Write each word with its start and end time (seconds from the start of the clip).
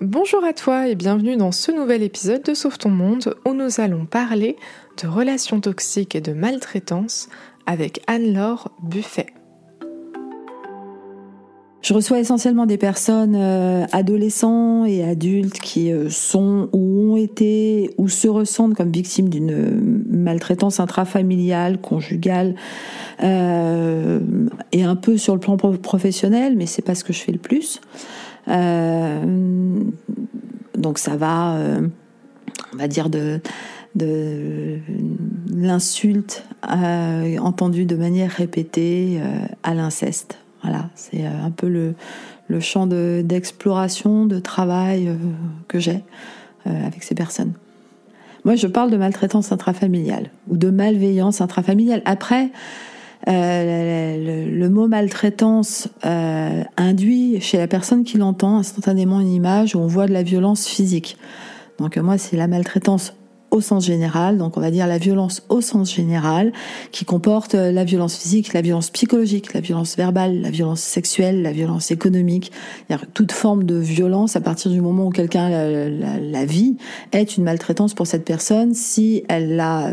Bonjour 0.00 0.42
à 0.44 0.54
toi 0.54 0.88
et 0.88 0.94
bienvenue 0.94 1.36
dans 1.36 1.52
ce 1.52 1.70
nouvel 1.70 2.02
épisode 2.02 2.42
de 2.42 2.54
Sauve 2.54 2.78
ton 2.78 2.88
monde 2.88 3.34
où 3.46 3.52
nous 3.52 3.82
allons 3.82 4.06
parler 4.06 4.56
de 5.02 5.06
relations 5.06 5.60
toxiques 5.60 6.14
et 6.14 6.22
de 6.22 6.32
maltraitance 6.32 7.28
avec 7.66 8.00
Anne-Laure 8.06 8.70
Buffet. 8.82 9.26
Je 11.82 11.92
reçois 11.92 12.18
essentiellement 12.18 12.64
des 12.64 12.78
personnes 12.78 13.36
euh, 13.36 13.84
adolescents 13.92 14.86
et 14.86 15.04
adultes 15.04 15.60
qui 15.60 15.92
euh, 15.92 16.08
sont 16.08 16.70
ou 16.72 17.12
ont 17.12 17.16
été 17.18 17.90
ou 17.98 18.08
se 18.08 18.28
ressentent 18.28 18.74
comme 18.74 18.92
victimes 18.92 19.28
d'une 19.28 20.02
maltraitance 20.08 20.80
intrafamiliale, 20.80 21.78
conjugale 21.78 22.54
euh, 23.22 24.20
et 24.72 24.82
un 24.82 24.96
peu 24.96 25.18
sur 25.18 25.34
le 25.34 25.40
plan 25.40 25.58
professionnel, 25.58 26.56
mais 26.56 26.64
c'est 26.64 26.80
pas 26.80 26.94
ce 26.94 27.04
que 27.04 27.12
je 27.12 27.20
fais 27.20 27.32
le 27.32 27.38
plus. 27.38 27.82
Euh, 28.48 29.82
donc 30.76 30.98
ça 30.98 31.16
va, 31.16 31.56
euh, 31.56 31.86
on 32.72 32.76
va 32.76 32.88
dire 32.88 33.10
de 33.10 33.40
de 33.96 34.78
l'insulte 35.52 36.44
euh, 36.70 37.38
entendue 37.38 37.86
de 37.86 37.96
manière 37.96 38.30
répétée 38.30 39.20
à 39.64 39.74
l'inceste. 39.74 40.38
Voilà, 40.62 40.90
c'est 40.94 41.26
un 41.26 41.50
peu 41.50 41.68
le, 41.68 41.94
le 42.46 42.60
champ 42.60 42.86
d'exploration, 42.86 44.26
de, 44.26 44.38
travail 44.38 45.10
que 45.66 45.80
j'ai 45.80 46.04
avec 46.66 47.02
ces 47.02 47.16
personnes. 47.16 47.54
Moi, 48.44 48.54
je 48.54 48.68
parle 48.68 48.90
de 48.90 48.96
maltraitance 48.96 49.50
intrafamiliale 49.50 50.30
ou 50.48 50.56
de 50.56 50.70
malveillance 50.70 51.40
intrafamiliale. 51.40 52.02
Après, 52.04 52.50
euh, 53.28 54.50
le, 54.50 54.68
mot 54.70 54.88
maltraitance 54.88 55.88
euh, 56.06 56.62
induit 56.76 57.40
chez 57.40 57.58
la 57.58 57.66
personne 57.66 58.04
qui 58.04 58.16
l'entend 58.16 58.56
instantanément 58.56 59.20
une 59.20 59.32
image 59.32 59.74
où 59.74 59.78
on 59.78 59.86
voit 59.86 60.06
de 60.06 60.12
la 60.12 60.22
violence 60.22 60.66
physique. 60.66 61.18
Donc 61.78 61.96
moi, 61.98 62.16
c'est 62.16 62.36
la 62.36 62.46
maltraitance 62.46 63.14
au 63.50 63.60
sens 63.60 63.84
général, 63.84 64.38
donc 64.38 64.56
on 64.56 64.60
va 64.60 64.70
dire 64.70 64.86
la 64.86 64.98
violence 64.98 65.42
au 65.48 65.60
sens 65.60 65.92
général, 65.92 66.52
qui 66.92 67.04
comporte 67.04 67.56
euh, 67.56 67.72
la 67.72 67.84
violence 67.84 68.16
physique, 68.16 68.52
la 68.54 68.62
violence 68.62 68.90
psychologique, 68.90 69.52
la 69.54 69.60
violence 69.60 69.96
verbale, 69.96 70.40
la 70.40 70.50
violence 70.50 70.80
sexuelle, 70.80 71.42
la 71.42 71.52
violence 71.52 71.90
économique, 71.90 72.52
toute 73.12 73.32
forme 73.32 73.64
de 73.64 73.74
violence 73.74 74.36
à 74.36 74.40
partir 74.40 74.70
du 74.70 74.80
moment 74.80 75.06
où 75.06 75.10
quelqu'un 75.10 75.48
la, 75.50 76.44
vit 76.44 76.76
est 77.12 77.36
une 77.36 77.44
maltraitance 77.44 77.92
pour 77.92 78.06
cette 78.06 78.24
personne 78.24 78.72
si 78.72 79.24
elle 79.28 79.56
l'a 79.56 79.90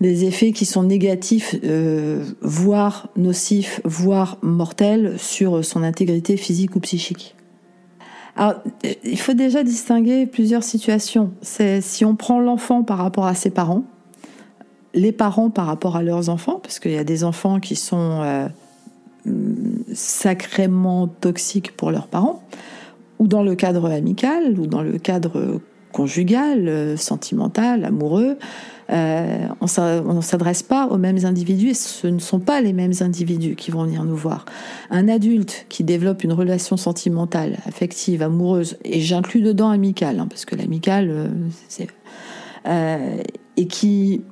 des 0.00 0.24
effets 0.24 0.52
qui 0.52 0.66
sont 0.66 0.82
négatifs, 0.82 1.54
euh, 1.64 2.24
voire 2.40 3.08
nocifs, 3.16 3.80
voire 3.84 4.38
mortels 4.42 5.14
sur 5.18 5.64
son 5.64 5.82
intégrité 5.82 6.36
physique 6.36 6.76
ou 6.76 6.80
psychique. 6.80 7.34
Alors, 8.36 8.54
il 9.04 9.18
faut 9.18 9.34
déjà 9.34 9.62
distinguer 9.62 10.26
plusieurs 10.26 10.64
situations. 10.64 11.30
C'est 11.40 11.80
si 11.80 12.04
on 12.04 12.16
prend 12.16 12.40
l'enfant 12.40 12.82
par 12.82 12.98
rapport 12.98 13.26
à 13.26 13.34
ses 13.34 13.50
parents, 13.50 13.84
les 14.92 15.12
parents 15.12 15.50
par 15.50 15.66
rapport 15.66 15.96
à 15.96 16.02
leurs 16.02 16.28
enfants, 16.28 16.58
parce 16.60 16.80
qu'il 16.80 16.92
y 16.92 16.98
a 16.98 17.04
des 17.04 17.22
enfants 17.22 17.60
qui 17.60 17.76
sont 17.76 18.22
euh, 18.22 18.48
sacrément 19.92 21.06
toxiques 21.06 21.76
pour 21.76 21.92
leurs 21.92 22.08
parents, 22.08 22.42
ou 23.20 23.28
dans 23.28 23.42
le 23.42 23.54
cadre 23.54 23.90
amical, 23.90 24.58
ou 24.58 24.66
dans 24.66 24.82
le 24.82 24.98
cadre 24.98 25.60
conjugal, 25.92 26.68
euh, 26.68 26.96
sentimental, 26.96 27.84
amoureux, 27.84 28.36
euh, 28.90 29.46
on 29.60 30.14
ne 30.14 30.20
s'adresse 30.20 30.62
pas 30.62 30.86
aux 30.88 30.98
mêmes 30.98 31.24
individus 31.24 31.70
et 31.70 31.74
ce 31.74 32.06
ne 32.06 32.18
sont 32.18 32.40
pas 32.40 32.60
les 32.60 32.72
mêmes 32.72 32.92
individus 33.00 33.56
qui 33.56 33.70
vont 33.70 33.84
venir 33.84 34.04
nous 34.04 34.16
voir. 34.16 34.44
Un 34.90 35.08
adulte 35.08 35.66
qui 35.68 35.84
développe 35.84 36.24
une 36.24 36.32
relation 36.32 36.76
sentimentale, 36.76 37.58
affective, 37.66 38.22
amoureuse, 38.22 38.76
et 38.84 39.00
j'inclus 39.00 39.40
dedans 39.40 39.70
amicale, 39.70 40.20
hein, 40.20 40.26
parce 40.28 40.44
que 40.44 40.54
l'amical, 40.54 41.10
euh. 41.10 41.28
Euh, 42.66 43.16
et 43.56 43.66
qui 43.66 44.22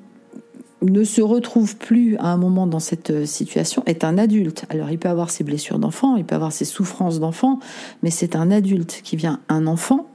ne 0.81 1.05
se 1.05 1.21
retrouve 1.21 1.77
plus 1.77 2.17
à 2.17 2.29
un 2.29 2.37
moment 2.37 2.67
dans 2.67 2.81
cette 2.81 3.27
situation 3.27 3.83
est 3.87 4.05
un 4.05 4.19
adulte. 4.19 4.65
Alors 4.69 4.91
il 4.91 4.99
peut 4.99 5.09
avoir 5.09 5.31
ses 5.31 5.45
blessures 5.45 5.79
d'enfant, 5.79 6.17
il 6.17 6.25
peut 6.25 6.35
avoir 6.35 6.51
ses 6.51 6.65
souffrances 6.65 7.21
d'enfant, 7.21 7.61
mais 8.03 8.11
c'est 8.11 8.35
un 8.35 8.51
adulte 8.51 9.01
qui 9.05 9.17
vient 9.17 9.41
un 9.49 9.67
enfant 9.67 10.09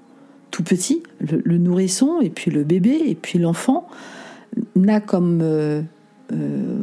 tout 0.51 0.63
petit, 0.63 1.03
le 1.19 1.57
nourrisson, 1.57 2.19
et 2.21 2.29
puis 2.29 2.51
le 2.51 2.63
bébé, 2.63 2.99
et 3.05 3.15
puis 3.15 3.37
l'enfant, 3.37 3.87
n'a 4.75 4.99
comme 4.99 5.39
euh, 5.41 5.81
euh, 6.33 6.77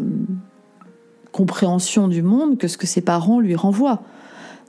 compréhension 1.33 2.09
du 2.09 2.23
monde 2.23 2.59
que 2.59 2.69
ce 2.69 2.77
que 2.77 2.87
ses 2.87 3.01
parents 3.01 3.41
lui 3.41 3.55
renvoient. 3.55 4.03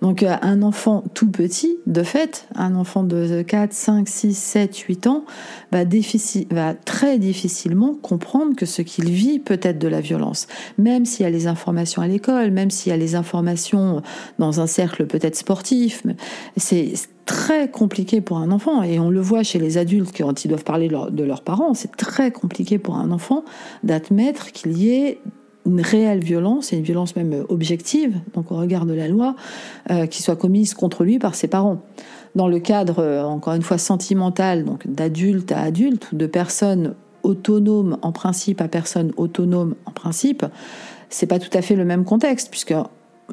Donc 0.01 0.23
euh, 0.23 0.35
un 0.41 0.61
enfant 0.61 1.03
tout 1.13 1.31
petit, 1.31 1.77
de 1.87 2.03
fait, 2.03 2.47
un 2.55 2.75
enfant 2.75 3.03
de 3.03 3.41
4, 3.41 3.73
5, 3.73 4.07
6, 4.07 4.37
7, 4.37 4.77
8 4.77 5.07
ans, 5.07 5.25
va, 5.71 5.83
va 6.51 6.73
très 6.73 7.17
difficilement 7.17 7.95
comprendre 8.01 8.55
que 8.55 8.65
ce 8.65 8.81
qu'il 8.81 9.09
vit 9.09 9.39
peut 9.39 9.59
être 9.61 9.79
de 9.79 9.87
la 9.87 10.01
violence. 10.01 10.47
Même 10.77 11.05
s'il 11.05 11.23
y 11.23 11.27
a 11.27 11.29
les 11.29 11.47
informations 11.47 12.01
à 12.01 12.07
l'école, 12.07 12.51
même 12.51 12.71
s'il 12.71 12.91
y 12.91 12.93
a 12.93 12.97
les 12.97 13.15
informations 13.15 14.01
dans 14.37 14.59
un 14.59 14.67
cercle 14.67 15.05
peut-être 15.05 15.37
sportif, 15.37 16.03
c'est 16.57 16.93
très 17.25 17.69
compliqué 17.69 18.21
pour 18.21 18.37
un 18.37 18.51
enfant, 18.51 18.83
et 18.83 18.99
on 18.99 19.09
le 19.09 19.21
voit 19.21 19.43
chez 19.43 19.59
les 19.59 19.77
adultes 19.77 20.15
quand 20.15 20.45
ils 20.45 20.47
doivent 20.47 20.63
parler 20.63 20.87
de 20.87 21.23
leurs 21.23 21.41
parents, 21.41 21.73
c'est 21.73 21.95
très 21.95 22.31
compliqué 22.31 22.77
pour 22.77 22.95
un 22.95 23.11
enfant 23.11 23.43
d'admettre 23.83 24.51
qu'il 24.51 24.77
y 24.77 24.91
ait 24.91 25.19
une 25.65 25.81
réelle 25.81 26.23
violence, 26.23 26.71
et 26.71 26.77
une 26.77 26.83
violence 26.83 27.15
même 27.15 27.43
objective, 27.49 28.13
donc 28.35 28.51
au 28.51 28.55
regard 28.55 28.85
de 28.85 28.93
la 28.93 29.07
loi, 29.07 29.35
euh, 29.89 30.05
qui 30.05 30.21
soit 30.21 30.35
commise 30.35 30.73
contre 30.75 31.03
lui 31.03 31.17
par 31.17 31.33
ses 31.33 31.47
parents. 31.47 31.81
Dans 32.35 32.47
le 32.47 32.59
cadre, 32.59 32.99
euh, 32.99 33.23
encore 33.23 33.53
une 33.53 33.63
fois, 33.63 33.79
sentimental, 33.79 34.63
donc 34.63 34.87
d'adulte 34.87 35.51
à 35.51 35.61
adulte, 35.61 36.13
de 36.13 36.27
personnes 36.27 36.93
autonomes 37.23 37.97
en 38.03 38.11
principe 38.11 38.61
à 38.61 38.67
personnes 38.67 39.11
autonomes 39.17 39.73
en 39.85 39.91
principe, 39.91 40.45
c'est 41.09 41.25
pas 41.25 41.39
tout 41.39 41.55
à 41.57 41.63
fait 41.63 41.75
le 41.75 41.85
même 41.85 42.03
contexte, 42.03 42.49
puisque 42.51 42.75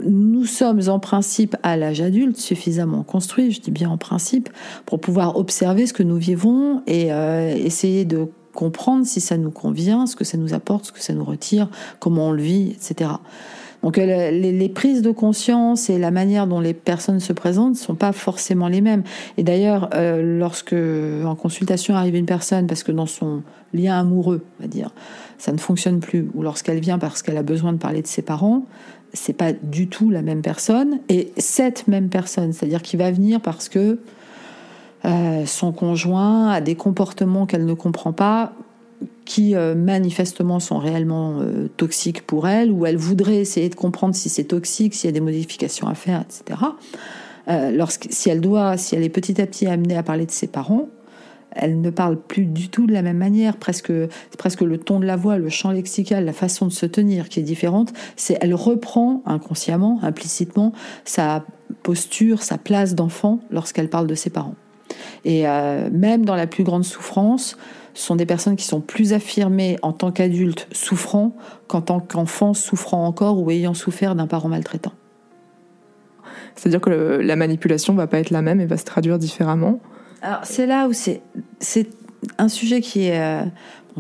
nous 0.00 0.47
sommes 0.47 0.80
en 0.88 0.98
principe 0.98 1.56
à 1.62 1.76
l'âge 1.76 2.00
adulte 2.00 2.36
suffisamment 2.36 3.03
construits, 3.03 3.50
je 3.50 3.60
dis 3.60 3.70
bien 3.70 3.91
en 3.91 3.98
principe, 3.98 4.48
pour 4.86 5.00
pouvoir 5.00 5.36
observer 5.36 5.86
ce 5.86 5.92
que 5.92 6.03
nous 6.03 6.16
vivons 6.16 6.82
et 6.86 7.12
euh, 7.12 7.54
essayer 7.54 8.04
de 8.04 8.28
comprendre 8.54 9.06
si 9.06 9.20
ça 9.20 9.36
nous 9.36 9.50
convient, 9.50 10.06
ce 10.06 10.16
que 10.16 10.25
ça 10.25 10.36
nous 10.36 10.54
apporte, 10.54 10.86
ce 10.86 10.92
que 10.92 11.00
ça 11.00 11.14
nous 11.14 11.25
retire, 11.25 11.69
comment 12.00 12.28
on 12.28 12.32
le 12.32 12.42
vit, 12.42 12.70
etc. 12.70 13.10
Donc 13.82 13.98
euh, 13.98 14.30
les, 14.30 14.69
prises 14.69 15.03
de 15.03 15.10
conscience 15.10 15.91
et 15.91 15.98
la 15.98 16.10
manière 16.10 16.47
dont 16.47 16.60
les 16.60 16.74
personnes 16.74 17.19
se 17.19 17.32
présentent 17.32 17.72
ne 17.72 17.78
sont 17.78 17.94
pas 17.94 18.12
forcément 18.12 18.69
les 18.69 18.80
mêmes. 18.80 19.03
Et 19.38 19.42
d'ailleurs, 19.42 19.91
euh, 19.94 20.38
lorsque 20.38 20.74
en 20.74 21.34
consultation 21.34 21.97
arrive 21.97 22.14
une 22.14 22.26
personne 22.26 22.66
parce 22.66 22.84
que 22.84 22.92
dans 22.92 23.06
son 23.06 23.42
lien 23.74 23.98
amoureux, 23.98 24.44
on 24.59 24.62
va 24.62 24.69
dire, 24.69 24.91
ça 25.38 25.53
ne 25.53 25.59
fonctionne 25.59 25.98
plus, 25.98 26.28
ou 26.34 26.42
lorsqu'elle 26.42 26.78
vient 26.78 26.98
parce 26.98 27.22
qu'elle 27.22 27.36
a 27.36 27.42
besoin 27.42 27.72
de 27.72 27.78
parler 27.78 28.03
de 28.03 28.06
ses 28.06 28.22
parents, 28.22 28.64
c'est 29.12 29.32
pas 29.32 29.52
du 29.52 29.88
tout 29.88 30.10
la 30.10 30.22
même 30.22 30.42
personne. 30.42 31.00
Et 31.08 31.32
cette 31.36 31.88
même 31.88 32.08
personne, 32.08 32.52
c'est-à-dire 32.52 32.82
qui 32.82 32.96
va 32.96 33.10
venir 33.10 33.40
parce 33.40 33.68
que 33.68 33.98
euh, 35.04 35.46
son 35.46 35.72
conjoint 35.72 36.50
a 36.50 36.60
des 36.60 36.74
comportements 36.74 37.46
qu'elle 37.46 37.66
ne 37.66 37.74
comprend 37.74 38.12
pas, 38.12 38.52
qui 39.24 39.54
euh, 39.54 39.74
manifestement 39.74 40.60
sont 40.60 40.78
réellement 40.78 41.40
euh, 41.40 41.68
toxiques 41.76 42.22
pour 42.22 42.48
elle, 42.48 42.70
ou 42.70 42.86
elle 42.86 42.96
voudrait 42.96 43.36
essayer 43.36 43.68
de 43.68 43.74
comprendre 43.74 44.14
si 44.14 44.28
c'est 44.28 44.44
toxique, 44.44 44.94
s'il 44.94 45.08
y 45.08 45.10
a 45.10 45.12
des 45.12 45.20
modifications 45.20 45.88
à 45.88 45.94
faire, 45.94 46.22
etc. 46.22 46.60
si 48.10 48.30
elle 48.30 48.40
doit, 48.40 48.76
si 48.76 48.94
elle 48.94 49.02
est 49.02 49.08
petit 49.08 49.40
à 49.40 49.46
petit 49.46 49.66
amenée 49.66 49.96
à 49.96 50.02
parler 50.02 50.26
de 50.26 50.30
ses 50.30 50.46
parents, 50.46 50.88
elle 51.54 51.80
ne 51.80 51.90
parle 51.90 52.20
plus 52.20 52.46
du 52.46 52.68
tout 52.68 52.86
de 52.86 52.92
la 52.92 53.02
même 53.02 53.18
manière, 53.18 53.56
presque, 53.56 53.92
presque 54.38 54.62
le 54.62 54.78
ton 54.78 55.00
de 55.00 55.06
la 55.06 55.16
voix, 55.16 55.38
le 55.38 55.48
champ 55.48 55.70
lexical, 55.70 56.24
la 56.24 56.32
façon 56.32 56.66
de 56.66 56.72
se 56.72 56.86
tenir 56.86 57.28
qui 57.28 57.40
est 57.40 57.44
différente. 57.44 57.92
C'est, 58.16 58.38
elle 58.40 58.54
reprend 58.54 59.22
inconsciemment, 59.26 60.00
implicitement, 60.02 60.72
sa 61.04 61.44
posture, 61.82 62.42
sa 62.42 62.58
place 62.58 62.94
d'enfant 62.94 63.41
lorsqu'elle 63.50 63.88
parle 63.88 64.06
de 64.06 64.14
ses 64.14 64.30
parents. 64.30 64.54
Et 65.24 65.48
euh, 65.48 65.88
même 65.91 66.24
dans 66.24 66.36
la 66.36 66.47
plus 66.47 66.65
grande 66.65 66.84
souffrance, 66.84 67.56
ce 67.94 68.06
sont 68.06 68.16
des 68.16 68.27
personnes 68.27 68.56
qui 68.56 68.65
sont 68.65 68.80
plus 68.80 69.12
affirmées 69.12 69.78
en 69.82 69.92
tant 69.92 70.12
qu'adultes 70.12 70.66
souffrant 70.72 71.36
qu'en 71.68 71.82
tant 71.82 72.00
qu'enfants 72.00 72.54
souffrant 72.54 73.06
encore 73.06 73.41
ou 73.41 73.50
ayant 73.50 73.74
souffert 73.74 74.15
d'un 74.15 74.27
parent 74.27 74.48
maltraitant. 74.48 74.92
C'est-à-dire 76.54 76.80
que 76.80 76.91
la 76.91 77.36
manipulation 77.36 77.94
va 77.94 78.06
pas 78.06 78.18
être 78.18 78.30
la 78.30 78.42
même 78.42 78.60
et 78.60 78.66
va 78.66 78.77
se 78.77 78.84
traduire 78.84 79.18
différemment. 79.18 79.80
Alors 80.22 80.45
c'est 80.45 80.66
là 80.66 80.86
où 80.86 80.92
c'est 80.92 81.21
c'est 81.59 81.89
un 82.39 82.48
sujet 82.48 82.80
qui 82.80 83.07
est 83.07 83.21
euh, 83.21 83.42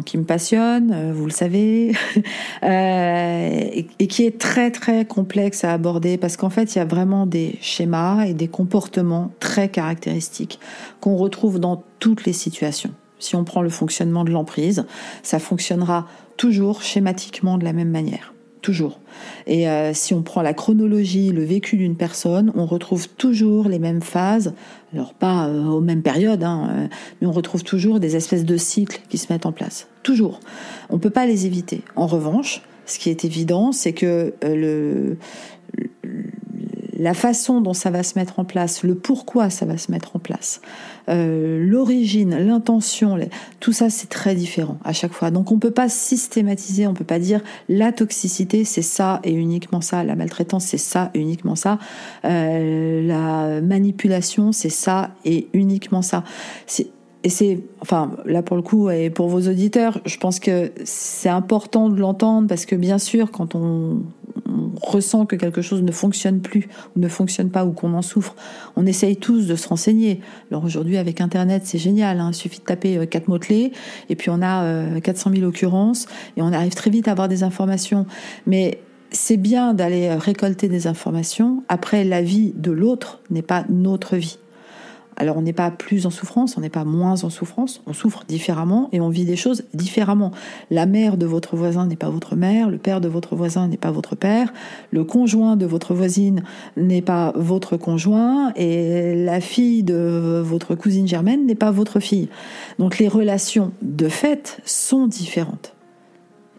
qui 0.06 0.16
me 0.16 0.24
passionne, 0.24 0.92
euh, 0.94 1.12
vous 1.12 1.26
le 1.26 1.32
savez, 1.32 1.92
euh, 2.62 3.82
et, 3.98 4.06
qui 4.06 4.24
est 4.24 4.40
très 4.40 4.70
très 4.70 5.04
complexe 5.04 5.64
à 5.64 5.72
aborder 5.72 6.16
parce 6.16 6.36
qu'en 6.36 6.48
fait 6.48 6.74
il 6.74 6.78
y 6.78 6.80
a 6.80 6.84
vraiment 6.84 7.26
des 7.26 7.58
schémas 7.60 8.24
et 8.24 8.34
des 8.34 8.48
comportements 8.48 9.32
très 9.40 9.68
caractéristiques 9.68 10.60
qu'on 11.00 11.16
retrouve 11.16 11.58
dans 11.58 11.82
toutes 11.98 12.24
les 12.24 12.32
situations. 12.32 12.92
Si 13.18 13.36
on 13.36 13.44
prend 13.44 13.62
le 13.62 13.70
fonctionnement 13.70 14.24
de 14.24 14.30
l'emprise, 14.30 14.86
ça 15.22 15.38
fonctionnera 15.38 16.06
toujours 16.36 16.82
schématiquement 16.82 17.58
de 17.58 17.64
la 17.64 17.72
même 17.72 17.90
manière. 17.90 18.32
Toujours. 18.62 19.00
Et 19.46 19.68
euh, 19.68 19.92
si 19.92 20.14
on 20.14 20.22
prend 20.22 20.40
la 20.40 20.54
chronologie, 20.54 21.30
le 21.30 21.44
vécu 21.44 21.76
d'une 21.76 21.96
personne, 21.96 22.52
on 22.54 22.64
retrouve 22.64 23.08
toujours 23.08 23.68
les 23.68 23.78
mêmes 23.78 24.00
phases, 24.00 24.54
alors 24.94 25.12
pas 25.12 25.48
euh, 25.48 25.64
aux 25.64 25.80
mêmes 25.80 26.02
périodes, 26.02 26.44
hein, 26.44 26.70
euh, 26.70 26.86
mais 27.20 27.26
on 27.26 27.32
retrouve 27.32 27.64
toujours 27.64 28.00
des 28.00 28.16
espèces 28.16 28.44
de 28.44 28.56
cycles 28.56 29.02
qui 29.08 29.18
se 29.18 29.30
mettent 29.30 29.46
en 29.46 29.52
place. 29.52 29.88
Toujours. 30.02 30.40
On 30.88 30.94
ne 30.94 31.00
peut 31.00 31.10
pas 31.10 31.26
les 31.26 31.44
éviter. 31.44 31.82
En 31.96 32.06
revanche, 32.06 32.62
ce 32.86 32.98
qui 32.98 33.10
est 33.10 33.24
évident, 33.24 33.72
c'est 33.72 33.92
que 33.92 34.34
le, 34.42 35.16
la 37.02 37.14
façon 37.14 37.60
dont 37.60 37.74
ça 37.74 37.90
va 37.90 38.04
se 38.04 38.16
mettre 38.16 38.38
en 38.38 38.44
place, 38.44 38.84
le 38.84 38.94
pourquoi 38.94 39.50
ça 39.50 39.66
va 39.66 39.76
se 39.76 39.90
mettre 39.90 40.14
en 40.14 40.20
place, 40.20 40.60
euh, 41.08 41.64
l'origine, 41.64 42.36
l'intention, 42.38 43.18
tout 43.58 43.72
ça 43.72 43.90
c'est 43.90 44.08
très 44.08 44.36
différent 44.36 44.78
à 44.84 44.92
chaque 44.92 45.12
fois. 45.12 45.32
Donc 45.32 45.50
on 45.50 45.58
peut 45.58 45.72
pas 45.72 45.88
systématiser, 45.88 46.86
on 46.86 46.94
peut 46.94 47.04
pas 47.04 47.18
dire 47.18 47.40
la 47.68 47.90
toxicité 47.90 48.64
c'est 48.64 48.82
ça 48.82 49.20
et 49.24 49.32
uniquement 49.32 49.80
ça, 49.80 50.04
la 50.04 50.14
maltraitance 50.14 50.64
c'est 50.64 50.78
ça 50.78 51.10
et 51.14 51.18
uniquement 51.18 51.56
ça, 51.56 51.78
euh, 52.24 53.04
la 53.04 53.60
manipulation 53.60 54.52
c'est 54.52 54.68
ça 54.70 55.10
et 55.24 55.48
uniquement 55.54 56.02
ça. 56.02 56.22
Et 57.24 57.28
c'est, 57.28 57.60
enfin, 57.80 58.12
là 58.24 58.42
pour 58.42 58.56
le 58.56 58.62
coup, 58.62 58.90
et 58.90 59.08
pour 59.10 59.28
vos 59.28 59.48
auditeurs, 59.48 60.00
je 60.04 60.16
pense 60.18 60.40
que 60.40 60.72
c'est 60.84 61.28
important 61.28 61.88
de 61.88 61.98
l'entendre 61.98 62.48
parce 62.48 62.66
que 62.66 62.74
bien 62.74 62.98
sûr, 62.98 63.30
quand 63.30 63.54
on, 63.54 64.02
ressent 64.80 65.26
que 65.26 65.36
quelque 65.36 65.62
chose 65.62 65.82
ne 65.82 65.92
fonctionne 65.92 66.40
plus 66.40 66.68
ou 66.96 67.00
ne 67.00 67.08
fonctionne 67.08 67.50
pas 67.50 67.64
ou 67.64 67.72
qu'on 67.72 67.94
en 67.94 68.02
souffre, 68.02 68.34
on 68.76 68.86
essaye 68.86 69.16
tous 69.16 69.46
de 69.46 69.56
se 69.56 69.68
renseigner. 69.68 70.20
Alors 70.50 70.64
aujourd'hui, 70.64 70.96
avec 70.96 71.20
Internet, 71.20 71.62
c'est 71.64 71.78
génial. 71.78 72.20
Hein. 72.20 72.30
il 72.32 72.34
suffit 72.34 72.58
de 72.58 72.64
taper 72.64 72.98
euh, 72.98 73.06
quatre 73.06 73.28
mots-clés 73.28 73.72
et 74.08 74.16
puis 74.16 74.30
on 74.30 74.42
a 74.42 75.00
400 75.00 75.30
euh, 75.30 75.34
000 75.36 75.46
occurrences 75.46 76.06
et 76.36 76.42
on 76.42 76.52
arrive 76.52 76.74
très 76.74 76.90
vite 76.90 77.08
à 77.08 77.12
avoir 77.12 77.28
des 77.28 77.42
informations. 77.42 78.06
Mais 78.46 78.80
c'est 79.10 79.36
bien 79.36 79.74
d'aller 79.74 80.08
euh, 80.08 80.16
récolter 80.16 80.68
des 80.68 80.86
informations. 80.86 81.62
Après, 81.68 82.04
la 82.04 82.22
vie 82.22 82.52
de 82.56 82.72
l'autre 82.72 83.20
n'est 83.30 83.42
pas 83.42 83.64
notre 83.68 84.16
vie. 84.16 84.38
Alors 85.16 85.36
on 85.36 85.42
n'est 85.42 85.52
pas 85.52 85.70
plus 85.70 86.06
en 86.06 86.10
souffrance, 86.10 86.56
on 86.56 86.60
n'est 86.60 86.70
pas 86.70 86.84
moins 86.84 87.24
en 87.24 87.30
souffrance, 87.30 87.82
on 87.86 87.92
souffre 87.92 88.24
différemment 88.26 88.88
et 88.92 89.00
on 89.00 89.08
vit 89.08 89.24
des 89.24 89.36
choses 89.36 89.64
différemment. 89.74 90.30
La 90.70 90.86
mère 90.86 91.16
de 91.16 91.26
votre 91.26 91.56
voisin 91.56 91.86
n'est 91.86 91.96
pas 91.96 92.10
votre 92.10 92.36
mère, 92.36 92.70
le 92.70 92.78
père 92.78 93.00
de 93.00 93.08
votre 93.08 93.36
voisin 93.36 93.68
n'est 93.68 93.76
pas 93.76 93.90
votre 93.90 94.16
père, 94.16 94.52
le 94.90 95.04
conjoint 95.04 95.56
de 95.56 95.66
votre 95.66 95.94
voisine 95.94 96.42
n'est 96.76 97.02
pas 97.02 97.32
votre 97.36 97.76
conjoint 97.76 98.52
et 98.56 99.24
la 99.24 99.40
fille 99.40 99.82
de 99.82 100.42
votre 100.44 100.74
cousine 100.74 101.06
germaine 101.06 101.46
n'est 101.46 101.54
pas 101.54 101.70
votre 101.70 102.00
fille. 102.00 102.28
Donc 102.78 102.98
les 102.98 103.08
relations 103.08 103.72
de 103.82 104.08
fait 104.08 104.60
sont 104.64 105.06
différentes. 105.06 105.74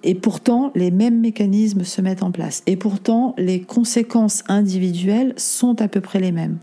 Et 0.04 0.16
pourtant, 0.16 0.72
les 0.76 0.92
mêmes 0.92 1.22
mécanismes 1.22 1.86
se 1.86 2.02
mettent 2.02 2.24
en 2.24 2.32
place. 2.32 2.62
Et 2.68 2.76
pourtant, 2.76 3.34
les 3.38 3.62
conséquences 3.62 4.44
individuelles 4.50 5.34
sont 5.38 5.82
à 5.82 5.88
peu 5.88 6.02
près 6.02 6.20
les 6.20 6.34
mêmes. 6.34 6.58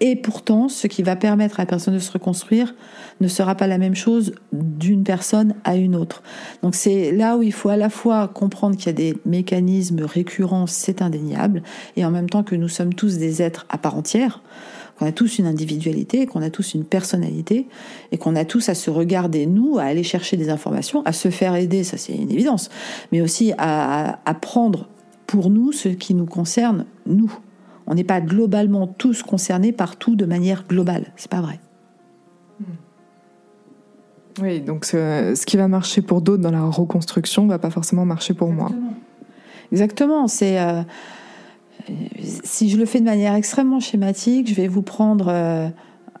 Et 0.00 0.14
pourtant, 0.14 0.68
ce 0.68 0.86
qui 0.86 1.02
va 1.02 1.16
permettre 1.16 1.58
à 1.58 1.62
la 1.62 1.66
personne 1.66 1.94
de 1.94 1.98
se 1.98 2.12
reconstruire 2.12 2.74
ne 3.20 3.26
sera 3.26 3.56
pas 3.56 3.66
la 3.66 3.78
même 3.78 3.96
chose 3.96 4.32
d'une 4.52 5.02
personne 5.02 5.54
à 5.64 5.76
une 5.76 5.96
autre. 5.96 6.22
Donc 6.62 6.76
c'est 6.76 7.10
là 7.10 7.36
où 7.36 7.42
il 7.42 7.52
faut 7.52 7.68
à 7.68 7.76
la 7.76 7.90
fois 7.90 8.28
comprendre 8.28 8.76
qu'il 8.76 8.86
y 8.86 8.90
a 8.90 8.92
des 8.92 9.16
mécanismes 9.26 10.04
récurrents, 10.04 10.68
c'est 10.68 11.02
indéniable, 11.02 11.62
et 11.96 12.04
en 12.04 12.10
même 12.10 12.30
temps 12.30 12.44
que 12.44 12.54
nous 12.54 12.68
sommes 12.68 12.94
tous 12.94 13.18
des 13.18 13.42
êtres 13.42 13.66
à 13.70 13.78
part 13.78 13.96
entière, 13.96 14.40
qu'on 14.98 15.06
a 15.06 15.12
tous 15.12 15.38
une 15.38 15.46
individualité, 15.46 16.26
qu'on 16.26 16.42
a 16.42 16.50
tous 16.50 16.74
une 16.74 16.84
personnalité, 16.84 17.66
et 18.12 18.18
qu'on 18.18 18.36
a 18.36 18.44
tous 18.44 18.68
à 18.68 18.74
se 18.74 18.90
regarder, 18.90 19.46
nous, 19.46 19.78
à 19.78 19.84
aller 19.84 20.04
chercher 20.04 20.36
des 20.36 20.48
informations, 20.48 21.02
à 21.06 21.12
se 21.12 21.30
faire 21.30 21.56
aider, 21.56 21.82
ça 21.82 21.96
c'est 21.96 22.14
une 22.14 22.30
évidence, 22.30 22.68
mais 23.10 23.20
aussi 23.20 23.52
à, 23.58 24.20
à 24.24 24.34
prendre 24.34 24.88
pour 25.26 25.50
nous 25.50 25.72
ce 25.72 25.88
qui 25.88 26.14
nous 26.14 26.26
concerne, 26.26 26.86
nous. 27.06 27.36
On 27.88 27.94
n'est 27.94 28.04
pas 28.04 28.20
globalement 28.20 28.86
tous 28.86 29.22
concernés 29.22 29.72
par 29.72 29.96
tout 29.96 30.14
de 30.14 30.26
manière 30.26 30.64
globale. 30.68 31.06
C'est 31.16 31.30
pas 31.30 31.40
vrai. 31.40 31.58
Hmm. 32.60 32.64
Oui, 34.42 34.60
donc 34.60 34.84
ce, 34.84 35.44
qui 35.44 35.56
va 35.56 35.68
marcher 35.68 36.02
pour 36.02 36.20
d'autres 36.20 36.42
dans 36.42 36.50
la 36.50 36.64
reconstruction 36.64 37.44
ne 37.44 37.48
va 37.48 37.58
pas 37.58 37.70
forcément 37.70 38.04
marcher 38.04 38.34
pour 38.34 38.50
moi. 38.50 38.70
Exactement. 39.72 40.28
C'est 40.28 40.60
euh, 40.60 40.82
si 42.44 42.68
je 42.68 42.76
le 42.76 42.84
fais 42.84 43.00
de 43.00 43.04
manière 43.04 43.34
extrêmement 43.34 43.80
schématique, 43.80 44.48
je 44.48 44.54
vais 44.54 44.68
vous 44.68 44.82
prendre 44.82 45.28
euh, 45.28 45.68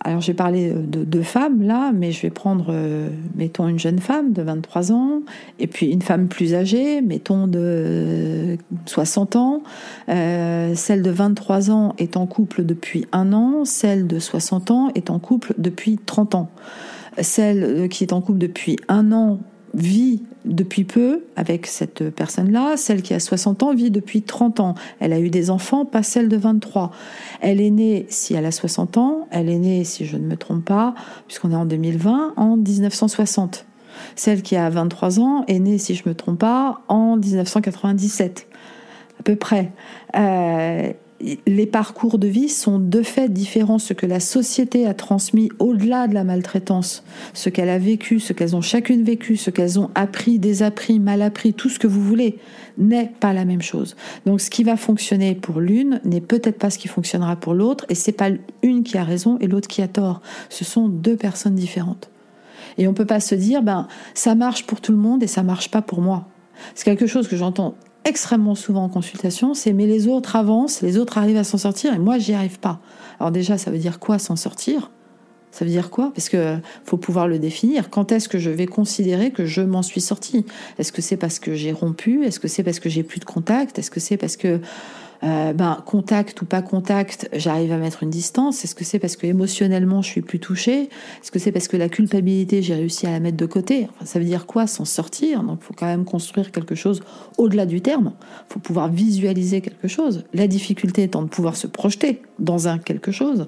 alors 0.00 0.20
j'ai 0.20 0.34
parlé 0.34 0.70
de 0.70 1.02
deux 1.02 1.22
femmes 1.22 1.62
là, 1.62 1.90
mais 1.92 2.12
je 2.12 2.22
vais 2.22 2.30
prendre, 2.30 2.66
euh, 2.70 3.08
mettons, 3.34 3.66
une 3.68 3.78
jeune 3.78 3.98
femme 3.98 4.32
de 4.32 4.42
23 4.42 4.92
ans, 4.92 5.22
et 5.58 5.66
puis 5.66 5.86
une 5.90 6.02
femme 6.02 6.28
plus 6.28 6.54
âgée, 6.54 7.00
mettons 7.00 7.46
de 7.46 8.56
60 8.86 9.36
ans. 9.36 9.62
Euh, 10.08 10.74
celle 10.74 11.02
de 11.02 11.10
23 11.10 11.70
ans 11.70 11.94
est 11.98 12.16
en 12.16 12.26
couple 12.26 12.64
depuis 12.64 13.06
un 13.12 13.32
an, 13.32 13.64
celle 13.64 14.06
de 14.06 14.18
60 14.18 14.70
ans 14.70 14.90
est 14.94 15.10
en 15.10 15.18
couple 15.18 15.54
depuis 15.58 15.98
30 15.98 16.34
ans. 16.36 16.50
Celle 17.20 17.64
euh, 17.64 17.88
qui 17.88 18.04
est 18.04 18.12
en 18.12 18.20
couple 18.20 18.38
depuis 18.38 18.76
un 18.88 19.10
an 19.10 19.40
vit 19.74 20.22
depuis 20.44 20.84
peu 20.84 21.24
avec 21.36 21.66
cette 21.66 22.10
personne-là. 22.10 22.76
Celle 22.76 23.02
qui 23.02 23.14
a 23.14 23.20
60 23.20 23.62
ans 23.62 23.74
vit 23.74 23.90
depuis 23.90 24.22
30 24.22 24.60
ans. 24.60 24.74
Elle 25.00 25.12
a 25.12 25.20
eu 25.20 25.30
des 25.30 25.50
enfants, 25.50 25.84
pas 25.84 26.02
celle 26.02 26.28
de 26.28 26.36
23. 26.36 26.90
Elle 27.40 27.60
est 27.60 27.70
née, 27.70 28.06
si 28.08 28.34
elle 28.34 28.46
a 28.46 28.52
60 28.52 28.96
ans, 28.96 29.28
elle 29.30 29.48
est 29.48 29.58
née, 29.58 29.84
si 29.84 30.06
je 30.06 30.16
ne 30.16 30.26
me 30.26 30.36
trompe 30.36 30.64
pas, 30.64 30.94
puisqu'on 31.26 31.52
est 31.52 31.56
en 31.56 31.66
2020, 31.66 32.34
en 32.36 32.56
1960. 32.56 33.66
Celle 34.16 34.42
qui 34.42 34.56
a 34.56 34.70
23 34.70 35.20
ans 35.20 35.44
est 35.48 35.58
née, 35.58 35.78
si 35.78 35.94
je 35.94 36.02
ne 36.04 36.10
me 36.10 36.14
trompe 36.14 36.38
pas, 36.38 36.82
en 36.88 37.16
1997, 37.16 38.46
à 39.18 39.22
peu 39.22 39.36
près. 39.36 39.72
Euh, 40.16 40.92
les 41.20 41.66
parcours 41.66 42.18
de 42.18 42.28
vie 42.28 42.48
sont 42.48 42.78
de 42.78 43.02
fait 43.02 43.28
différents. 43.28 43.78
Ce 43.78 43.92
que 43.92 44.06
la 44.06 44.20
société 44.20 44.86
a 44.86 44.94
transmis 44.94 45.50
au-delà 45.58 46.06
de 46.06 46.14
la 46.14 46.24
maltraitance, 46.24 47.02
ce 47.34 47.48
qu'elle 47.48 47.68
a 47.68 47.78
vécu, 47.78 48.20
ce 48.20 48.32
qu'elles 48.32 48.54
ont 48.54 48.60
chacune 48.60 49.02
vécu, 49.02 49.36
ce 49.36 49.50
qu'elles 49.50 49.78
ont 49.78 49.90
appris, 49.94 50.38
désappris, 50.38 50.98
mal 51.00 51.22
appris, 51.22 51.54
tout 51.54 51.68
ce 51.68 51.78
que 51.78 51.86
vous 51.86 52.02
voulez, 52.02 52.38
n'est 52.78 53.10
pas 53.20 53.32
la 53.32 53.44
même 53.44 53.62
chose. 53.62 53.96
Donc 54.26 54.40
ce 54.40 54.50
qui 54.50 54.62
va 54.62 54.76
fonctionner 54.76 55.34
pour 55.34 55.60
l'une 55.60 56.00
n'est 56.04 56.20
peut-être 56.20 56.58
pas 56.58 56.70
ce 56.70 56.78
qui 56.78 56.88
fonctionnera 56.88 57.36
pour 57.36 57.54
l'autre, 57.54 57.84
et 57.88 57.94
c'est 57.94 58.12
pas 58.12 58.30
une 58.62 58.84
qui 58.84 58.96
a 58.96 59.04
raison 59.04 59.38
et 59.40 59.48
l'autre 59.48 59.68
qui 59.68 59.82
a 59.82 59.88
tort. 59.88 60.20
Ce 60.48 60.64
sont 60.64 60.88
deux 60.88 61.16
personnes 61.16 61.56
différentes. 61.56 62.10
Et 62.76 62.86
on 62.86 62.94
peut 62.94 63.06
pas 63.06 63.20
se 63.20 63.34
dire, 63.34 63.62
ben, 63.62 63.88
ça 64.14 64.36
marche 64.36 64.64
pour 64.64 64.80
tout 64.80 64.92
le 64.92 64.98
monde 64.98 65.22
et 65.22 65.26
ça 65.26 65.42
marche 65.42 65.70
pas 65.70 65.82
pour 65.82 66.00
moi. 66.00 66.28
C'est 66.74 66.84
quelque 66.84 67.06
chose 67.06 67.26
que 67.26 67.36
j'entends 67.36 67.74
extrêmement 68.08 68.54
souvent 68.54 68.84
en 68.84 68.88
consultation, 68.88 69.54
c'est 69.54 69.72
mais 69.72 69.86
les 69.86 70.08
autres 70.08 70.34
avancent, 70.36 70.82
les 70.82 70.98
autres 70.98 71.18
arrivent 71.18 71.36
à 71.36 71.44
s'en 71.44 71.58
sortir 71.58 71.92
et 71.92 71.98
moi 71.98 72.18
j'y 72.18 72.32
arrive 72.32 72.58
pas. 72.58 72.80
Alors 73.20 73.30
déjà, 73.30 73.58
ça 73.58 73.70
veut 73.70 73.78
dire 73.78 73.98
quoi 73.98 74.18
s'en 74.18 74.36
sortir? 74.36 74.90
Ça 75.50 75.64
veut 75.64 75.70
dire 75.70 75.90
quoi? 75.90 76.12
Parce 76.14 76.28
que 76.28 76.56
faut 76.84 76.98
pouvoir 76.98 77.26
le 77.26 77.38
définir. 77.38 77.90
Quand 77.90 78.12
est-ce 78.12 78.28
que 78.28 78.38
je 78.38 78.50
vais 78.50 78.66
considérer 78.66 79.30
que 79.30 79.46
je 79.46 79.60
m'en 79.60 79.82
suis 79.82 80.00
sorti 80.00 80.44
Est-ce 80.78 80.92
que 80.92 81.02
c'est 81.02 81.16
parce 81.16 81.38
que 81.38 81.54
j'ai 81.54 81.72
rompu? 81.72 82.24
Est-ce 82.24 82.38
que 82.38 82.48
c'est 82.48 82.62
parce 82.62 82.80
que 82.80 82.88
j'ai 82.88 83.02
plus 83.02 83.18
de 83.18 83.24
contact? 83.24 83.78
Est-ce 83.78 83.90
que 83.90 84.00
c'est 84.00 84.16
parce 84.16 84.36
que 84.36 84.60
euh, 85.24 85.52
ben, 85.52 85.82
contact 85.84 86.40
ou 86.42 86.44
pas 86.44 86.62
contact, 86.62 87.28
j'arrive 87.32 87.72
à 87.72 87.76
mettre 87.76 88.02
une 88.02 88.10
distance 88.10 88.64
Est-ce 88.64 88.74
que 88.74 88.84
c'est 88.84 88.98
parce 88.98 89.16
que 89.16 89.26
émotionnellement 89.26 90.00
je 90.02 90.08
suis 90.08 90.22
plus 90.22 90.38
touchée? 90.38 90.82
Est-ce 90.82 91.30
que 91.30 91.38
c'est 91.38 91.50
parce 91.50 91.66
que 91.66 91.76
la 91.76 91.88
culpabilité 91.88 92.62
j'ai 92.62 92.74
réussi 92.74 93.06
à 93.06 93.10
la 93.10 93.20
mettre 93.20 93.36
de 93.36 93.46
côté? 93.46 93.88
Ça 94.04 94.18
veut 94.18 94.24
dire 94.24 94.46
quoi 94.46 94.66
S'en 94.66 94.84
sortir? 94.84 95.42
Donc 95.42 95.58
il 95.62 95.64
faut 95.64 95.74
quand 95.74 95.86
même 95.86 96.04
construire 96.04 96.52
quelque 96.52 96.74
chose 96.74 97.02
au-delà 97.36 97.66
du 97.66 97.80
terme. 97.80 98.12
Il 98.48 98.52
faut 98.54 98.60
pouvoir 98.60 98.88
visualiser 98.88 99.60
quelque 99.60 99.88
chose. 99.88 100.24
La 100.34 100.46
difficulté 100.46 101.02
étant 101.02 101.22
de 101.22 101.28
pouvoir 101.28 101.56
se 101.56 101.66
projeter 101.66 102.22
dans 102.38 102.68
un 102.68 102.78
quelque 102.78 103.10
chose. 103.10 103.46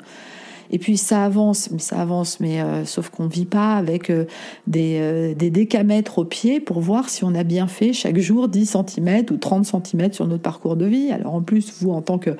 Et 0.70 0.78
puis 0.78 0.96
ça 0.96 1.24
avance, 1.24 1.70
mais 1.70 1.78
ça 1.78 2.00
avance, 2.00 2.38
mais 2.40 2.60
euh, 2.60 2.84
sauf 2.84 3.10
qu'on 3.10 3.26
vit 3.26 3.44
pas 3.44 3.74
avec 3.74 4.10
euh, 4.10 4.26
des, 4.66 4.98
euh, 5.00 5.34
des 5.34 5.50
décamètres 5.50 6.18
au 6.18 6.24
pied 6.24 6.60
pour 6.60 6.80
voir 6.80 7.08
si 7.08 7.24
on 7.24 7.34
a 7.34 7.42
bien 7.42 7.66
fait 7.66 7.92
chaque 7.92 8.18
jour 8.18 8.48
10 8.48 8.76
cm 8.86 9.24
ou 9.30 9.36
30 9.36 9.66
cm 9.66 10.12
sur 10.12 10.26
notre 10.26 10.42
parcours 10.42 10.76
de 10.76 10.86
vie. 10.86 11.10
Alors 11.10 11.34
en 11.34 11.42
plus, 11.42 11.72
vous 11.80 11.90
en 11.90 12.02
tant 12.02 12.18
que 12.18 12.30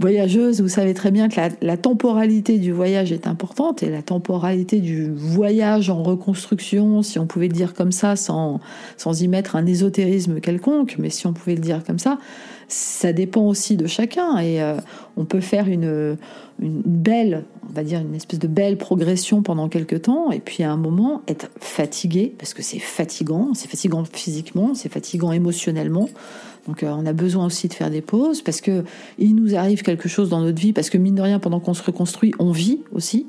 voyageuse, 0.00 0.60
vous 0.60 0.68
savez 0.68 0.94
très 0.94 1.10
bien 1.10 1.28
que 1.28 1.36
la, 1.36 1.48
la, 1.60 1.76
temporalité 1.76 2.58
du 2.58 2.72
voyage 2.72 3.12
est 3.12 3.26
importante 3.26 3.82
et 3.82 3.90
la 3.90 4.02
temporalité 4.02 4.80
du 4.80 5.10
voyage 5.10 5.90
en 5.90 6.02
reconstruction, 6.02 7.02
si 7.02 7.18
on 7.18 7.26
pouvait 7.26 7.48
le 7.48 7.54
dire 7.54 7.72
comme 7.72 7.92
ça, 7.92 8.16
sans, 8.16 8.60
sans 8.96 9.22
y 9.22 9.28
mettre 9.28 9.54
un 9.54 9.64
ésotérisme 9.64 10.40
quelconque, 10.40 10.96
mais 10.98 11.10
si 11.10 11.26
on 11.26 11.32
pouvait 11.32 11.54
le 11.54 11.60
dire 11.60 11.84
comme 11.84 11.98
ça, 11.98 12.18
ça 12.68 13.12
dépend 13.12 13.42
aussi 13.42 13.76
de 13.76 13.86
chacun 13.86 14.38
et 14.38 14.60
on 15.16 15.24
peut 15.24 15.40
faire 15.40 15.68
une, 15.68 16.16
belle, 16.62 17.44
on 17.68 17.72
va 17.72 17.82
dire 17.82 18.00
une 18.00 18.14
espèce 18.14 18.38
de 18.38 18.46
belle 18.46 18.76
progression 18.76 19.42
pendant 19.42 19.68
quelques 19.68 20.02
temps, 20.02 20.30
et 20.30 20.40
puis 20.40 20.62
à 20.62 20.70
un 20.70 20.76
moment 20.76 21.22
être 21.28 21.50
fatigué, 21.60 22.34
parce 22.38 22.54
que 22.54 22.62
c'est 22.62 22.78
fatigant, 22.78 23.50
c'est 23.54 23.68
fatigant 23.68 24.04
physiquement, 24.04 24.74
c'est 24.74 24.90
fatigant 24.90 25.32
émotionnellement. 25.32 26.08
Donc 26.68 26.82
euh, 26.82 26.94
on 26.96 27.04
a 27.06 27.12
besoin 27.12 27.46
aussi 27.46 27.66
de 27.68 27.74
faire 27.74 27.90
des 27.90 28.02
pauses, 28.02 28.42
parce 28.42 28.60
que 28.60 28.84
il 29.18 29.34
nous 29.34 29.56
arrive 29.56 29.82
quelque 29.82 30.08
chose 30.08 30.28
dans 30.28 30.40
notre 30.40 30.60
vie, 30.60 30.72
parce 30.72 30.90
que 30.90 30.98
mine 30.98 31.14
de 31.14 31.22
rien, 31.22 31.38
pendant 31.38 31.60
qu'on 31.60 31.74
se 31.74 31.82
reconstruit, 31.82 32.32
on 32.38 32.52
vit 32.52 32.80
aussi. 32.92 33.26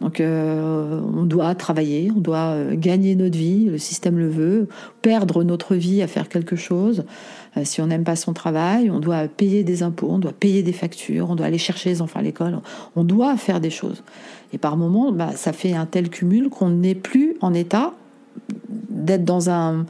Donc 0.00 0.20
on 0.20 1.22
doit 1.26 1.54
travailler, 1.54 2.10
on 2.16 2.18
doit 2.18 2.56
gagner 2.72 3.14
notre 3.14 3.38
vie, 3.38 3.66
le 3.66 3.78
système 3.78 4.18
le 4.18 4.28
veut, 4.28 4.68
perdre 5.00 5.44
notre 5.44 5.76
vie 5.76 6.02
à 6.02 6.08
faire 6.08 6.28
quelque 6.28 6.56
chose. 6.56 7.04
Si 7.64 7.80
on 7.80 7.86
n'aime 7.86 8.04
pas 8.04 8.16
son 8.16 8.32
travail, 8.32 8.90
on 8.90 8.98
doit 8.98 9.28
payer 9.28 9.62
des 9.62 9.82
impôts, 9.82 10.08
on 10.10 10.18
doit 10.18 10.32
payer 10.32 10.62
des 10.62 10.72
factures, 10.72 11.30
on 11.30 11.36
doit 11.36 11.46
aller 11.46 11.58
chercher 11.58 11.90
les 11.90 12.00
enfants 12.00 12.20
à 12.20 12.22
l'école, 12.22 12.58
on 12.96 13.04
doit 13.04 13.36
faire 13.36 13.60
des 13.60 13.70
choses. 13.70 14.02
Et 14.52 14.58
par 14.58 14.76
moments, 14.76 15.12
bah, 15.12 15.32
ça 15.34 15.52
fait 15.52 15.74
un 15.74 15.86
tel 15.86 16.08
cumul 16.08 16.48
qu'on 16.48 16.70
n'est 16.70 16.94
plus 16.94 17.36
en 17.40 17.52
état 17.54 17.92
d'être 18.90 19.24
dans 19.24 19.50
un, 19.50 19.86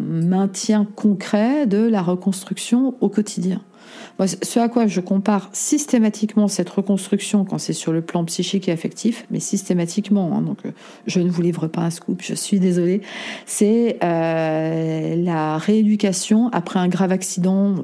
maintien 0.00 0.88
concret 0.96 1.64
de 1.66 1.78
la 1.78 2.02
reconstruction 2.02 2.96
au 3.00 3.08
quotidien. 3.08 3.60
Ce 4.26 4.58
à 4.58 4.68
quoi 4.68 4.86
je 4.86 5.00
compare 5.00 5.48
systématiquement 5.52 6.48
cette 6.48 6.68
reconstruction 6.68 7.44
quand 7.44 7.58
c'est 7.58 7.72
sur 7.72 7.92
le 7.92 8.02
plan 8.02 8.24
psychique 8.24 8.68
et 8.68 8.72
affectif, 8.72 9.26
mais 9.30 9.38
systématiquement, 9.38 10.36
hein, 10.36 10.42
donc 10.42 10.58
euh, 10.66 10.72
je 11.06 11.20
ne 11.20 11.30
vous 11.30 11.42
livre 11.42 11.68
pas 11.68 11.82
un 11.82 11.90
scoop, 11.90 12.20
je 12.22 12.34
suis 12.34 12.58
désolée, 12.58 13.02
c'est 13.46 13.98
euh, 14.02 15.14
la 15.16 15.58
rééducation 15.58 16.48
après 16.48 16.80
un 16.80 16.88
grave 16.88 17.12
accident 17.12 17.76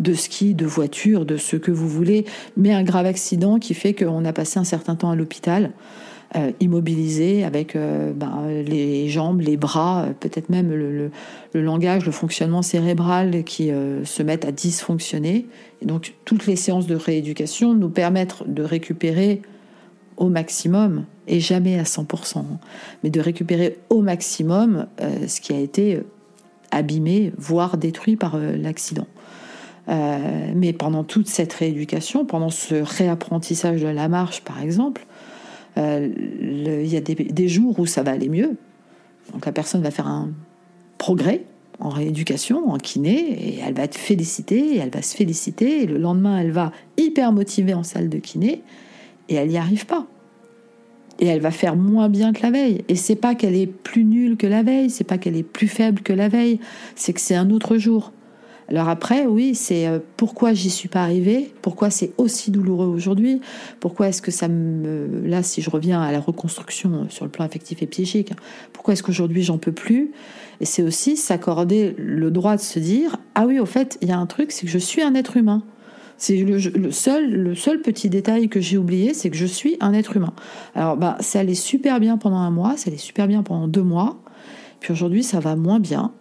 de 0.00 0.12
ski, 0.12 0.54
de 0.54 0.66
voiture, 0.66 1.24
de 1.24 1.36
ce 1.36 1.56
que 1.56 1.70
vous 1.70 1.88
voulez, 1.88 2.26
mais 2.56 2.72
un 2.72 2.82
grave 2.82 3.06
accident 3.06 3.58
qui 3.58 3.74
fait 3.74 3.94
qu'on 3.94 4.24
a 4.24 4.32
passé 4.32 4.58
un 4.58 4.64
certain 4.64 4.96
temps 4.96 5.10
à 5.10 5.16
l'hôpital. 5.16 5.72
Euh, 6.36 6.50
immobilisé 6.58 7.44
avec 7.44 7.76
euh, 7.76 8.12
ben, 8.12 8.48
les 8.48 9.08
jambes, 9.08 9.40
les 9.40 9.56
bras, 9.56 10.02
euh, 10.02 10.12
peut-être 10.18 10.48
même 10.48 10.74
le, 10.74 11.12
langage, 11.54 12.04
le 12.06 12.10
fonctionnement 12.10 12.62
cérébral 12.62 13.44
qui 13.44 13.70
se 14.04 14.22
mettent 14.24 14.44
à 14.44 14.50
dysfonctionner. 14.50 15.46
Et 15.80 15.86
donc 15.86 16.14
toutes 16.24 16.46
les 16.46 16.56
séances 16.56 16.88
de 16.88 16.96
rééducation 16.96 17.74
nous 17.74 17.88
permettent 17.88 18.42
de 18.48 18.64
récupérer 18.64 19.42
au 20.16 20.28
maximum, 20.28 21.04
et 21.28 21.38
jamais 21.38 21.78
à 21.78 21.84
100%, 21.84 22.38
hein, 22.38 22.44
mais 23.04 23.10
de 23.10 23.20
récupérer 23.20 23.78
au 23.88 24.00
maximum 24.02 24.86
ce 24.98 25.40
qui 25.40 25.52
a 25.52 25.58
été 25.58 26.00
abîmé, 26.72 27.32
voire 27.38 27.76
détruit 27.76 28.16
par 28.16 28.36
l'accident. 28.36 29.06
mais 29.88 30.72
pendant 30.72 31.04
toute 31.04 31.28
cette 31.28 31.52
rééducation, 31.52 32.24
pendant 32.24 32.50
ce 32.50 32.74
réapprentissage 32.74 33.82
de 33.82 33.88
la 33.88 34.08
marche 34.08 34.42
par 34.42 34.60
exemple, 34.60 35.06
euh, 35.76 36.08
il 36.40 36.86
y 36.86 36.96
a 36.96 37.00
des, 37.00 37.48
jours 37.48 37.78
où 37.78 37.86
ça 37.86 38.02
va 38.02 38.12
aller 38.12 38.28
mieux. 38.28 38.56
Donc 39.32 39.46
la 39.46 39.52
personne 39.52 39.82
va 39.82 39.90
faire 39.90 40.06
un 40.06 40.30
progrès 40.98 41.44
en 41.80 41.88
rééducation, 41.88 42.70
en 42.70 42.78
kiné, 42.78 43.16
et 43.16 43.58
elle 43.58 43.74
va 43.74 43.84
être 43.84 43.96
félicitée, 43.96 44.76
et 44.76 44.78
elle 44.78 44.90
va 44.90 45.02
se 45.02 45.16
féliciter, 45.16 45.82
et 45.82 45.86
le 45.86 45.98
lendemain, 45.98 46.38
elle 46.38 46.52
va 46.52 46.72
hyper 46.96 47.32
motivée 47.32 47.74
en 47.74 47.82
salle 47.82 48.08
de 48.08 48.18
kiné, 48.18 48.62
et 49.28 49.34
elle 49.34 49.48
n'y 49.48 49.58
arrive 49.58 49.86
pas. 49.86 50.06
Et 51.18 51.26
elle 51.26 51.40
va 51.40 51.50
faire 51.50 51.76
moins 51.76 52.08
bien 52.08 52.32
que 52.32 52.42
la 52.42 52.50
veille. 52.50 52.84
Et 52.88 52.96
c'est 52.96 53.16
pas 53.16 53.34
qu'elle 53.34 53.54
est 53.54 53.66
plus 53.66 54.04
nulle 54.04 54.36
que 54.36 54.46
la 54.46 54.62
veille, 54.62 54.90
c'est 54.90 55.04
pas 55.04 55.18
qu'elle 55.18 55.36
est 55.36 55.44
plus 55.44 55.68
faible 55.68 56.02
que 56.02 56.12
la 56.12 56.28
veille, 56.28 56.60
c'est 56.94 57.12
que 57.12 57.20
c'est 57.20 57.36
un 57.36 57.50
autre 57.50 57.76
jour. 57.76 58.12
Alors 58.68 58.88
après, 58.88 59.26
oui, 59.26 59.54
c'est 59.54 59.86
euh, 59.86 59.98
pourquoi 60.16 60.54
j'y 60.54 60.70
suis 60.70 60.88
pas 60.88 61.02
arrivée, 61.02 61.52
pourquoi 61.60 61.90
c'est 61.90 62.12
aussi 62.16 62.50
douloureux 62.50 62.86
aujourd'hui, 62.86 63.40
pourquoi 63.80 64.08
est-ce 64.08 64.22
que 64.22 64.30
ça 64.30 64.48
me... 64.48 65.26
Là, 65.26 65.42
si 65.42 65.60
je 65.60 65.70
reviens 65.70 66.00
à 66.00 66.12
la 66.12 66.20
reconstruction 66.20 66.94
euh, 66.94 67.04
sur 67.10 67.24
le 67.24 67.30
plan 67.30 67.44
affectif 67.44 67.82
et 67.82 67.86
psychique, 67.86 68.32
pourquoi 68.72 68.94
est-ce 68.94 69.02
qu'aujourd'hui 69.02 69.42
j'en 69.42 69.58
peux 69.58 69.72
plus? 69.72 70.12
Et 70.60 70.64
c'est 70.64 70.82
aussi 70.82 71.16
s'accorder 71.16 71.94
le 71.98 72.30
droit 72.30 72.56
de 72.56 72.60
se 72.60 72.78
dire, 72.78 73.16
ah 73.34 73.46
oui, 73.46 73.58
au 73.58 73.66
fait, 73.66 73.98
il 74.00 74.08
y 74.08 74.12
a 74.12 74.18
un 74.18 74.26
truc, 74.26 74.50
c'est 74.50 74.66
que 74.66 74.72
je 74.72 74.78
suis 74.78 75.02
un 75.02 75.14
être 75.14 75.36
humain. 75.36 75.62
C'est 76.16 76.36
le, 76.36 76.90
seul, 76.92 77.28
le 77.28 77.54
seul 77.54 77.80
petit 77.80 78.08
détail 78.08 78.48
que 78.48 78.60
j'ai 78.60 78.78
oublié, 78.78 79.14
c'est 79.14 79.30
que 79.30 79.36
je 79.36 79.46
suis 79.46 79.76
un 79.80 79.92
être 79.92 80.16
humain. 80.16 80.32
Alors, 80.74 80.96
bah, 80.96 81.16
ça 81.20 81.40
allait 81.40 81.54
super 81.54 81.98
bien 81.98 82.16
pendant 82.16 82.36
un 82.36 82.50
mois, 82.50 82.76
ça 82.76 82.88
allait 82.88 82.98
super 82.98 83.26
bien 83.26 83.42
pendant 83.42 83.66
deux 83.66 83.82
mois. 83.82 84.20
Puis 84.78 84.92
aujourd'hui, 84.92 85.24
ça 85.24 85.40
va 85.40 85.56
moins 85.56 85.80
bien. 85.80 86.12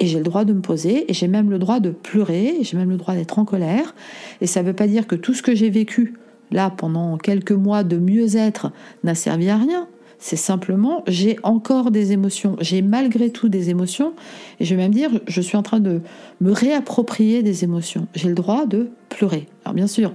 Et 0.00 0.06
j'ai 0.06 0.18
le 0.18 0.24
droit 0.24 0.44
de 0.44 0.52
me 0.52 0.60
poser, 0.60 1.10
et 1.10 1.14
j'ai 1.14 1.28
même 1.28 1.50
le 1.50 1.58
droit 1.58 1.80
de 1.80 1.90
pleurer, 1.90 2.58
j'ai 2.62 2.76
même 2.76 2.90
le 2.90 2.96
droit 2.96 3.14
d'être 3.14 3.38
en 3.38 3.44
colère. 3.44 3.94
Et 4.40 4.46
ça 4.46 4.62
ne 4.62 4.66
veut 4.68 4.72
pas 4.72 4.86
dire 4.86 5.06
que 5.06 5.16
tout 5.16 5.34
ce 5.34 5.42
que 5.42 5.54
j'ai 5.54 5.70
vécu 5.70 6.14
là 6.50 6.70
pendant 6.70 7.18
quelques 7.18 7.52
mois 7.52 7.84
de 7.84 7.98
mieux-être 7.98 8.72
n'a 9.04 9.14
servi 9.14 9.50
à 9.50 9.56
rien. 9.56 9.88
C'est 10.20 10.36
simplement, 10.36 11.04
j'ai 11.06 11.38
encore 11.44 11.92
des 11.92 12.10
émotions, 12.10 12.56
j'ai 12.60 12.82
malgré 12.82 13.30
tout 13.30 13.48
des 13.48 13.70
émotions, 13.70 14.14
et 14.58 14.64
je 14.64 14.74
vais 14.74 14.82
même 14.82 14.92
dire, 14.92 15.10
je 15.28 15.40
suis 15.40 15.56
en 15.56 15.62
train 15.62 15.78
de 15.78 16.00
me 16.40 16.50
réapproprier 16.50 17.44
des 17.44 17.62
émotions. 17.62 18.08
J'ai 18.14 18.28
le 18.28 18.34
droit 18.34 18.66
de 18.66 18.90
pleurer. 19.10 19.46
Alors 19.64 19.74
bien 19.74 19.86
sûr, 19.86 20.12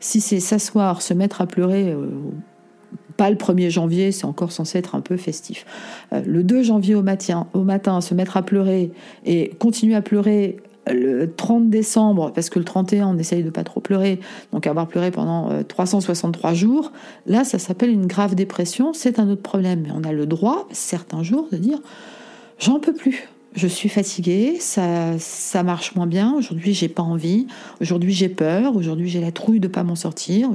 si 0.00 0.22
c'est 0.22 0.40
s'asseoir, 0.40 1.02
se 1.02 1.12
mettre 1.12 1.42
à 1.42 1.46
pleurer 1.46 1.90
euh, 1.90 2.06
pas 3.22 3.30
le 3.30 3.36
1er 3.36 3.70
janvier, 3.70 4.10
c'est 4.10 4.24
encore 4.24 4.50
censé 4.50 4.78
être 4.78 4.96
un 4.96 5.00
peu 5.00 5.16
festif. 5.16 5.64
Euh, 6.12 6.22
le 6.26 6.42
2 6.42 6.64
janvier 6.64 6.96
au 6.96 7.02
matin, 7.02 7.46
au 7.52 7.62
matin, 7.62 8.00
se 8.00 8.14
mettre 8.14 8.36
à 8.36 8.42
pleurer 8.42 8.90
et 9.24 9.52
continuer 9.60 9.94
à 9.94 10.02
pleurer 10.02 10.56
le 10.90 11.32
30 11.32 11.70
décembre, 11.70 12.32
parce 12.34 12.50
que 12.50 12.58
le 12.58 12.64
31, 12.64 13.14
on 13.14 13.18
essaye 13.18 13.44
de 13.44 13.50
pas 13.50 13.62
trop 13.62 13.78
pleurer, 13.78 14.18
donc 14.52 14.66
avoir 14.66 14.88
pleuré 14.88 15.12
pendant 15.12 15.62
363 15.62 16.50
euh, 16.50 16.54
jours, 16.54 16.90
là, 17.26 17.44
ça 17.44 17.60
s'appelle 17.60 17.90
une 17.90 18.06
grave 18.06 18.34
dépression, 18.34 18.92
c'est 18.92 19.20
un 19.20 19.30
autre 19.30 19.42
problème. 19.42 19.84
Mais 19.84 19.92
on 19.94 20.02
a 20.02 20.10
le 20.10 20.26
droit, 20.26 20.66
certains 20.72 21.22
jours, 21.22 21.46
de 21.52 21.58
dire 21.58 21.78
j'en 22.58 22.80
peux 22.80 22.92
plus 22.92 23.28
je 23.54 23.66
suis 23.66 23.88
fatiguée, 23.88 24.56
ça, 24.60 25.18
ça 25.18 25.62
marche 25.62 25.94
moins 25.94 26.06
bien. 26.06 26.32
Aujourd'hui, 26.34 26.72
j'ai 26.72 26.88
pas 26.88 27.02
envie. 27.02 27.46
Aujourd'hui, 27.80 28.12
j'ai 28.12 28.28
peur. 28.28 28.76
Aujourd'hui, 28.76 29.08
j'ai 29.08 29.20
la 29.20 29.32
trouille 29.32 29.60
de 29.60 29.68
pas 29.68 29.82
m'en 29.82 29.94
sortir. 29.94 30.48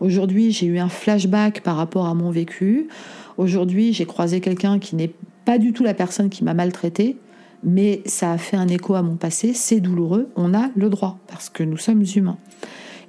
Aujourd'hui, 0.00 0.50
j'ai 0.50 0.66
eu 0.66 0.78
un 0.78 0.88
flashback 0.88 1.60
par 1.62 1.76
rapport 1.76 2.06
à 2.06 2.14
mon 2.14 2.30
vécu. 2.30 2.88
Aujourd'hui, 3.36 3.92
j'ai 3.92 4.04
croisé 4.04 4.40
quelqu'un 4.40 4.78
qui 4.78 4.96
n'est 4.96 5.12
pas 5.44 5.58
du 5.58 5.72
tout 5.72 5.84
la 5.84 5.94
personne 5.94 6.28
qui 6.28 6.42
m'a 6.42 6.54
maltraité, 6.54 7.16
mais 7.62 8.02
ça 8.04 8.32
a 8.32 8.38
fait 8.38 8.56
un 8.56 8.68
écho 8.68 8.94
à 8.94 9.02
mon 9.02 9.16
passé. 9.16 9.54
C'est 9.54 9.80
douloureux. 9.80 10.28
On 10.34 10.52
a 10.52 10.70
le 10.74 10.88
droit 10.88 11.18
parce 11.28 11.50
que 11.50 11.62
nous 11.62 11.78
sommes 11.78 12.04
humains. 12.16 12.38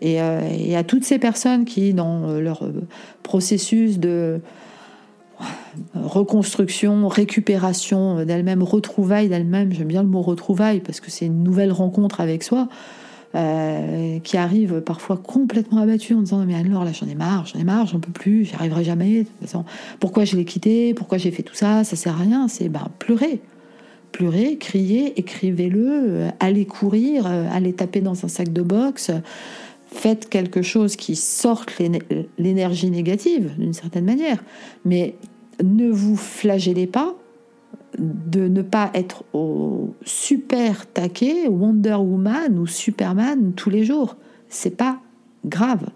Et, 0.01 0.21
euh, 0.21 0.41
et 0.51 0.75
à 0.75 0.83
toutes 0.83 1.03
ces 1.03 1.19
personnes 1.19 1.65
qui, 1.65 1.93
dans 1.93 2.39
leur 2.39 2.63
processus 3.23 3.97
de 3.97 4.39
reconstruction, 5.95 7.07
récupération 7.07 8.25
d'elle-même, 8.25 8.63
retrouvaille 8.63 9.29
d'elle-même, 9.29 9.73
j'aime 9.73 9.87
bien 9.87 10.03
le 10.03 10.09
mot 10.09 10.21
retrouvaille 10.21 10.79
parce 10.79 10.99
que 10.99 11.11
c'est 11.11 11.25
une 11.25 11.43
nouvelle 11.43 11.71
rencontre 11.71 12.21
avec 12.21 12.43
soi, 12.43 12.67
euh, 13.33 14.19
qui 14.19 14.35
arrive 14.35 14.81
parfois 14.81 15.15
complètement 15.15 15.79
abattue 15.79 16.15
en 16.15 16.21
disant 16.21 16.43
mais 16.45 16.53
alors 16.53 16.83
là 16.83 16.91
j'en 16.91 17.07
ai 17.07 17.15
marre, 17.15 17.45
j'en 17.45 17.61
ai 17.61 17.63
marre, 17.63 17.87
j'en 17.87 18.01
peux 18.01 18.11
plus, 18.11 18.43
j'y 18.43 18.55
arriverai 18.55 18.83
jamais. 18.83 19.25
pourquoi 20.01 20.25
je 20.25 20.35
l'ai 20.35 20.43
quitté, 20.43 20.93
pourquoi 20.93 21.17
j'ai 21.17 21.31
fait 21.31 21.41
tout 21.41 21.55
ça, 21.55 21.85
ça 21.85 21.95
sert 21.95 22.13
à 22.15 22.23
rien. 22.23 22.49
C'est 22.49 22.67
ben 22.67 22.87
pleurer, 22.99 23.39
pleurer, 24.11 24.57
crier, 24.57 25.17
écrivez-le, 25.17 25.85
euh, 25.87 26.29
allez 26.41 26.65
courir, 26.65 27.25
euh, 27.25 27.47
allez 27.49 27.71
taper 27.71 28.01
dans 28.01 28.25
un 28.25 28.27
sac 28.27 28.51
de 28.51 28.61
boxe, 28.61 29.11
faites 29.87 30.27
quelque 30.27 30.61
chose 30.61 30.97
qui 30.97 31.15
sorte 31.15 31.71
l'énergie 32.37 32.91
négative 32.91 33.51
d'une 33.57 33.73
certaine 33.73 34.03
manière, 34.03 34.43
mais 34.83 35.15
ne 35.63 35.89
vous 35.89 36.15
flagellez 36.15 36.87
pas 36.87 37.15
de 37.97 38.47
ne 38.47 38.61
pas 38.61 38.89
être 38.93 39.23
au 39.33 39.93
super 40.05 40.87
taquet 40.91 41.47
Wonder 41.47 41.95
Woman 41.95 42.57
ou 42.57 42.67
Superman 42.67 43.53
tous 43.53 43.69
les 43.69 43.83
jours. 43.83 44.15
C'est 44.49 44.77
pas 44.77 44.99
grave. 45.45 45.89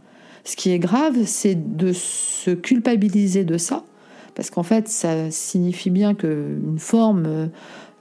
Ce 0.43 0.55
qui 0.55 0.71
est 0.71 0.79
grave, 0.79 1.25
c'est 1.25 1.75
de 1.75 1.91
se 1.93 2.51
culpabiliser 2.51 3.43
de 3.43 3.57
ça, 3.57 3.83
parce 4.35 4.49
qu'en 4.49 4.63
fait, 4.63 4.87
ça 4.87 5.31
signifie 5.31 5.89
bien 5.89 6.13
qu'une 6.13 6.77
forme, 6.77 7.49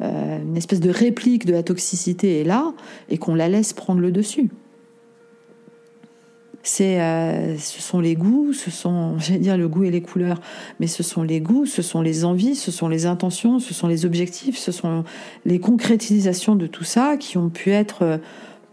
euh, 0.01 0.43
une 0.43 0.57
espèce 0.57 0.81
de 0.81 0.91
réplique 0.91 1.47
de 1.47 1.53
la 1.53 1.63
toxicité 1.63 2.41
est 2.41 2.45
là 2.45 2.75
et 3.09 3.17
qu'on 3.17 3.35
la 3.35 3.49
laisse 3.49 3.73
prendre 3.73 4.01
le 4.01 4.13
dessus 4.13 4.51
c'est, 6.65 7.01
euh, 7.01 7.57
ce 7.59 7.81
sont 7.81 8.01
les 8.01 8.17
goûts, 8.17 8.53
ce 8.53 8.71
sont, 8.71 9.17
j'allais 9.19 9.39
dire 9.39 9.57
le 9.57 9.69
goût 9.69 9.85
et 9.85 9.91
les 9.91 10.01
couleurs, 10.01 10.41
mais 10.81 10.87
ce 10.87 11.03
sont 11.03 11.23
les 11.23 11.41
goûts, 11.41 11.67
ce 11.67 11.83
sont 11.83 12.01
les 12.01 12.25
envies, 12.25 12.57
ce 12.57 12.73
sont 12.73 12.89
les 12.89 13.07
intentions, 13.07 13.61
ce 13.61 13.75
sont 13.75 13.87
les 13.87 14.05
objectifs, 14.05 14.59
ce 14.59 14.73
sont 14.73 15.05
les 15.45 15.61
concrétisations 15.61 16.57
de 16.57 16.67
tout 16.67 16.85
ça 16.85 17.17
qui 17.17 17.39
ont 17.39 17.51
pu 17.51 17.71
être 17.71 18.03
euh, 18.03 18.19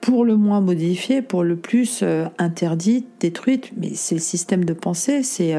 pour 0.01 0.25
le 0.25 0.35
moins 0.35 0.61
modifiées, 0.61 1.21
pour 1.21 1.43
le 1.43 1.55
plus 1.55 2.01
euh, 2.01 2.25
interdites, 2.39 3.07
détruites. 3.19 3.71
Mais 3.77 3.91
c'est 3.93 4.15
le 4.15 4.21
système 4.21 4.65
de 4.65 4.73
pensée, 4.73 5.23
c'est 5.23 5.55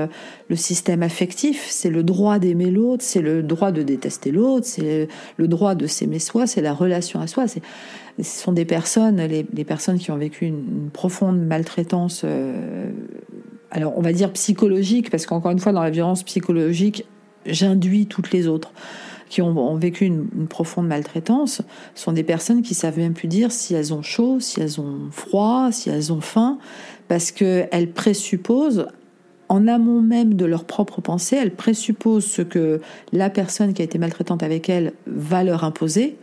le 0.49 0.57
système 0.57 1.03
affectif, 1.03 1.67
c'est 1.71 1.91
le 1.91 2.03
droit 2.03 2.39
d'aimer 2.39 2.71
l'autre, 2.71 3.05
c'est 3.05 3.23
le 3.23 3.43
droit 3.43 3.73
de 3.73 3.83
détester 3.83 4.33
l'autre, 4.33 4.67
c'est 4.67 5.09
le 5.37 5.49
droit 5.49 5.75
de 5.75 5.87
s'aimer 5.87 6.19
soi, 6.19 6.47
c'est 6.47 6.61
la 6.61 6.75
relation 6.75 7.21
à 7.21 7.27
soi. 7.27 7.47
Ce 7.47 7.61
sont 8.19 8.53
des 8.53 8.65
personnes, 8.65 9.21
les, 9.23 9.65
personnes 9.65 9.99
qui 9.99 10.11
ont 10.11 10.19
vécu 10.19 10.47
une, 10.47 10.91
profonde 10.93 11.41
maltraitance, 11.41 12.23
euh, 12.25 12.91
alors 13.71 13.97
on 13.97 14.03
va 14.03 14.13
dire 14.13 14.33
psychologique, 14.33 15.11
parce 15.11 15.25
qu'encore 15.25 15.53
une 15.53 15.59
fois, 15.59 15.73
dans 15.73 15.83
la 15.83 15.91
violence 15.91 16.23
psychologique, 16.23 17.07
j'induis 17.47 18.07
toutes 18.07 18.33
les 18.33 18.47
autres 18.47 18.73
qui 19.33 19.41
ont, 19.41 19.77
vécu 19.77 20.05
une, 20.05 20.47
profonde 20.47 20.89
maltraitance, 20.89 21.63
sont 21.95 22.13
des 22.13 22.23
personnes 22.23 22.61
qui 22.61 22.75
savent 22.75 22.99
même 22.99 23.15
plus 23.15 23.29
dire 23.29 23.51
si 23.51 23.73
elles 23.73 23.95
ont 23.95 24.03
chaud, 24.03 24.41
si 24.41 24.61
elles 24.61 24.79
ont 24.79 25.09
froid, 25.11 25.73
si 25.73 25.89
elles 25.89 26.13
ont 26.13 26.21
faim, 26.21 26.59
parce 27.09 27.33
qu'elles 27.33 27.93
présupposent 27.95 28.89
en 29.49 29.69
amont 29.69 30.03
même 30.03 30.35
de 30.35 30.45
leur 30.45 30.65
propre 30.65 31.01
pensée, 31.01 31.37
elles 31.37 31.55
présupposent 31.55 32.27
ce 32.27 32.43
que 32.43 32.83
la 33.15 33.31
personne 33.31 33.73
qui 33.73 33.81
a 33.81 33.87
été 33.87 33.97
maltraitante 33.97 34.43
avec 34.43 34.69
elles 34.69 34.93
va 35.07 35.45
leur 35.45 35.65
imposer. 35.65 36.19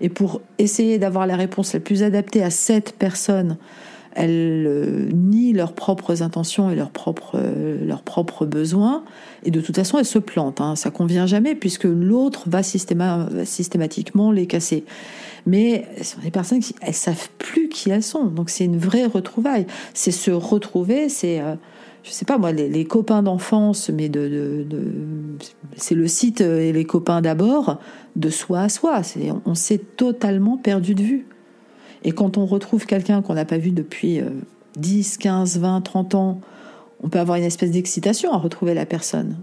Et 0.00 0.08
pour 0.08 0.40
essayer 0.56 0.98
d'avoir 0.98 1.26
la 1.26 1.36
réponse 1.36 1.74
la 1.74 1.80
plus 1.80 2.02
adaptée 2.02 2.42
à 2.42 2.48
cette 2.48 2.94
personne, 2.98 3.58
elles 4.14 4.64
euh, 4.66 5.08
nient 5.12 5.52
leurs 5.52 5.72
propres 5.72 6.22
intentions 6.22 6.70
et 6.70 6.74
leurs 6.74 6.90
propres, 6.90 7.36
euh, 7.36 7.84
leurs 7.84 8.02
propres 8.02 8.46
besoins. 8.46 9.04
Et 9.44 9.50
de 9.50 9.60
toute 9.60 9.76
façon, 9.76 9.98
elles 9.98 10.04
se 10.04 10.18
plantent. 10.18 10.60
Hein. 10.60 10.76
Ça 10.76 10.90
convient 10.90 11.26
jamais 11.26 11.54
puisque 11.54 11.84
l'autre 11.84 12.44
va 12.48 12.62
systématiquement 12.62 14.30
les 14.30 14.46
casser. 14.46 14.84
Mais 15.46 15.86
ce 15.98 16.14
sont 16.14 16.20
des 16.20 16.30
personnes 16.30 16.60
qui 16.60 16.74
elles 16.80 16.94
savent 16.94 17.28
plus 17.38 17.68
qui 17.68 17.90
elles 17.90 18.02
sont. 18.02 18.26
Donc 18.26 18.50
c'est 18.50 18.64
une 18.64 18.78
vraie 18.78 19.06
retrouvaille. 19.06 19.66
C'est 19.92 20.10
se 20.10 20.30
retrouver, 20.30 21.08
c'est 21.08 21.40
euh, 21.40 21.56
je 22.02 22.10
sais 22.10 22.24
pas 22.24 22.38
moi, 22.38 22.52
les, 22.52 22.84
copains 22.84 23.22
d'enfance, 23.22 23.88
mais 23.88 24.10
de, 24.10 24.66
c'est 25.76 25.94
le 25.94 26.06
site 26.06 26.42
et 26.42 26.70
les 26.70 26.84
copains 26.84 27.22
d'abord, 27.22 27.80
de 28.14 28.28
soi 28.28 28.60
à 28.60 28.68
soi. 28.68 29.00
On 29.46 29.54
s'est 29.54 29.80
totalement 29.96 30.58
perdu 30.58 30.94
de 30.94 31.02
vue. 31.02 31.26
Et 32.04 32.12
quand 32.12 32.38
on 32.38 32.46
retrouve 32.46 32.86
quelqu'un 32.86 33.22
qu'on 33.22 33.34
n'a 33.34 33.44
pas 33.44 33.58
vu 33.58 33.70
depuis 33.70 34.20
10, 34.76 35.18
15, 35.18 35.58
20, 35.58 35.80
30 35.80 36.14
ans, 36.14 36.40
on 37.02 37.08
peut 37.08 37.18
avoir 37.18 37.36
une 37.36 37.44
espèce 37.44 37.70
d'excitation 37.70 38.32
à 38.32 38.38
retrouver 38.38 38.74
la 38.74 38.86
personne. 38.86 39.36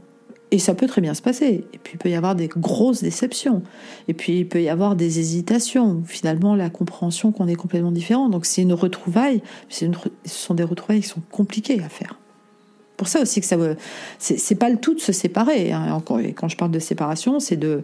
Et 0.53 0.59
ça 0.59 0.73
peut 0.73 0.87
très 0.87 0.99
bien 0.99 1.13
se 1.13 1.21
passer. 1.21 1.63
Et 1.73 1.77
puis 1.77 1.93
il 1.93 1.97
peut 1.97 2.09
y 2.09 2.15
avoir 2.15 2.35
des 2.35 2.49
grosses 2.49 3.01
déceptions. 3.01 3.63
Et 4.09 4.13
puis 4.13 4.39
il 4.39 4.47
peut 4.47 4.61
y 4.61 4.67
avoir 4.67 4.97
des 4.97 5.19
hésitations. 5.19 6.03
Finalement, 6.05 6.55
la 6.55 6.69
compréhension 6.69 7.31
qu'on 7.31 7.47
est 7.47 7.55
complètement 7.55 7.91
différent. 7.91 8.27
Donc 8.27 8.45
c'est 8.45 8.61
une 8.61 8.73
retrouvaille. 8.73 9.41
ce 9.69 9.85
sont 10.25 10.53
des 10.53 10.63
retrouvailles 10.63 11.01
qui 11.01 11.07
sont 11.07 11.21
compliquées 11.31 11.81
à 11.81 11.87
faire. 11.87 12.17
Pour 12.97 13.07
ça 13.07 13.21
aussi 13.21 13.39
que 13.39 13.47
ça, 13.47 13.57
c'est 14.19 14.55
pas 14.55 14.69
le 14.69 14.77
tout 14.77 14.93
de 14.93 14.99
se 14.99 15.13
séparer. 15.13 15.71
Hein. 15.71 16.01
Et 16.21 16.33
quand 16.33 16.49
je 16.49 16.57
parle 16.57 16.71
de 16.71 16.79
séparation, 16.79 17.39
c'est 17.39 17.57
de 17.57 17.83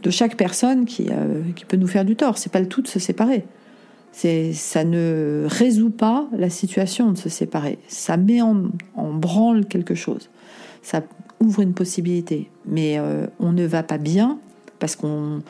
de 0.00 0.10
chaque 0.10 0.36
personne 0.36 0.84
qui, 0.84 1.08
euh, 1.10 1.42
qui 1.56 1.64
peut 1.64 1.76
nous 1.76 1.88
faire 1.88 2.04
du 2.04 2.14
tort. 2.14 2.38
C'est 2.38 2.52
pas 2.52 2.60
le 2.60 2.68
tout 2.68 2.82
de 2.82 2.86
se 2.86 3.00
séparer 3.00 3.44
ça 4.12 4.84
ne 4.84 5.44
résout 5.46 5.90
pas 5.90 6.26
la 6.36 6.50
situation 6.50 7.12
de 7.12 7.18
se 7.18 7.28
séparer. 7.28 7.78
Ça 7.88 8.16
met 8.16 8.42
en, 8.42 8.70
branle 8.96 9.66
quelque 9.66 9.94
chose. 9.94 10.28
Ça 10.82 11.02
ouvre 11.40 11.60
une 11.60 11.74
possibilité. 11.74 12.50
Mais 12.66 12.98
euh, 12.98 13.26
on 13.38 13.52
ne 13.52 13.64
va 13.64 13.82
pas 13.82 13.98
bien 13.98 14.38
parce 14.78 14.96
qu'on 14.96 15.42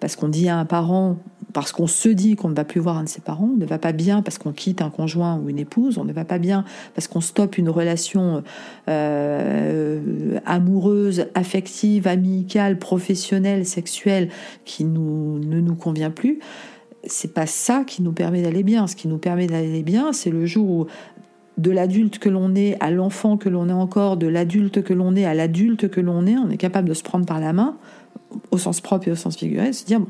parce 0.00 0.16
qu'on 0.16 0.28
dit 0.28 0.48
à 0.48 0.58
un 0.58 0.64
parent, 0.64 1.18
parce 1.52 1.72
qu'on 1.72 1.86
se 1.86 2.08
dit 2.08 2.34
qu'on 2.34 2.48
ne 2.48 2.54
va 2.54 2.64
plus 2.64 2.80
voir 2.80 2.96
un 2.96 3.04
de 3.04 3.08
ses 3.08 3.20
parents, 3.20 3.50
on 3.52 3.58
ne 3.58 3.66
va 3.66 3.78
pas 3.78 3.92
bien 3.92 4.22
parce 4.22 4.38
qu'on 4.38 4.52
quitte 4.52 4.80
un 4.80 4.88
conjoint 4.88 5.38
ou 5.38 5.50
une 5.50 5.58
épouse, 5.58 5.98
on 5.98 6.04
ne 6.04 6.12
va 6.12 6.24
pas 6.24 6.38
bien 6.38 6.64
parce 6.94 7.06
qu'on 7.06 7.20
stoppe 7.20 7.58
une 7.58 7.68
relation 7.68 8.42
euh, 8.88 10.38
amoureuse, 10.46 11.26
affective, 11.34 12.08
amicale, 12.08 12.78
professionnelle, 12.78 13.66
sexuelle 13.66 14.30
qui 14.64 14.84
ne 14.84 15.60
nous 15.60 15.74
convient 15.74 16.10
plus 16.10 16.40
c'est 17.04 17.32
pas 17.32 17.46
ça 17.46 17.84
qui 17.84 18.02
nous 18.02 18.12
permet 18.12 18.42
d'aller 18.42 18.62
bien. 18.62 18.86
Ce 18.86 18.96
qui 18.96 19.08
nous 19.08 19.18
permet 19.18 19.46
d'aller 19.46 19.82
bien, 19.82 20.12
c'est 20.12 20.30
le 20.30 20.46
jour 20.46 20.68
où 20.70 20.86
de 21.58 21.70
l'adulte 21.70 22.18
que 22.18 22.28
l'on 22.28 22.54
est 22.54 22.76
à 22.80 22.90
l'enfant 22.90 23.36
que 23.36 23.48
l'on 23.48 23.68
est 23.68 23.72
encore, 23.72 24.16
de 24.16 24.26
l'adulte 24.26 24.82
que 24.82 24.94
l'on 24.94 25.14
est 25.14 25.24
à 25.24 25.34
l'adulte 25.34 25.88
que 25.88 26.00
l'on 26.00 26.26
est, 26.26 26.36
on 26.38 26.48
est 26.48 26.56
capable 26.56 26.88
de 26.88 26.94
se 26.94 27.02
prendre 27.02 27.26
par 27.26 27.38
la 27.38 27.52
main, 27.52 27.76
au 28.50 28.58
sens 28.58 28.80
propre 28.80 29.08
et 29.08 29.10
au 29.10 29.16
sens 29.16 29.36
figuré, 29.36 29.72
se 29.72 29.84
dire 29.84 30.00
bon, 30.00 30.08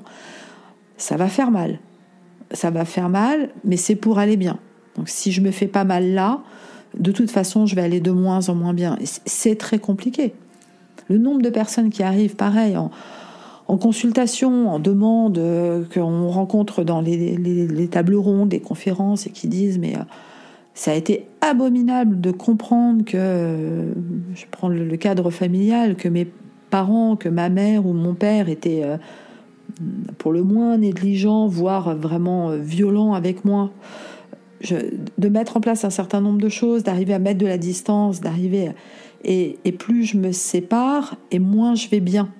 ça 0.96 1.16
va 1.16 1.28
faire 1.28 1.50
mal, 1.50 1.80
ça 2.52 2.70
va 2.70 2.84
faire 2.84 3.08
mal, 3.08 3.50
mais 3.64 3.76
c'est 3.76 3.96
pour 3.96 4.18
aller 4.18 4.36
bien. 4.36 4.58
Donc 4.96 5.08
si 5.08 5.32
je 5.32 5.40
me 5.40 5.50
fais 5.50 5.66
pas 5.66 5.84
mal 5.84 6.12
là, 6.12 6.40
de 6.98 7.10
toute 7.12 7.30
façon, 7.30 7.66
je 7.66 7.74
vais 7.74 7.82
aller 7.82 8.00
de 8.00 8.10
moins 8.10 8.48
en 8.48 8.54
moins 8.54 8.74
bien. 8.74 8.96
C'est 9.02 9.56
très 9.56 9.78
compliqué. 9.78 10.34
Le 11.08 11.18
nombre 11.18 11.42
de 11.42 11.50
personnes 11.50 11.90
qui 11.90 12.02
arrivent, 12.02 12.36
pareil, 12.36 12.76
en, 12.76 12.90
en 13.70 13.78
consultation, 13.78 14.68
en 14.68 14.80
demande 14.80 15.38
euh, 15.38 15.84
qu'on 15.94 16.28
rencontre 16.28 16.82
dans 16.82 17.00
les, 17.00 17.88
tables 17.88 18.16
rondes, 18.16 18.48
des 18.48 18.58
conférences, 18.58 19.28
et 19.28 19.30
qui 19.30 19.46
disent 19.46 19.78
mais 19.78 19.96
euh, 19.96 20.02
ça 20.74 20.90
a 20.90 20.94
été 20.94 21.26
abominable 21.40 22.20
de 22.20 22.32
comprendre 22.32 23.04
que, 23.04 23.16
euh, 23.16 23.92
je 24.34 24.44
prends 24.50 24.68
le, 24.68 24.96
cadre 24.96 25.30
familial, 25.30 25.94
que 25.94 26.08
mes 26.08 26.28
parents, 26.70 27.14
que 27.14 27.28
ma 27.28 27.48
mère 27.48 27.86
ou 27.86 27.92
mon 27.92 28.14
père 28.14 28.48
étaient 28.48 28.84
pour 30.18 30.32
le 30.32 30.42
moins 30.42 30.76
négligents, 30.78 31.46
voire 31.46 31.96
vraiment 31.96 32.50
violents 32.56 33.14
avec 33.14 33.44
moi. 33.44 33.70
de 34.70 35.28
mettre 35.28 35.56
en 35.56 35.60
place 35.60 35.84
un 35.84 35.90
certain 35.90 36.20
nombre 36.20 36.40
de 36.40 36.48
choses, 36.48 36.82
d'arriver 36.82 37.14
à 37.14 37.20
mettre 37.20 37.38
de 37.38 37.46
la 37.46 37.58
distance, 37.58 38.20
d'arriver... 38.20 38.72
et 39.24 39.72
plus 39.78 40.04
je 40.04 40.16
me 40.16 40.32
sépare, 40.32 41.16
et 41.30 41.38
moins 41.38 41.74
je 41.74 41.88
vais 41.88 42.00
bien 42.00 42.30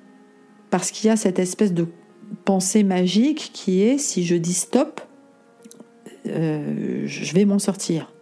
parce 0.71 0.91
qu'il 0.91 1.09
y 1.09 1.11
a 1.11 1.17
cette 1.17 1.39
espèce 1.39 1.73
de 1.75 1.87
pensée 2.45 2.85
magique 2.85 3.51
qui 3.53 3.83
est 3.83 3.99
si 3.99 4.25
je 4.25 4.37
dis 4.37 4.55
stop, 4.55 5.01
euh, 6.27 7.03
je 7.07 7.35
vais 7.35 7.45
m'en 7.45 7.59
sortir. 7.59 8.13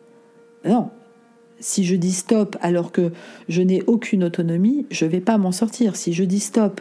Non, 0.64 0.90
si 1.60 1.84
je 1.84 1.96
dis 1.96 2.12
stop 2.12 2.56
alors 2.60 2.92
que 2.92 3.12
je 3.48 3.62
n'ai 3.62 3.82
aucune 3.86 4.24
autonomie, 4.24 4.86
je 4.90 5.04
ne 5.04 5.10
vais 5.10 5.20
pas 5.20 5.38
m'en 5.38 5.52
sortir. 5.52 5.96
Si 5.96 6.12
je 6.12 6.24
dis 6.24 6.40
stop 6.40 6.80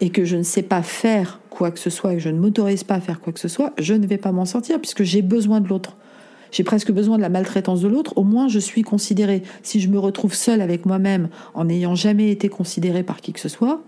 et 0.00 0.10
que 0.10 0.24
je 0.24 0.36
ne 0.36 0.42
sais 0.42 0.62
pas 0.62 0.82
faire 0.82 1.40
quoi 1.50 1.70
que 1.70 1.78
ce 1.78 1.90
soit 1.90 2.12
et 2.12 2.16
que 2.16 2.22
je 2.22 2.28
ne 2.28 2.38
m'autorise 2.38 2.84
pas 2.84 2.94
à 2.94 3.00
faire 3.00 3.20
quoi 3.20 3.32
que 3.32 3.40
ce 3.40 3.48
soit, 3.48 3.72
je 3.78 3.94
ne 3.94 4.06
vais 4.06 4.18
pas 4.18 4.32
m'en 4.32 4.44
sortir 4.44 4.80
puisque 4.80 5.02
j'ai 5.02 5.22
besoin 5.22 5.60
de 5.60 5.68
l'autre. 5.68 5.96
J'ai 6.52 6.64
presque 6.64 6.92
besoin 6.92 7.16
de 7.16 7.22
la 7.22 7.28
maltraitance 7.28 7.80
de 7.80 7.88
l'autre, 7.88 8.16
au 8.16 8.22
moins 8.22 8.48
je 8.48 8.58
suis 8.58 8.82
considérée. 8.82 9.42
Si 9.62 9.80
je 9.80 9.88
me 9.88 9.98
retrouve 9.98 10.34
seule 10.34 10.60
avec 10.60 10.86
moi-même 10.86 11.28
en 11.54 11.64
n'ayant 11.64 11.94
jamais 11.94 12.30
été 12.30 12.48
considérée 12.48 13.02
par 13.02 13.20
qui 13.20 13.32
que 13.32 13.40
ce 13.40 13.48
soit, 13.48 13.82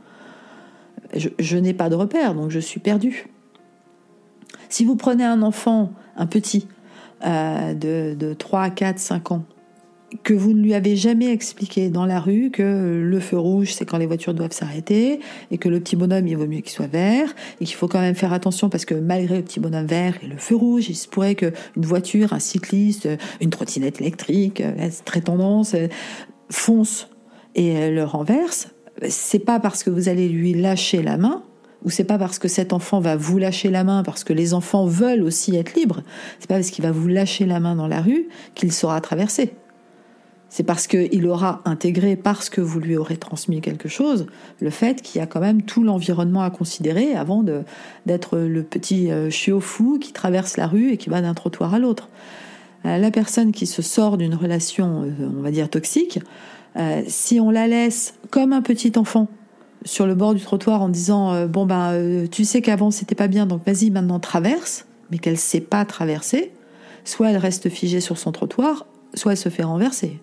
je, 1.15 1.57
n'ai 1.57 1.75
pas 1.75 1.89
de 1.89 1.95
repère, 1.95 2.35
donc 2.35 2.51
je 2.51 2.59
suis 2.59 2.81
perdue. 2.81 3.29
Si 4.69 4.85
vous 4.85 4.97
prenez 4.97 5.25
un 5.25 5.43
enfant, 5.43 5.93
un 6.17 6.27
petit, 6.27 6.69
euh, 7.27 7.75
de, 7.75 8.15
de 8.15 8.35
3, 8.35 8.71
4, 8.71 8.99
5 8.99 9.33
ans, 9.33 9.45
que 10.23 10.33
vous 10.33 10.53
ne 10.53 10.63
lui 10.63 10.75
avez 10.75 10.97
jamais 10.97 11.31
expliqué 11.31 11.91
dans 11.91 12.07
la 12.07 12.19
rue 12.21 12.51
que 12.51 13.03
le 13.03 13.21
feu 13.21 13.39
rouge, 13.39 13.73
c'est 13.73 13.85
quand 13.85 13.99
les 13.99 14.07
voitures 14.07 14.35
doivent 14.35 14.53
s'arrêter, 14.53 15.21
et 15.51 15.59
que 15.59 15.69
le 15.69 15.81
petit 15.81 15.97
bonhomme, 15.97 16.27
il 16.27 16.37
vaut 16.37 16.47
mieux 16.47 16.61
qu'il 16.61 16.71
soit 16.71 16.87
vert, 16.87 17.35
et 17.61 17.65
qu'il 17.65 17.75
faut 17.75 17.89
quand 17.89 18.01
même 18.01 18.15
faire 18.15 18.33
attention 18.33 18.69
parce 18.69 18.85
que 18.85 18.95
malgré 18.95 19.37
le 19.37 19.43
petit 19.43 19.61
bonhomme 19.61 19.87
vert 19.87 20.15
et 20.23 20.27
le 20.27 20.37
feu 20.37 20.57
rouge, 20.57 20.89
il 20.89 20.95
se 20.95 21.09
pourrait 21.09 21.35
qu'une 21.35 21.53
voiture, 21.77 22.33
un 22.33 22.39
cycliste, 22.39 23.09
une 23.41 23.51
trottinette 23.51 24.01
électrique, 24.01 24.61
euh, 24.61 24.89
très 25.05 25.21
tendance, 25.21 25.75
euh, 25.75 25.89
fonce 26.51 27.09
et 27.55 27.91
le 27.91 28.05
renverse, 28.05 28.69
c'est 29.09 29.39
pas 29.39 29.61
parce 29.61 29.83
que 29.83 29.91
vous 29.91 30.09
allez 30.09 30.29
lui 30.29 30.55
lâcher 30.55 31.03
la 31.03 31.17
main, 31.17 31.43
ou 31.85 31.91
c'est 31.91 32.05
pas 32.05 32.19
parce 32.19 32.39
que 32.39 32.49
cet 32.49 32.73
enfant 32.73 33.01
va 33.01 33.17
vous 33.17 33.39
lâcher 33.39 33.71
la 33.71 33.85
main, 33.85 34.03
parce 34.03 34.25
que 34.25 34.33
les 34.33 34.55
enfants 34.55 34.87
veulent 34.87 35.23
aussi 35.23 35.57
être 35.57 35.75
libres, 35.75 36.03
c'est 36.41 36.49
pas 36.49 36.57
parce 36.57 36.71
qu'il 36.71 36.85
va 36.85 36.93
vous 36.93 37.09
lâcher 37.09 37.47
la 37.47 37.61
main 37.61 37.77
dans 37.77 37.89
la 37.89 38.01
rue 38.01 38.29
qu'il 38.55 38.73
saura 38.73 39.01
traverser. 39.01 39.55
C'est 40.51 40.65
parce 40.65 40.87
qu'il 40.87 41.27
aura 41.27 41.61
intégré, 41.67 42.17
parce 42.17 42.49
que 42.49 42.63
vous 42.63 42.81
lui 42.81 42.97
aurez 42.97 43.19
transmis 43.19 43.61
quelque 43.61 43.89
chose, 43.89 44.27
le 44.61 44.71
fait 44.71 45.03
qu'il 45.03 45.21
y 45.21 45.23
a 45.23 45.27
quand 45.27 45.41
même 45.41 45.63
tout 45.63 45.85
l'environnement 45.85 46.41
à 46.41 46.51
considérer 46.51 47.15
avant 47.15 47.45
d'être 48.07 48.39
le 48.39 48.63
petit 48.63 49.11
euh, 49.11 49.29
chiot 49.29 49.61
fou 49.61 49.99
qui 50.01 50.13
traverse 50.13 50.57
la 50.57 50.67
rue 50.67 50.93
et 50.93 50.97
qui 50.97 51.11
va 51.11 51.21
d'un 51.21 51.35
trottoir 51.35 51.75
à 51.75 51.79
l'autre. 51.79 52.09
Euh, 52.87 52.97
la 52.97 53.11
personne 53.11 53.53
qui 53.53 53.67
se 53.67 53.83
sort 53.83 54.17
d'une 54.17 54.35
relation, 54.35 55.03
euh, 55.03 55.29
on 55.39 55.43
va 55.43 55.51
dire, 55.51 55.69
toxique, 55.69 56.21
euh, 56.79 57.03
si 57.07 57.41
on 57.41 57.51
la 57.51 57.67
laisse 57.67 58.15
comme 58.31 58.53
un 58.53 58.63
petit 58.63 58.93
enfant 58.97 59.29
sur 59.85 60.07
le 60.07 60.15
bord 60.15 60.35
du 60.35 60.41
trottoir 60.41 60.83
en 60.83 60.89
disant 60.89 61.33
euh, 61.33 61.47
bon 61.47 61.67
ben 61.67 61.93
euh, 61.93 62.27
tu 62.27 62.45
sais 62.45 62.63
qu'avant 62.63 62.91
c'était 62.91 63.15
pas 63.15 63.29
bien 63.29 63.47
donc 63.47 63.65
vas-y 63.67 63.91
maintenant 63.91 64.21
traverse 64.21 64.87
mais 65.11 65.19
qu'elle 65.19 65.39
sait 65.39 65.61
pas 65.61 65.85
traverser 65.85 66.53
soit 67.05 67.31
elle 67.31 67.37
reste 67.37 67.69
figée 67.69 68.01
sur 68.01 68.19
son 68.19 68.33
trottoir 68.33 68.87
soit 69.15 69.33
elle 69.33 69.39
se 69.39 69.49
fait 69.49 69.63
renverser. 69.63 70.21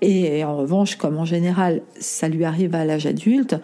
Et 0.00 0.44
en 0.44 0.56
revanche 0.56 0.94
comme 0.96 1.18
en 1.18 1.24
général 1.24 1.82
ça 1.98 2.28
lui 2.28 2.44
arrive 2.44 2.74
à 2.74 2.84
l'âge 2.84 3.06
adulte 3.06 3.56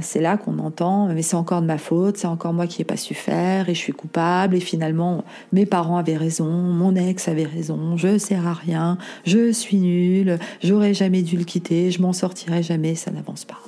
c'est 0.00 0.20
là 0.20 0.36
qu'on 0.36 0.58
entend, 0.58 1.06
mais 1.06 1.22
c'est 1.22 1.36
encore 1.36 1.62
de 1.62 1.66
ma 1.66 1.78
faute, 1.78 2.16
c'est 2.16 2.26
encore 2.26 2.52
moi 2.52 2.66
qui 2.66 2.80
n'ai 2.80 2.84
pas 2.84 2.96
su 2.96 3.14
faire 3.14 3.68
et 3.68 3.74
je 3.74 3.78
suis 3.78 3.92
coupable 3.92 4.56
et 4.56 4.60
finalement 4.60 5.24
mes 5.52 5.66
parents 5.66 5.96
avaient 5.96 6.16
raison, 6.16 6.46
mon 6.46 6.94
ex 6.94 7.28
avait 7.28 7.44
raison, 7.44 7.96
je 7.96 8.18
sers 8.18 8.46
à 8.46 8.52
rien, 8.52 8.98
je 9.24 9.52
suis 9.52 9.78
nulle, 9.78 10.38
j'aurais 10.62 10.94
jamais 10.94 11.22
dû 11.22 11.36
le 11.36 11.44
quitter, 11.44 11.90
je 11.90 12.02
m'en 12.02 12.12
sortirai 12.12 12.62
jamais, 12.62 12.94
ça 12.94 13.10
n'avance 13.10 13.44
pas. 13.44 13.58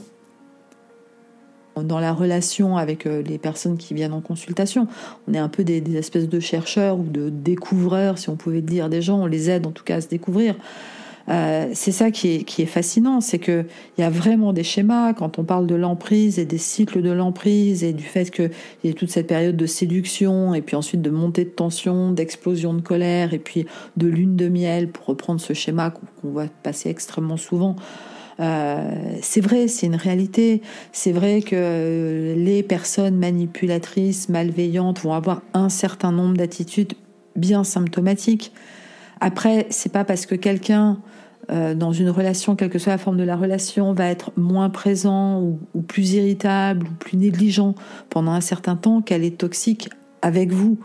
Dans 1.83 2.01
la 2.01 2.13
relation 2.13 2.77
avec 2.77 3.07
euh, 3.07 3.23
les 3.23 3.39
personnes 3.39 3.79
qui 3.79 3.95
viennent 3.95 4.13
en 4.13 4.21
consultation, 4.21 4.87
on 5.29 5.35
est 5.35 5.39
un 5.39 5.49
peu 5.49 5.65
des, 5.65 5.83
espèces 5.97 6.29
de 6.29 6.41
chercheurs 6.41 6.99
ou 6.99 7.05
de 7.05 7.31
découvreurs, 7.31 8.19
si 8.19 8.29
on 8.29 8.37
pouvait 8.37 8.61
dire, 8.61 8.89
des 8.89 9.01
gens, 9.01 9.21
on 9.21 9.27
les 9.27 9.49
aide 9.49 9.67
en 9.67 9.71
tout 9.71 9.85
cas 9.85 9.97
à 9.97 10.01
se 10.01 10.09
découvrir. 10.09 10.57
Euh, 11.29 11.69
c'est 11.75 11.93
ça 11.93 12.11
qui 12.11 12.29
est, 12.37 12.45
qui 12.45 12.63
est 12.63 12.67
fascinant, 12.67 13.21
c'est 13.21 13.39
qu'il 13.39 13.67
y 13.99 14.03
a 14.03 14.11
vraiment 14.11 14.53
des 14.53 14.65
schémas 14.65 15.13
quand 15.13 15.39
on 15.39 15.45
parle 15.45 15.67
de 15.67 15.75
l'emprise 15.75 16.39
et 16.39 16.45
des 16.45 16.59
cycles 16.59 17.03
de 17.03 17.11
l'emprise 17.11 17.85
et 17.85 17.93
du 17.93 18.03
fait 18.03 18.31
qu'il 18.31 18.51
y 18.85 18.89
ait 18.89 18.95
toute 18.95 19.11
cette 19.11 19.27
période 19.27 19.57
de 19.57 19.67
séduction 19.67 20.55
et 20.55 20.63
puis 20.63 20.77
ensuite 20.77 21.03
de 21.03 21.11
montée 21.11 21.45
de 21.45 21.51
tension, 21.51 22.13
d'explosion 22.13 22.75
de 22.75 22.81
colère 22.81 23.35
et 23.35 23.39
puis 23.39 23.67
de 23.97 24.07
lune 24.09 24.37
de 24.37 24.49
miel 24.49 24.89
pour 24.89 25.07
reprendre 25.07 25.41
ce 25.41 25.53
schéma 25.53 25.91
qu'on 25.91 26.29
voit 26.31 26.47
passer 26.63 26.89
extrêmement 26.89 27.37
souvent. 27.37 27.77
Euh, 28.41 29.19
c'est 29.21 29.43
vrai, 29.43 29.69
c'est 29.69 29.87
une 29.87 29.97
réalité. 29.97 30.63
C'est 30.93 31.13
vrai 31.13 31.43
que 31.43 32.35
les 32.37 32.63
personnes 32.63 33.17
manipulatrices, 33.17 34.29
malveillantes 34.29 35.01
vont 35.01 35.13
avoir 35.13 35.43
un 35.53 35.69
certain 35.69 36.11
nombre 36.11 36.37
d'attitudes 36.37 36.95
bien 37.37 37.65
symptomatiques. 37.65 38.53
Après, 39.21 39.67
c'est 39.71 39.93
pas 39.93 40.05
parce 40.05 40.27
que 40.27 40.35
quelqu'un 40.35 40.99
euh, 41.51 41.75
dans 41.75 41.93
une 41.93 42.11
relation, 42.11 42.55
quelle 42.55 42.71
que 42.71 42.79
soit 42.79 42.93
la 42.93 42.99
forme 42.99 43.17
de 43.17 43.25
la 43.25 43.37
relation, 43.37 43.93
va 43.93 44.07
être 44.07 44.31
moins 44.37 44.71
présent 44.71 45.41
ou, 45.41 45.59
plus 45.83 46.13
irritable 46.13 46.87
ou 46.87 46.91
plus 46.99 47.17
négligent 47.17 47.75
pendant 48.09 48.33
un 48.33 48.41
certain 48.41 48.77
temps 48.77 49.01
qu'elle 49.01 49.25
est 49.25 49.39
toxique 49.39 49.89
avec 50.23 50.53
vous. 50.53 50.79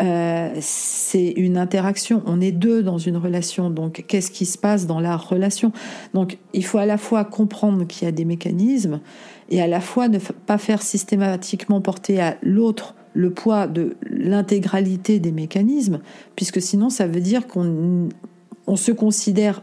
Euh, 0.00 0.50
c'est 0.60 1.28
une 1.30 1.58
interaction. 1.58 2.22
On 2.26 2.40
est 2.40 2.52
deux 2.52 2.82
dans 2.82 2.98
une 2.98 3.16
relation. 3.16 3.70
Donc, 3.70 4.04
qu'est-ce 4.08 4.30
qui 4.30 4.46
se 4.46 4.58
passe 4.58 4.86
dans 4.86 4.98
la 4.98 5.16
relation? 5.16 5.70
Donc, 6.14 6.38
il 6.54 6.64
faut 6.64 6.78
à 6.78 6.86
la 6.86 6.96
fois 6.96 7.24
comprendre 7.24 7.86
qu'il 7.86 8.06
y 8.06 8.08
a 8.08 8.12
des 8.12 8.24
mécanismes 8.24 9.00
et 9.50 9.60
à 9.60 9.66
la 9.66 9.80
fois 9.80 10.08
ne 10.08 10.18
pas 10.18 10.58
faire 10.58 10.82
systématiquement 10.82 11.80
porter 11.80 12.20
à 12.20 12.36
l'autre 12.42 12.94
le 13.12 13.30
poids 13.30 13.66
de 13.66 13.96
l'intégralité 14.08 15.18
des 15.18 15.32
mécanismes, 15.32 16.00
puisque 16.36 16.60
sinon 16.60 16.90
ça 16.90 17.06
veut 17.06 17.20
dire 17.20 17.46
qu'on 17.46 18.08
on 18.66 18.76
se 18.76 18.92
considère 18.92 19.62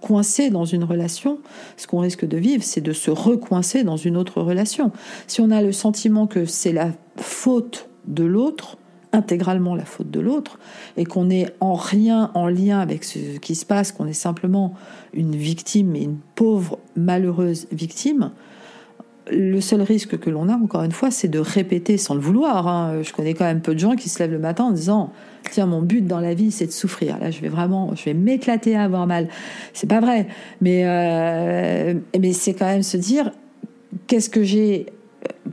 coincé 0.00 0.50
dans 0.50 0.64
une 0.64 0.84
relation, 0.84 1.38
ce 1.76 1.86
qu'on 1.86 2.00
risque 2.00 2.26
de 2.26 2.36
vivre, 2.36 2.62
c'est 2.62 2.80
de 2.80 2.92
se 2.92 3.10
recoincer 3.10 3.84
dans 3.84 3.96
une 3.96 4.16
autre 4.16 4.42
relation. 4.42 4.90
Si 5.26 5.40
on 5.40 5.50
a 5.50 5.62
le 5.62 5.72
sentiment 5.72 6.26
que 6.26 6.44
c'est 6.44 6.72
la 6.72 6.90
faute 7.16 7.88
de 8.06 8.24
l'autre, 8.24 8.78
intégralement 9.12 9.74
la 9.74 9.84
faute 9.84 10.10
de 10.10 10.18
l'autre, 10.18 10.58
et 10.96 11.04
qu'on 11.04 11.30
est 11.30 11.54
en 11.60 11.74
rien 11.74 12.30
en 12.34 12.48
lien 12.48 12.80
avec 12.80 13.04
ce 13.04 13.38
qui 13.38 13.54
se 13.54 13.64
passe, 13.64 13.92
qu'on 13.92 14.06
est 14.06 14.12
simplement 14.12 14.74
une 15.12 15.36
victime 15.36 15.94
et 15.94 16.02
une 16.02 16.18
pauvre, 16.34 16.78
malheureuse 16.96 17.68
victime, 17.70 18.32
le 19.30 19.60
seul 19.60 19.82
risque 19.82 20.18
que 20.18 20.30
l'on 20.30 20.48
a, 20.48 20.54
encore 20.54 20.82
une 20.82 20.92
fois, 20.92 21.10
c'est 21.10 21.28
de 21.28 21.38
répéter 21.38 21.96
sans 21.96 22.14
le 22.14 22.20
vouloir. 22.20 22.66
Hein. 22.66 23.02
Je 23.02 23.12
connais 23.12 23.34
quand 23.34 23.44
même 23.44 23.60
peu 23.60 23.74
de 23.74 23.78
gens 23.78 23.94
qui 23.94 24.08
se 24.08 24.18
lèvent 24.18 24.32
le 24.32 24.38
matin 24.38 24.64
en 24.64 24.70
disant 24.72 25.12
Tiens, 25.50 25.66
mon 25.66 25.82
but 25.82 26.06
dans 26.06 26.20
la 26.20 26.34
vie, 26.34 26.50
c'est 26.50 26.66
de 26.66 26.72
souffrir. 26.72 27.18
Là, 27.18 27.30
je 27.30 27.40
vais 27.40 27.48
vraiment, 27.48 27.94
je 27.94 28.04
vais 28.04 28.14
m'éclater 28.14 28.76
à 28.76 28.84
avoir 28.84 29.06
mal. 29.06 29.28
C'est 29.72 29.88
pas 29.88 30.00
vrai. 30.00 30.26
Mais, 30.60 30.82
euh, 30.84 31.94
mais 32.18 32.32
c'est 32.32 32.54
quand 32.54 32.66
même 32.66 32.82
se 32.82 32.96
dire 32.96 33.30
Qu'est-ce 34.06 34.30
que 34.30 34.42
j'ai 34.42 34.86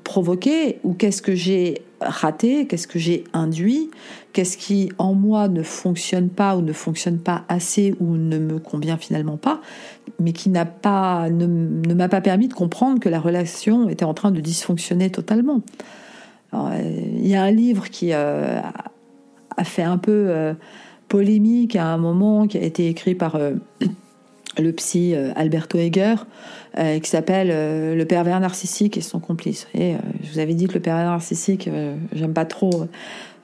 provoqué 0.04 0.80
ou 0.84 0.94
qu'est-ce 0.94 1.22
que 1.22 1.36
j'ai 1.36 1.82
raté, 2.02 2.66
qu'est-ce 2.66 2.88
que 2.88 3.00
j'ai 3.00 3.26
induit, 3.34 3.92
qu'est-ce 4.34 4.58
qui 4.58 4.92
en 4.98 5.14
moi 5.14 5.48
ne 5.48 5.64
fonctionne 5.64 6.30
pas 6.30 6.56
ou 6.56 6.62
ne 6.62 6.74
fonctionne 6.74 7.20
pas 7.20 7.44
assez 7.48 7.96
ou 8.00 8.16
ne 8.16 8.38
me 8.38 8.60
convient 8.60 8.98
finalement 8.98 9.38
pas, 9.38 9.62
mais 10.20 10.34
qui 10.34 10.50
n'a 10.50 10.66
pas, 10.66 11.30
ne, 11.30 11.94
m'a 11.94 12.10
pas 12.10 12.22
permis 12.22 12.48
de 12.48 12.54
comprendre 12.54 13.00
que 13.00 13.10
la 13.10 13.20
relation 13.20 13.90
était 13.90 14.06
en 14.06 14.14
train 14.14 14.32
de 14.32 14.40
dysfonctionner 14.40 15.10
totalement. 15.10 15.62
Euh, 16.54 16.82
il 17.18 17.28
y 17.28 17.36
a 17.36 17.44
un 17.44 17.52
livre 17.52 17.90
qui 17.90 18.14
euh, 18.14 18.60
a 19.58 19.64
fait 19.64 19.84
un 19.84 19.98
peu 19.98 20.28
euh, 20.30 20.54
polémique 21.08 21.76
à 21.76 21.86
un 21.86 21.98
moment, 21.98 22.48
qui 22.48 22.58
a 22.58 22.62
été 22.62 22.88
écrit 22.88 23.16
par 23.16 23.40
le 24.60 24.72
psy 24.74 25.16
Alberto 25.36 25.78
Heger, 25.78 26.28
qui 26.76 27.10
s'appelle 27.10 27.48
Le 27.98 28.04
pervers 28.06 28.40
narcissique 28.40 28.98
et 28.98 29.02
son 29.02 29.20
complice. 29.20 29.68
Et 29.74 29.96
je 30.24 30.32
vous 30.32 30.40
avais 30.40 30.54
dit 30.54 30.68
que 30.68 30.74
le 30.74 30.80
pervers 30.80 31.06
narcissique, 31.06 31.70
j'aime 32.14 32.34
pas 32.34 32.46
trop 32.46 32.88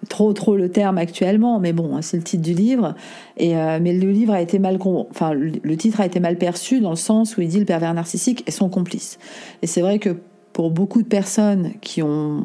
trop 0.09 0.33
trop 0.33 0.55
le 0.55 0.69
terme 0.69 0.97
actuellement, 0.97 1.59
mais 1.59 1.73
bon, 1.73 2.01
c'est 2.01 2.17
le 2.17 2.23
titre 2.23 2.43
du 2.43 2.53
livre. 2.53 2.95
Et 3.37 3.57
euh, 3.57 3.79
mais 3.81 3.93
le 3.93 4.11
livre 4.11 4.33
a 4.33 4.41
été 4.41 4.59
mal, 4.59 4.77
enfin 4.81 5.33
le 5.33 5.77
titre 5.77 6.01
a 6.01 6.05
été 6.05 6.19
mal 6.19 6.37
perçu 6.37 6.79
dans 6.79 6.91
le 6.91 6.95
sens 6.95 7.37
où 7.37 7.41
il 7.41 7.47
dit 7.47 7.59
le 7.59 7.65
pervers 7.65 7.93
narcissique 7.93 8.43
est 8.47 8.51
son 8.51 8.69
complice. 8.69 9.17
Et 9.61 9.67
c'est 9.67 9.81
vrai 9.81 9.99
que 9.99 10.17
pour 10.55 10.71
beaucoup 10.71 11.01
de 11.01 11.07
personnes 11.07 11.73
qui 11.81 12.01
ont 12.01 12.41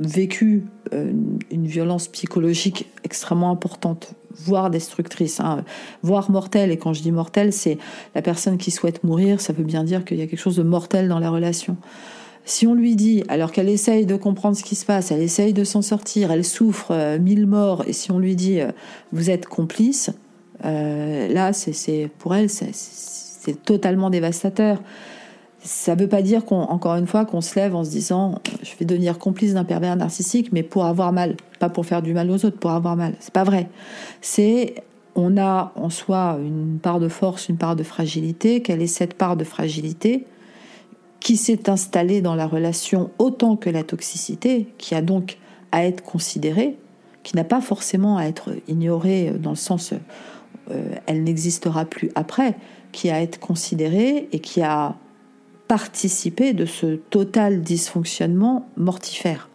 vécu 0.00 0.64
euh, 0.92 1.12
une 1.52 1.66
violence 1.66 2.08
psychologique 2.08 2.90
extrêmement 3.04 3.52
importante, 3.52 4.14
voire 4.34 4.68
destructrice, 4.68 5.38
hein, 5.38 5.64
voire 6.02 6.28
mortelle, 6.28 6.72
et 6.72 6.76
quand 6.76 6.92
je 6.92 7.02
dis 7.02 7.12
mortelle, 7.12 7.52
c'est 7.52 7.78
la 8.16 8.22
personne 8.22 8.58
qui 8.58 8.72
souhaite 8.72 9.04
mourir, 9.04 9.40
ça 9.40 9.52
veut 9.52 9.62
bien 9.62 9.84
dire 9.84 10.04
qu'il 10.04 10.18
y 10.18 10.22
a 10.22 10.26
quelque 10.26 10.40
chose 10.40 10.56
de 10.56 10.64
mortel 10.64 11.08
dans 11.08 11.20
la 11.20 11.30
relation. 11.30 11.76
Si 12.46 12.64
on 12.68 12.74
lui 12.74 12.94
dit, 12.94 13.24
alors 13.28 13.50
qu'elle 13.50 13.68
essaye 13.68 14.06
de 14.06 14.14
comprendre 14.14 14.56
ce 14.56 14.62
qui 14.62 14.76
se 14.76 14.86
passe, 14.86 15.10
elle 15.10 15.20
essaye 15.20 15.52
de 15.52 15.64
s'en 15.64 15.82
sortir, 15.82 16.30
elle 16.30 16.44
souffre 16.44 16.92
euh, 16.92 17.18
mille 17.18 17.44
morts, 17.44 17.82
et 17.88 17.92
si 17.92 18.12
on 18.12 18.20
lui 18.20 18.36
dit, 18.36 18.60
euh, 18.60 18.70
vous 19.12 19.30
êtes 19.30 19.46
complice, 19.46 20.12
euh, 20.64 21.26
là, 21.26 21.52
c'est 21.52 22.08
pour 22.18 22.36
elle, 22.36 22.48
c'est 22.48 23.64
totalement 23.64 24.10
dévastateur. 24.10 24.80
Ça 25.58 25.96
ne 25.96 26.00
veut 26.00 26.08
pas 26.08 26.22
dire 26.22 26.44
qu'encore 26.44 26.94
une 26.94 27.08
fois 27.08 27.24
qu'on 27.24 27.40
se 27.40 27.58
lève 27.58 27.74
en 27.74 27.82
se 27.82 27.90
disant, 27.90 28.36
je 28.62 28.70
vais 28.78 28.84
devenir 28.84 29.18
complice 29.18 29.54
d'un 29.54 29.64
pervers 29.64 29.96
narcissique, 29.96 30.52
mais 30.52 30.62
pour 30.62 30.84
avoir 30.84 31.12
mal, 31.12 31.36
pas 31.58 31.68
pour 31.68 31.84
faire 31.84 32.00
du 32.00 32.14
mal 32.14 32.30
aux 32.30 32.44
autres, 32.44 32.58
pour 32.58 32.70
avoir 32.70 32.94
mal. 32.94 33.14
C'est 33.18 33.34
pas 33.34 33.42
vrai. 33.42 33.68
C'est 34.20 34.76
on 35.16 35.36
a 35.36 35.72
en 35.74 35.90
soi 35.90 36.38
une 36.40 36.78
part 36.78 37.00
de 37.00 37.08
force, 37.08 37.48
une 37.48 37.56
part 37.56 37.74
de 37.74 37.82
fragilité. 37.82 38.62
Quelle 38.62 38.82
est 38.82 38.86
cette 38.86 39.14
part 39.14 39.36
de 39.36 39.42
fragilité 39.42 40.26
qui 41.26 41.36
s'est 41.36 41.68
installée 41.68 42.20
dans 42.20 42.36
la 42.36 42.46
relation 42.46 43.10
autant 43.18 43.56
que 43.56 43.68
la 43.68 43.82
toxicité, 43.82 44.68
qui 44.78 44.94
a 44.94 45.02
donc 45.02 45.38
à 45.72 45.84
être 45.84 46.04
considérée, 46.04 46.76
qui 47.24 47.34
n'a 47.34 47.42
pas 47.42 47.60
forcément 47.60 48.16
à 48.16 48.26
être 48.26 48.52
ignorée 48.68 49.32
dans 49.32 49.50
le 49.50 49.56
sens 49.56 49.92
euh, 50.70 50.94
elle 51.06 51.24
n'existera 51.24 51.84
plus 51.84 52.12
après, 52.14 52.54
qui 52.92 53.10
a 53.10 53.20
être 53.20 53.40
considérée 53.40 54.28
et 54.30 54.38
qui 54.38 54.62
a 54.62 54.94
participé 55.66 56.52
de 56.52 56.64
ce 56.64 56.94
total 56.94 57.60
dysfonctionnement 57.60 58.68
mortifère. 58.76 59.48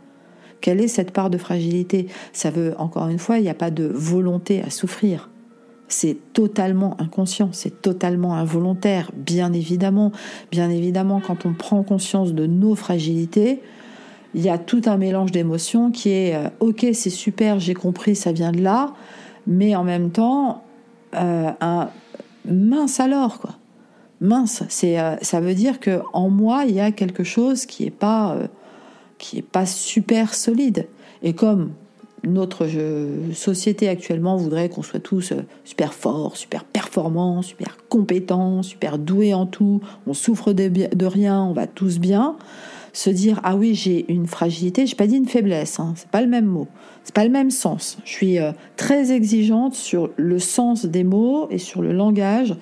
Quelle 0.60 0.81
est 0.81 0.89
cette 0.89 1.12
part 1.12 1.29
de 1.29 1.38
fragilité? 1.38 2.07
Ça 2.34 2.51
veut, 2.51 2.75
encore 2.79 3.07
une 3.07 3.17
fois, 3.17 3.38
il 3.38 3.43
n'y 3.43 3.49
a 3.49 3.53
pas 3.53 3.71
de 3.71 3.86
volonté 3.86 4.62
à 4.62 4.69
souffrir 4.69 5.31
c'est 5.93 6.17
totalement 6.34 6.95
inconscient, 6.99 7.49
c'est 7.51 7.82
totalement 7.82 8.36
involontaire, 8.36 9.12
bien 9.15 9.54
évidemment. 9.54 10.12
Bien 10.51 10.69
évidemment, 10.69 11.21
quand 11.25 11.45
on 11.45 11.54
prend 11.54 11.84
conscience 11.84 12.34
de 12.34 12.45
nos 12.45 12.75
fragilités, 12.75 13.62
il 14.34 14.41
y 14.41 14.49
a 14.49 14.58
tout 14.58 14.82
un 14.86 14.97
mélange 14.97 15.32
d'émotions 15.32 15.91
qui 15.91 16.10
est 16.10 16.36
euh, 16.36 16.49
ok, 16.60 16.86
c'est 16.93 17.10
super, 17.10 17.60
j'ai 17.60 17.73
compris, 17.73 18.15
ça 18.15 18.32
vient 18.32 18.51
de 18.51 18.62
là, 18.62 18.93
mais 19.47 19.75
en 19.75 19.84
même 19.84 20.12
temps, 20.12 20.63
euh, 21.15 21.51
mince 22.45 22.99
alors 22.99 23.39
quoi. 23.39 23.51
Mince, 24.21 24.63
c'est 24.69 24.99
euh, 24.99 25.15
ça 25.21 25.41
veut 25.41 25.56
dire 25.56 25.80
que 25.80 26.01
en 26.13 26.30
moi 26.30 26.63
il 26.67 26.75
y 26.75 26.80
a 26.80 26.91
quelque 26.91 27.23
chose 27.23 27.65
qui 27.65 27.86
est 27.86 27.89
pas 27.89 28.38
qui 29.17 29.39
est 29.39 29.41
pas 29.41 29.65
super 29.65 30.34
solide. 30.34 30.88
Et 31.23 31.34
comme 31.34 31.71
notre 32.23 32.67
société 33.34 33.89
actuellement 33.89 34.38
voudrait 34.38 34.69
qu'on 34.69 34.84
soit 34.84 34.99
tous 34.99 35.31
euh, 35.31 35.43
super 35.63 35.93
forts, 35.93 36.38
super 36.38 36.63
performants, 36.63 37.41
super 37.41 37.77
compétents, 37.89 38.62
super 38.62 38.97
doués 38.97 39.34
en 39.34 39.45
tout, 39.45 39.81
on 40.05 40.13
souffre 40.13 40.53
de, 40.53 41.05
rien, 41.05 41.41
on 41.41 41.53
va 41.53 41.67
tous 41.67 41.99
bien. 41.99 42.36
Se 42.93 43.10
dire 43.10 43.39
ah 43.43 43.55
oui 43.55 43.73
j'ai 43.73 44.12
une 44.12 44.27
fragilité, 44.27 44.86
j'ai 44.86 44.95
pas 44.95 45.07
dit 45.07 45.15
une 45.15 45.27
faiblesse, 45.27 45.79
hein, 45.79 45.93
c'est 45.95 46.10
pas 46.10 46.21
le 46.21 46.27
même 46.27 46.45
mot, 46.45 46.67
c'est 47.05 47.15
pas 47.15 47.23
le 47.23 47.31
même 47.31 47.49
sens. 47.49 47.97
Je 48.03 48.12
suis 48.12 48.38
euh, 48.38 48.51
très 48.75 49.13
exigeante 49.13 49.75
sur 49.75 50.10
le 50.17 50.39
sens 50.39 50.86
des 50.86 51.05
mots 51.05 51.47
et 51.49 51.57
sur 51.57 51.81
le 51.81 51.93
langage 51.93 52.53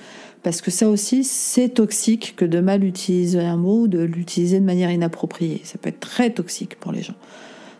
parce 0.43 0.61
que 0.61 0.69
ça 0.69 0.87
aussi 0.87 1.23
c'est 1.23 1.69
toxique 1.69 2.35
que 2.37 2.45
de 2.45 2.59
mal 2.59 2.83
utiliser 2.83 3.39
un 3.39 3.57
mot 3.57 3.81
ou 3.81 3.87
de 3.87 3.99
l'utiliser 3.99 4.59
de 4.59 4.65
manière 4.65 4.91
inappropriée. 4.91 5.61
Ça 5.63 5.79
peut 5.79 5.89
être 5.89 5.99
très 5.99 6.29
toxique 6.29 6.75
pour 6.79 6.91
les 6.91 7.01
gens. 7.01 7.15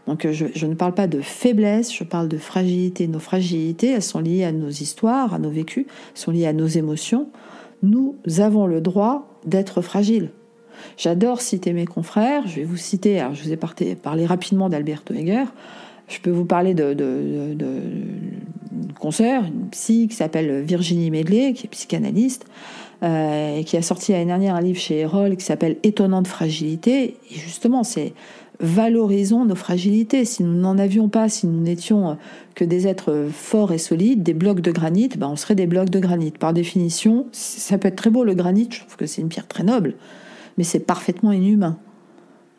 Donc 0.10 0.26
je, 0.28 0.66
ne 0.66 0.74
parle 0.74 0.96
pas 0.96 1.06
de 1.06 1.22
faiblesse, 1.22 1.94
je 1.94 2.04
parle 2.04 2.28
de 2.28 2.40
fragilité. 2.40 3.08
Nos 3.08 3.20
fragilités, 3.20 3.92
elles 3.92 4.02
sont 4.02 4.22
liées 4.22 4.44
à 4.44 4.52
nos 4.52 4.70
histoires, 4.70 5.36
à 5.36 5.38
nos 5.38 5.52
vécus, 5.52 5.86
sont 6.16 6.32
liées 6.32 6.48
à 6.48 6.54
nos 6.54 6.66
émotions. 6.66 7.28
Nous 7.84 8.16
avons 8.40 8.66
le 8.66 8.82
droit 8.82 9.28
d'être 9.46 9.84
fragiles. 9.84 10.32
J'adore 10.98 11.42
citer 11.42 11.74
mes 11.74 11.86
confrères. 11.86 12.48
Je 12.48 12.56
vais 12.56 12.64
vous 12.64 12.76
citer, 12.76 13.20
alors 13.20 13.36
je 13.36 13.44
vous 13.44 13.52
ai 13.52 13.96
parlé, 13.96 14.26
rapidement 14.26 14.68
d'Alberto 14.68 15.14
Heger. 15.14 15.46
Je 16.08 16.20
peux 16.20 16.32
vous 16.32 16.46
parler 16.46 16.74
de, 16.74 16.96
de, 16.96 17.56
une 19.20 19.70
psy 19.70 20.08
qui 20.08 20.16
s'appelle 20.16 20.62
Virginie 20.62 21.12
Medley, 21.12 21.54
qui 21.54 21.68
est 21.68 21.70
psychanalyste, 21.70 22.48
euh, 23.04 23.60
et 23.60 23.64
qui 23.64 23.78
a 23.78 23.84
sorti 23.84 24.14
l'année 24.14 24.26
dernière 24.26 24.56
un 24.56 24.62
livre 24.62 24.80
chez 24.80 25.02
Erol 25.02 25.38
qui 25.38 25.46
s'appelle 25.46 25.78
Étonnante 25.84 26.26
fragilité. 26.26 27.16
Et 27.30 27.36
justement, 27.36 27.84
c'est 27.84 28.14
valorisons 28.60 29.46
nos 29.46 29.56
fragilités. 29.56 30.26
Si 30.26 30.44
nous 30.44 30.54
n'en 30.54 30.78
avions 30.78 31.10
pas, 31.10 31.30
si 31.30 31.48
nous 31.48 31.62
n'étions 31.62 32.18
que 32.56 32.66
des 32.66 32.88
êtres 32.88 33.28
forts 33.32 33.72
et 33.72 33.78
solides, 33.78 34.24
des 34.24 34.34
blocs 34.34 34.62
de 34.62 34.72
granit, 34.72 35.10
ben 35.18 35.28
on 35.28 35.36
serait 35.36 35.56
des 35.56 35.68
blocs 35.68 35.90
de 35.90 36.00
granit. 36.00 36.32
Par 36.32 36.54
définition, 36.54 37.28
ça 37.32 37.78
peut 37.78 37.88
être 37.88 37.96
très 37.96 38.10
beau 38.10 38.24
le 38.24 38.34
granit, 38.34 38.68
je 38.72 38.80
trouve 38.82 38.98
que 38.98 39.06
c'est 39.06 39.22
une 39.22 39.30
pierre 39.30 39.48
très 39.48 39.64
noble, 39.64 39.96
mais 40.58 40.64
c'est 40.64 40.80
parfaitement 40.80 41.32
inhumain. 41.32 41.78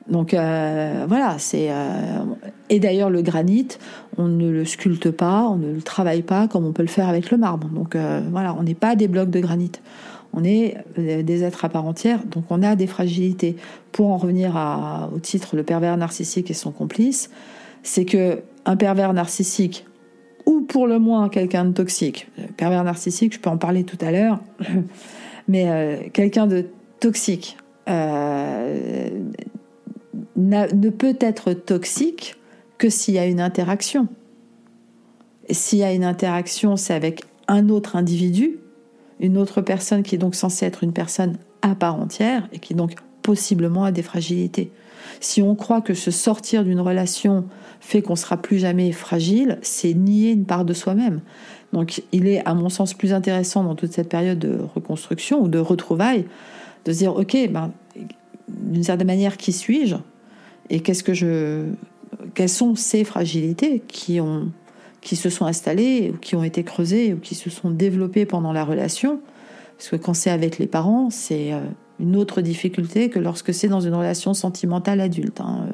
Donc 0.09 0.35
euh, 0.35 1.05
voilà, 1.09 1.37
c'est 1.39 1.69
euh, 1.71 2.25
et 2.69 2.81
d'ailleurs 2.81 3.11
le 3.11 3.23
granit, 3.23 3.69
on 4.19 4.27
ne 4.27 4.51
le 4.51 4.65
sculpte 4.65 5.11
pas, 5.11 5.47
on 5.49 5.57
ne 5.57 5.73
le 5.73 5.83
travaille 5.83 6.23
pas 6.23 6.49
comme 6.49 6.65
on 6.65 6.73
peut 6.73 6.83
le 6.83 6.89
faire 6.89 7.09
avec 7.09 7.31
le 7.31 7.37
marbre. 7.37 7.69
Donc 7.69 7.95
euh, 7.95 8.21
voilà, 8.31 8.57
on 8.59 8.65
n'est 8.65 8.75
pas 8.75 8.97
des 8.97 9.07
blocs 9.07 9.31
de 9.31 9.41
granit, 9.41 9.73
on 10.33 10.45
est 10.45 10.77
des 10.97 11.43
êtres 11.45 11.64
à 11.64 11.69
part 11.69 11.87
entière, 11.87 12.25
donc 12.25 12.45
on 12.51 12.62
a 12.62 12.77
des 12.77 12.87
fragilités. 12.87 13.57
Pour 13.93 14.11
en 14.11 14.16
revenir 14.16 14.57
au 15.12 15.19
titre 15.19 15.57
le 15.57 15.62
pervers 15.62 15.97
narcissique 15.97 16.51
et 16.51 16.55
son 16.55 16.71
complice, 16.71 17.31
c'est 17.83 18.05
que 18.05 18.43
un 18.64 18.77
pervers 18.77 19.12
narcissique 19.12 19.87
ou 20.47 20.61
pour 20.62 20.87
le 20.87 20.99
moins 20.99 21.29
quelqu'un 21.29 21.64
de 21.64 21.73
toxique, 21.73 22.29
pervers 22.57 22.85
narcissique, 22.85 23.35
je 23.35 23.40
peux 23.40 23.51
en 23.51 23.59
parler 23.59 23.85
tout 23.85 23.99
à 24.01 24.11
l'heure, 24.12 24.40
mais 25.49 26.11
quelqu'un 26.12 26.47
de 26.47 26.66
toxique 27.01 27.57
ne 30.37 30.90
peut 30.90 31.16
être 31.21 31.53
toxique 31.53 32.37
que 32.79 32.88
s'il 32.88 33.14
y 33.14 33.19
a 33.19 33.27
une 33.27 33.40
interaction. 33.40 34.09
S'il 35.51 35.81
y 35.81 35.85
a 35.85 35.93
une 35.93 36.05
interaction, 36.05 36.77
c'est 36.77 36.95
avec 36.95 37.23
un 37.49 37.69
autre 37.69 37.97
individu, 37.97 38.59
une 39.20 39.37
autre 39.37 39.61
personne 39.61 40.02
qui 40.02 40.14
est 40.14 40.18
donc 40.18 40.35
censée 40.35 40.66
être 40.66 40.83
une 40.83 40.92
personne 40.92 41.37
à 41.62 41.74
part 41.74 41.94
entière 41.94 42.48
et 42.52 42.59
qui 42.59 42.74
donc 42.74 42.94
possiblement 43.22 43.85
a 43.85 43.92
des 43.92 44.02
fragilités. 44.02 44.72
Si 45.20 45.42
on 45.42 45.54
croit 45.54 45.80
que 45.80 45.94
se 45.94 46.11
sortir 46.11 46.64
d'une 46.64 46.80
relation 46.80 47.44
fait 47.80 48.02
qu'on 48.02 48.16
sera 48.16 48.37
plus 48.37 48.59
jamais 48.59 48.92
fragile, 48.92 49.59
c'est 49.62 49.94
nier 49.94 50.33
une 50.33 50.44
part 50.44 50.64
de 50.64 50.72
soi-même. 50.72 51.20
Donc 51.72 52.02
il 52.12 52.26
est, 52.26 52.46
à 52.46 52.54
mon 52.54 52.68
sens, 52.68 52.94
plus 52.94 53.12
intéressant 53.12 53.62
dans 53.62 53.74
toute 53.74 53.92
cette 53.92 54.09
période 54.09 54.38
de 54.38 54.59
reconstruction 54.74 55.42
ou 55.42 55.48
de 55.48 55.59
retrouvailles 55.59 56.26
de 56.85 56.92
se 56.92 56.98
dire, 56.98 57.14
ok, 57.14 57.37
ben, 57.50 57.72
d'une 58.48 58.83
certaine 58.83 59.06
manière, 59.06 59.37
qui 59.37 59.52
suis-je 59.52 59.96
et 60.70 60.80
qu'est-ce 60.80 61.02
que 61.02 61.14
je, 61.14 61.66
quelles 62.35 62.48
sont 62.48 62.74
ces 62.74 63.04
fragilités 63.04 63.83
qui 63.87 64.20
ont, 64.20 64.50
qui 65.01 65.17
se 65.17 65.31
sont 65.31 65.47
installées 65.47 66.13
ou 66.15 66.19
qui 66.19 66.37
ont 66.37 66.45
été 66.45 66.63
creusées 66.63 67.15
ou 67.15 67.19
qui 67.19 67.35
se 67.35 67.51
sont 67.51 67.71
développées 67.71 68.27
pendant 68.27 68.53
la 68.53 68.65
relation. 68.65 69.21
Parce 69.77 69.89
que 69.89 69.97
quand 69.97 70.15
c'est 70.15 70.31
avec 70.31 70.59
les 70.59 70.67
parents, 70.67 71.11
c'est 71.11 71.53
euh, 71.53 71.61
une 71.99 72.17
autre 72.17 72.43
difficulté 72.43 73.09
que 73.09 73.19
lorsque 73.19 73.55
c'est 73.55 73.69
dans 73.69 73.81
une 73.81 73.95
relation 73.95 74.35
sentimentale 74.35 75.01
adulte. 75.01 75.41
Hein. 75.41 75.67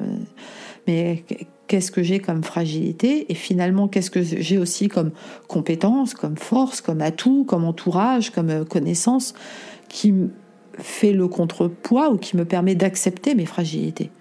Mais 0.87 1.25
qu'est-ce 1.67 1.91
que 1.91 2.01
j'ai 2.01 2.19
comme 2.19 2.43
fragilité 2.43 3.29
et 3.29 3.35
finalement 3.35 3.89
qu'est-ce 3.89 4.09
que 4.09 4.21
j'ai 4.21 4.57
aussi 4.57 4.87
comme 4.87 5.11
compétence, 5.47 6.13
comme 6.13 6.37
force, 6.37 6.79
comme 6.79 7.01
atout, 7.01 7.43
comme 7.43 7.65
entourage, 7.65 8.29
comme 8.29 8.49
euh, 8.49 8.63
connaissance 8.63 9.33
qui 9.89 10.13
fait 10.79 11.11
le 11.13 11.27
contrepoids 11.27 12.09
ou 12.11 12.17
qui 12.17 12.37
me 12.37 12.45
permet 12.45 12.75
d'accepter 12.75 13.35
mes 13.35 13.45
fragilités? 13.45 14.11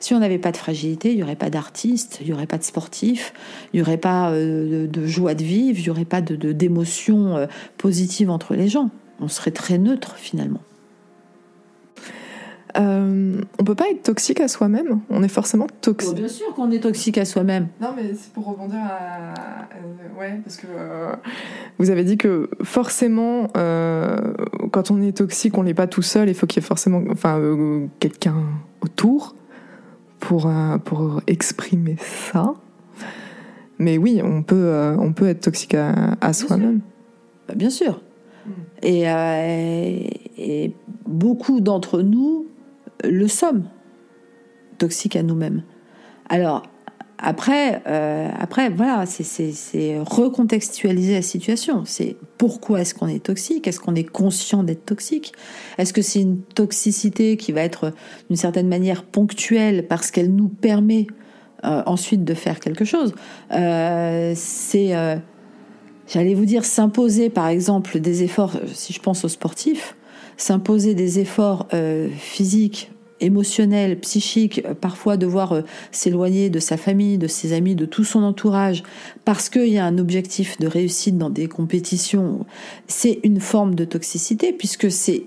Si 0.00 0.14
on 0.14 0.18
n'avait 0.18 0.38
pas 0.38 0.52
de 0.52 0.56
fragilité, 0.56 1.10
il 1.10 1.16
n'y 1.16 1.22
aurait 1.22 1.36
pas 1.36 1.50
d'artistes, 1.50 2.18
il 2.20 2.28
n'y 2.28 2.32
aurait 2.32 2.46
pas 2.46 2.58
de 2.58 2.62
sportifs, 2.62 3.32
il 3.72 3.76
n'y 3.76 3.82
aurait 3.82 3.96
pas 3.96 4.30
euh, 4.30 4.86
de 4.86 5.06
joie 5.06 5.34
de 5.34 5.42
vivre, 5.42 5.78
il 5.78 5.82
n'y 5.82 5.90
aurait 5.90 6.04
pas 6.04 6.20
d'émotions 6.20 7.34
de, 7.34 7.40
euh, 7.40 7.46
positives 7.78 8.30
entre 8.30 8.54
les 8.54 8.68
gens. 8.68 8.90
On 9.20 9.28
serait 9.28 9.50
très 9.50 9.78
neutre 9.78 10.16
finalement. 10.16 10.60
Euh, 12.78 13.40
on 13.58 13.64
peut 13.64 13.74
pas 13.74 13.90
être 13.90 14.04
toxique 14.04 14.40
à 14.40 14.46
soi-même? 14.46 15.00
On 15.10 15.24
est 15.24 15.28
forcément 15.28 15.66
toxique. 15.80 16.14
bien 16.14 16.28
sûr 16.28 16.54
qu'on 16.54 16.70
est 16.70 16.78
toxique 16.78 17.18
à 17.18 17.24
soi-même. 17.24 17.66
Non, 17.80 17.88
mais 17.96 18.14
c'est 18.14 18.32
pour 18.32 18.46
rebondir 18.46 18.78
à. 18.78 19.34
ouais, 20.18 20.40
parce 20.44 20.56
que 20.56 20.68
vous 21.78 21.90
avez 21.90 22.04
dit 22.04 22.16
que 22.16 22.48
forcément, 22.62 23.48
quand 23.52 24.92
on 24.92 25.02
est 25.02 25.16
toxique, 25.16 25.58
on 25.58 25.64
n'est 25.64 25.74
pas 25.74 25.88
tout 25.88 26.02
seul. 26.02 26.28
Il 26.28 26.34
faut 26.36 26.46
qu'il 26.46 26.62
y 26.62 26.64
ait 26.64 26.68
forcément, 26.68 27.02
enfin, 27.10 27.40
quelqu'un 27.98 28.36
autour 28.82 29.34
pour, 30.20 30.46
euh, 30.46 30.78
pour 30.78 31.20
exprimer 31.26 31.96
ça. 31.98 32.54
Mais 33.78 33.98
oui, 33.98 34.20
on 34.22 34.42
peut, 34.42 34.54
euh, 34.54 34.96
on 34.98 35.12
peut 35.12 35.26
être 35.28 35.40
toxique 35.40 35.74
à, 35.74 36.32
soi-même. 36.32 36.80
Bien 37.56 37.70
sûr. 37.70 38.00
Mm. 38.46 38.50
Et, 38.82 39.10
euh, 39.10 39.96
et, 40.38 40.74
beaucoup 41.06 41.60
d'entre 41.60 42.02
nous 42.02 42.46
le 43.02 43.26
sommes, 43.26 43.64
toxiques 44.78 45.16
à 45.16 45.22
nous-mêmes. 45.22 45.62
Alors, 46.28 46.62
après, 47.22 47.82
euh, 47.86 48.28
après 48.38 48.70
voilà, 48.70 49.04
c'est 49.06 49.98
recontextualiser 50.00 51.14
la 51.14 51.22
situation. 51.22 51.84
C'est 51.84 52.16
pourquoi 52.38 52.80
est-ce 52.80 52.94
qu'on 52.94 53.08
est 53.08 53.22
toxique? 53.22 53.66
Est-ce 53.68 53.80
qu'on 53.80 53.94
est 53.94 54.04
conscient 54.04 54.62
d'être 54.62 54.84
toxique? 54.86 55.32
Est-ce 55.78 55.92
que 55.92 56.02
c'est 56.02 56.20
une 56.20 56.40
toxicité 56.40 57.36
qui 57.36 57.52
va 57.52 57.60
être 57.62 57.92
d'une 58.28 58.36
certaine 58.36 58.68
manière 58.68 59.04
ponctuelle 59.04 59.86
parce 59.86 60.10
qu'elle 60.10 60.34
nous 60.34 60.48
permet 60.48 61.06
euh, 61.64 61.82
ensuite 61.86 62.24
de 62.24 62.34
faire 62.34 62.58
quelque 62.58 62.84
chose? 62.84 63.14
Euh, 63.52 64.32
C'est, 64.34 64.94
j'allais 66.08 66.34
vous 66.34 66.46
dire, 66.46 66.64
s'imposer 66.64 67.28
par 67.28 67.48
exemple 67.48 68.00
des 68.00 68.22
efforts, 68.22 68.56
si 68.72 68.92
je 68.92 69.00
pense 69.00 69.24
aux 69.24 69.28
sportifs, 69.28 69.96
s'imposer 70.36 70.94
des 70.94 71.18
efforts 71.18 71.68
physiques 72.16 72.90
émotionnel, 73.20 73.98
psychique, 74.00 74.62
euh, 74.64 74.74
parfois 74.74 75.16
devoir 75.16 75.52
euh, 75.52 75.62
s'éloigner 75.92 76.50
de 76.50 76.58
sa 76.58 76.76
famille, 76.76 77.18
de 77.18 77.26
ses 77.26 77.52
amis, 77.52 77.74
de 77.74 77.86
tout 77.86 78.04
son 78.04 78.22
entourage, 78.22 78.82
parce 79.24 79.48
qu'il 79.48 79.68
y 79.68 79.78
a 79.78 79.84
un 79.84 79.98
objectif 79.98 80.58
de 80.58 80.66
réussite 80.66 81.18
dans 81.18 81.30
des 81.30 81.46
compétitions, 81.46 82.46
c'est 82.86 83.20
une 83.22 83.40
forme 83.40 83.74
de 83.74 83.84
toxicité, 83.84 84.52
puisque 84.52 84.90
c'est 84.90 85.24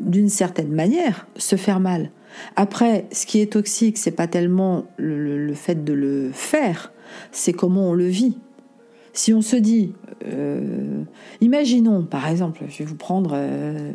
d'une 0.00 0.28
certaine 0.28 0.72
manière 0.72 1.26
se 1.36 1.56
faire 1.56 1.80
mal. 1.80 2.10
Après, 2.56 3.06
ce 3.12 3.26
qui 3.26 3.40
est 3.40 3.52
toxique, 3.52 3.98
c'est 3.98 4.10
pas 4.12 4.26
tellement 4.26 4.86
le 4.96 5.52
fait 5.54 5.84
de 5.84 5.92
le 5.92 6.30
faire, 6.32 6.92
c'est 7.32 7.52
comment 7.52 7.90
on 7.90 7.94
le 7.94 8.06
vit. 8.06 8.38
Si 9.12 9.34
on 9.34 9.42
se 9.42 9.56
dit, 9.56 9.92
euh, 10.28 11.02
imaginons 11.40 12.02
par 12.02 12.28
exemple, 12.28 12.62
je 12.68 12.78
vais 12.78 12.84
vous 12.84 12.96
prendre 12.96 13.30
euh, 13.34 13.90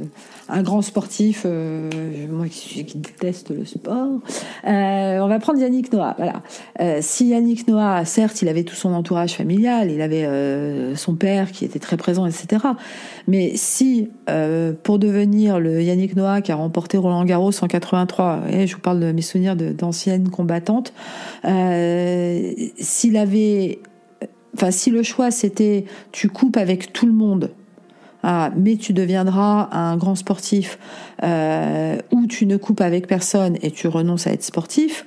un 0.49 0.63
grand 0.63 0.81
sportif, 0.81 1.43
euh, 1.45 1.89
moi 2.29 2.47
qui, 2.49 2.83
déteste 2.83 3.51
le 3.51 3.63
sport, 3.65 4.19
on 4.63 5.27
va 5.27 5.39
prendre 5.39 5.59
Yannick 5.59 5.93
Noah. 5.93 6.15
Voilà. 6.17 6.41
si 7.01 7.27
Yannick 7.27 7.67
Noah, 7.67 8.05
certes, 8.05 8.41
il 8.41 8.49
avait 8.49 8.63
tout 8.63 8.75
son 8.75 8.93
entourage 8.93 9.33
familial, 9.33 9.91
il 9.91 10.01
avait 10.01 10.27
son 10.95 11.15
père 11.15 11.51
qui 11.51 11.65
était 11.65 11.79
très 11.79 11.97
présent, 11.97 12.25
etc. 12.25 12.63
Mais 13.27 13.55
si 13.55 14.09
pour 14.83 14.99
devenir 14.99 15.59
le 15.59 15.81
Yannick 15.81 16.15
Noah 16.15 16.41
qui 16.41 16.51
a 16.51 16.55
remporté 16.55 16.97
Roland 16.97 17.25
Garros 17.25 17.51
en 17.61 17.67
83, 17.67 18.43
et 18.51 18.67
je 18.67 18.75
vous 18.75 18.81
parle 18.81 18.99
de 18.99 19.11
mes 19.11 19.21
souvenirs 19.21 19.55
d'anciennes 19.55 20.29
combattantes, 20.29 20.93
s'il 21.43 23.17
avait 23.17 23.79
Enfin, 24.55 24.71
si 24.71 24.89
le 24.89 25.03
choix 25.03 25.31
c'était 25.31 25.85
tu 26.11 26.29
coupes 26.29 26.57
avec 26.57 26.93
tout 26.93 27.05
le 27.05 27.11
monde, 27.11 27.51
ah, 28.23 28.49
mais 28.55 28.77
tu 28.77 28.91
deviendras 28.93 29.69
un 29.71 29.97
grand 29.97 30.15
sportif, 30.15 30.79
euh, 31.21 31.97
ou 32.11 32.25
tu 32.25 32.47
ne 32.47 32.57
coupes 32.57 32.81
avec 32.81 33.05
personne 33.05 33.55
et 33.61 33.69
tu 33.69 33.87
renonces 33.87 34.25
à 34.25 34.31
être 34.31 34.43
sportif, 34.43 35.05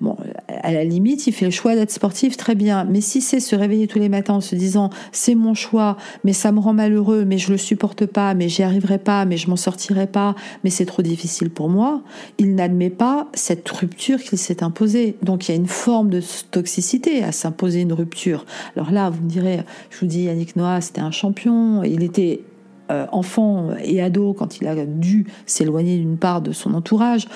Bon, 0.00 0.16
à 0.48 0.72
la 0.72 0.82
limite, 0.82 1.26
il 1.26 1.32
fait 1.32 1.44
le 1.44 1.50
choix 1.50 1.74
d'être 1.74 1.90
sportif, 1.90 2.38
très 2.38 2.54
bien. 2.54 2.84
Mais 2.84 3.02
si 3.02 3.20
c'est 3.20 3.40
se 3.40 3.54
réveiller 3.54 3.86
tous 3.86 3.98
les 3.98 4.08
matins 4.08 4.34
en 4.34 4.40
se 4.40 4.54
disant 4.54 4.88
c'est 5.12 5.34
mon 5.34 5.52
choix, 5.52 5.98
mais 6.24 6.32
ça 6.32 6.52
me 6.52 6.58
rend 6.58 6.72
malheureux, 6.72 7.24
mais 7.26 7.36
je 7.36 7.52
le 7.52 7.58
supporte 7.58 8.06
pas, 8.06 8.32
mais 8.32 8.48
j'y 8.48 8.62
arriverai 8.62 8.98
pas, 8.98 9.26
mais 9.26 9.36
je 9.36 9.50
m'en 9.50 9.56
sortirai 9.56 10.06
pas, 10.06 10.34
mais 10.64 10.70
c'est 10.70 10.86
trop 10.86 11.02
difficile 11.02 11.50
pour 11.50 11.68
moi, 11.68 12.02
il 12.38 12.54
n'admet 12.54 12.88
pas 12.88 13.28
cette 13.34 13.68
rupture 13.68 14.22
qu'il 14.22 14.38
s'est 14.38 14.62
imposée. 14.62 15.16
Donc 15.22 15.48
il 15.48 15.52
y 15.52 15.54
a 15.54 15.56
une 15.56 15.66
forme 15.66 16.08
de 16.08 16.22
toxicité 16.50 17.22
à 17.22 17.32
s'imposer 17.32 17.80
une 17.82 17.92
rupture. 17.92 18.46
Alors 18.76 18.92
là, 18.92 19.10
vous 19.10 19.22
me 19.22 19.28
direz, 19.28 19.60
je 19.90 20.00
vous 20.00 20.06
dis, 20.06 20.22
Yannick 20.22 20.56
Noah, 20.56 20.80
c'était 20.80 21.02
un 21.02 21.10
champion, 21.10 21.82
il 21.84 22.02
était 22.02 22.42
euh, 22.90 23.06
enfant 23.12 23.68
et 23.84 24.02
ado 24.02 24.32
quand 24.32 24.60
il 24.60 24.66
a 24.66 24.86
dû 24.86 25.26
s'éloigner 25.46 25.98
d'une 25.98 26.16
part 26.16 26.40
de 26.40 26.52
son 26.52 26.74
entourage. 26.74 27.28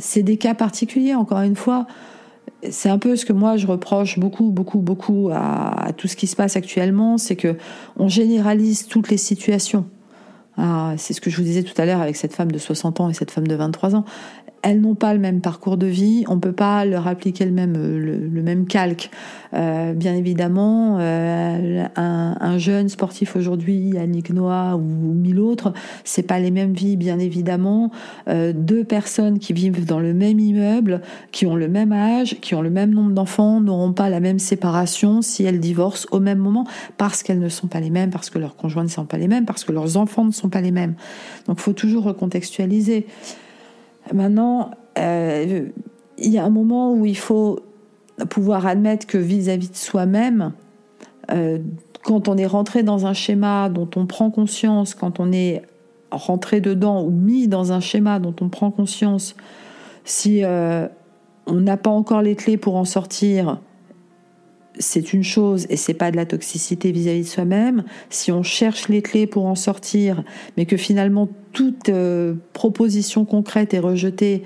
C'est 0.00 0.22
des 0.22 0.36
cas 0.36 0.54
particuliers, 0.54 1.14
encore 1.14 1.40
une 1.40 1.56
fois. 1.56 1.86
C'est 2.68 2.90
un 2.90 2.98
peu 2.98 3.16
ce 3.16 3.24
que 3.24 3.32
moi 3.32 3.56
je 3.56 3.66
reproche 3.66 4.18
beaucoup, 4.18 4.50
beaucoup, 4.50 4.80
beaucoup 4.80 5.30
à, 5.32 5.92
tout 5.96 6.08
ce 6.08 6.16
qui 6.16 6.26
se 6.26 6.36
passe 6.36 6.56
actuellement, 6.56 7.16
c'est 7.16 7.36
que 7.36 7.56
on 7.96 8.08
généralise 8.08 8.86
toutes 8.86 9.10
les 9.10 9.16
situations. 9.16 9.86
Ah, 10.58 10.92
c'est 10.98 11.14
ce 11.14 11.22
que 11.22 11.30
je 11.30 11.36
vous 11.36 11.42
disais 11.42 11.62
tout 11.62 11.80
à 11.80 11.86
l'heure 11.86 12.02
avec 12.02 12.16
cette 12.16 12.34
femme 12.34 12.52
de 12.52 12.58
60 12.58 13.00
ans 13.00 13.08
et 13.08 13.14
cette 13.14 13.30
femme 13.30 13.46
de 13.46 13.54
23 13.54 13.94
ans. 13.96 14.04
Elles 14.62 14.80
n'ont 14.80 14.94
pas 14.94 15.14
le 15.14 15.20
même 15.20 15.40
parcours 15.40 15.76
de 15.76 15.86
vie, 15.86 16.24
on 16.28 16.38
peut 16.38 16.52
pas 16.52 16.84
leur 16.84 17.06
appliquer 17.08 17.44
le 17.44 17.52
même, 17.52 17.74
le, 17.76 18.42
même 18.42 18.66
calque. 18.66 19.10
Euh, 19.54 19.94
bien 19.94 20.14
évidemment, 20.14 20.98
euh, 21.00 21.84
un, 21.96 22.36
un, 22.38 22.58
jeune 22.58 22.88
sportif 22.88 23.36
aujourd'hui, 23.36 23.90
Yannick 23.94 24.30
Noah 24.30 24.76
ou 24.76 24.80
mille 24.80 25.40
autres, 25.40 25.72
c'est 26.04 26.22
pas 26.22 26.38
les 26.38 26.50
mêmes 26.50 26.72
vies, 26.72 26.96
bien 26.96 27.18
évidemment. 27.18 27.90
Euh, 28.28 28.52
deux 28.54 28.84
personnes 28.84 29.38
qui 29.38 29.52
vivent 29.52 29.86
dans 29.86 29.98
le 29.98 30.14
même 30.14 30.38
immeuble, 30.38 31.00
qui 31.32 31.46
ont 31.46 31.56
le 31.56 31.68
même 31.68 31.92
âge, 31.92 32.36
qui 32.40 32.54
ont 32.54 32.62
le 32.62 32.70
même 32.70 32.90
nombre 32.90 33.12
d'enfants, 33.12 33.60
n'auront 33.60 33.92
pas 33.92 34.08
la 34.08 34.20
même 34.20 34.38
séparation 34.38 35.22
si 35.22 35.44
elles 35.44 35.60
divorcent 35.60 36.06
au 36.12 36.20
même 36.20 36.38
moment, 36.38 36.66
parce 36.96 37.22
qu'elles 37.22 37.40
ne 37.40 37.48
sont 37.48 37.66
pas 37.66 37.80
les 37.80 37.90
mêmes, 37.90 38.10
parce 38.10 38.30
que 38.30 38.38
leurs 38.38 38.56
conjoints 38.56 38.84
ne 38.84 38.88
sont 38.88 39.06
pas 39.06 39.18
les 39.18 39.28
mêmes, 39.28 39.46
parce 39.46 39.64
que 39.64 39.72
leurs 39.72 39.96
enfants 39.96 40.24
ne 40.24 40.32
sont 40.32 40.48
pas 40.48 40.60
les 40.60 40.72
mêmes. 40.72 40.94
Donc, 41.46 41.58
faut 41.58 41.72
toujours 41.72 42.04
recontextualiser. 42.04 43.06
Maintenant, 44.12 44.70
euh, 44.98 45.68
il 46.18 46.30
y 46.30 46.38
a 46.38 46.44
un 46.44 46.50
moment 46.50 46.92
où 46.92 47.06
il 47.06 47.16
faut 47.16 47.60
pouvoir 48.28 48.66
admettre 48.66 49.06
que 49.06 49.18
vis-à-vis 49.18 49.70
de 49.70 49.76
soi-même, 49.76 50.52
euh, 51.30 51.58
quand 52.02 52.28
on 52.28 52.36
est 52.36 52.46
rentré 52.46 52.82
dans 52.82 53.06
un 53.06 53.12
schéma 53.12 53.68
dont 53.68 53.88
on 53.96 54.06
prend 54.06 54.30
conscience, 54.30 54.94
quand 54.94 55.20
on 55.20 55.32
est 55.32 55.62
rentré 56.10 56.60
dedans 56.60 57.02
ou 57.02 57.10
mis 57.10 57.48
dans 57.48 57.72
un 57.72 57.80
schéma 57.80 58.18
dont 58.18 58.34
on 58.40 58.48
prend 58.48 58.70
conscience, 58.70 59.36
si 60.04 60.44
euh, 60.44 60.88
on 61.46 61.54
n'a 61.54 61.76
pas 61.76 61.90
encore 61.90 62.22
les 62.22 62.36
clés 62.36 62.56
pour 62.56 62.76
en 62.76 62.84
sortir, 62.84 63.60
c'est 64.80 65.12
une 65.12 65.22
chose 65.22 65.66
et 65.68 65.76
c'est 65.76 65.94
pas 65.94 66.10
de 66.10 66.16
la 66.16 66.26
toxicité 66.26 66.90
vis-à-vis 66.90 67.22
de 67.22 67.26
soi-même. 67.26 67.84
Si 68.08 68.32
on 68.32 68.42
cherche 68.42 68.88
les 68.88 69.02
clés 69.02 69.26
pour 69.26 69.46
en 69.46 69.54
sortir, 69.54 70.24
mais 70.56 70.66
que 70.66 70.76
finalement 70.76 71.28
toute 71.52 71.88
euh, 71.88 72.34
proposition 72.52 73.24
concrète 73.24 73.74
est 73.74 73.78
rejetée, 73.78 74.42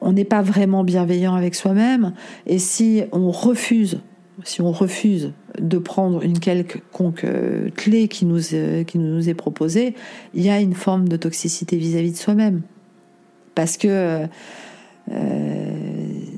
on 0.00 0.12
n'est 0.12 0.24
pas 0.24 0.42
vraiment 0.42 0.84
bienveillant 0.84 1.34
avec 1.34 1.56
soi-même. 1.56 2.14
Et 2.46 2.58
si 2.58 3.02
on 3.10 3.30
refuse, 3.32 4.00
si 4.44 4.62
on 4.62 4.70
refuse 4.70 5.32
de 5.60 5.78
prendre 5.78 6.22
une 6.22 6.38
quelconque 6.38 7.24
euh, 7.24 7.70
clé 7.70 8.06
qui 8.06 8.24
nous, 8.24 8.54
euh, 8.54 8.84
qui 8.84 8.98
nous 8.98 9.28
est 9.28 9.34
proposée, 9.34 9.94
il 10.34 10.44
y 10.44 10.50
a 10.50 10.60
une 10.60 10.74
forme 10.74 11.08
de 11.08 11.16
toxicité 11.16 11.76
vis-à-vis 11.76 12.12
de 12.12 12.16
soi-même. 12.16 12.62
Parce 13.56 13.76
que 13.76 14.28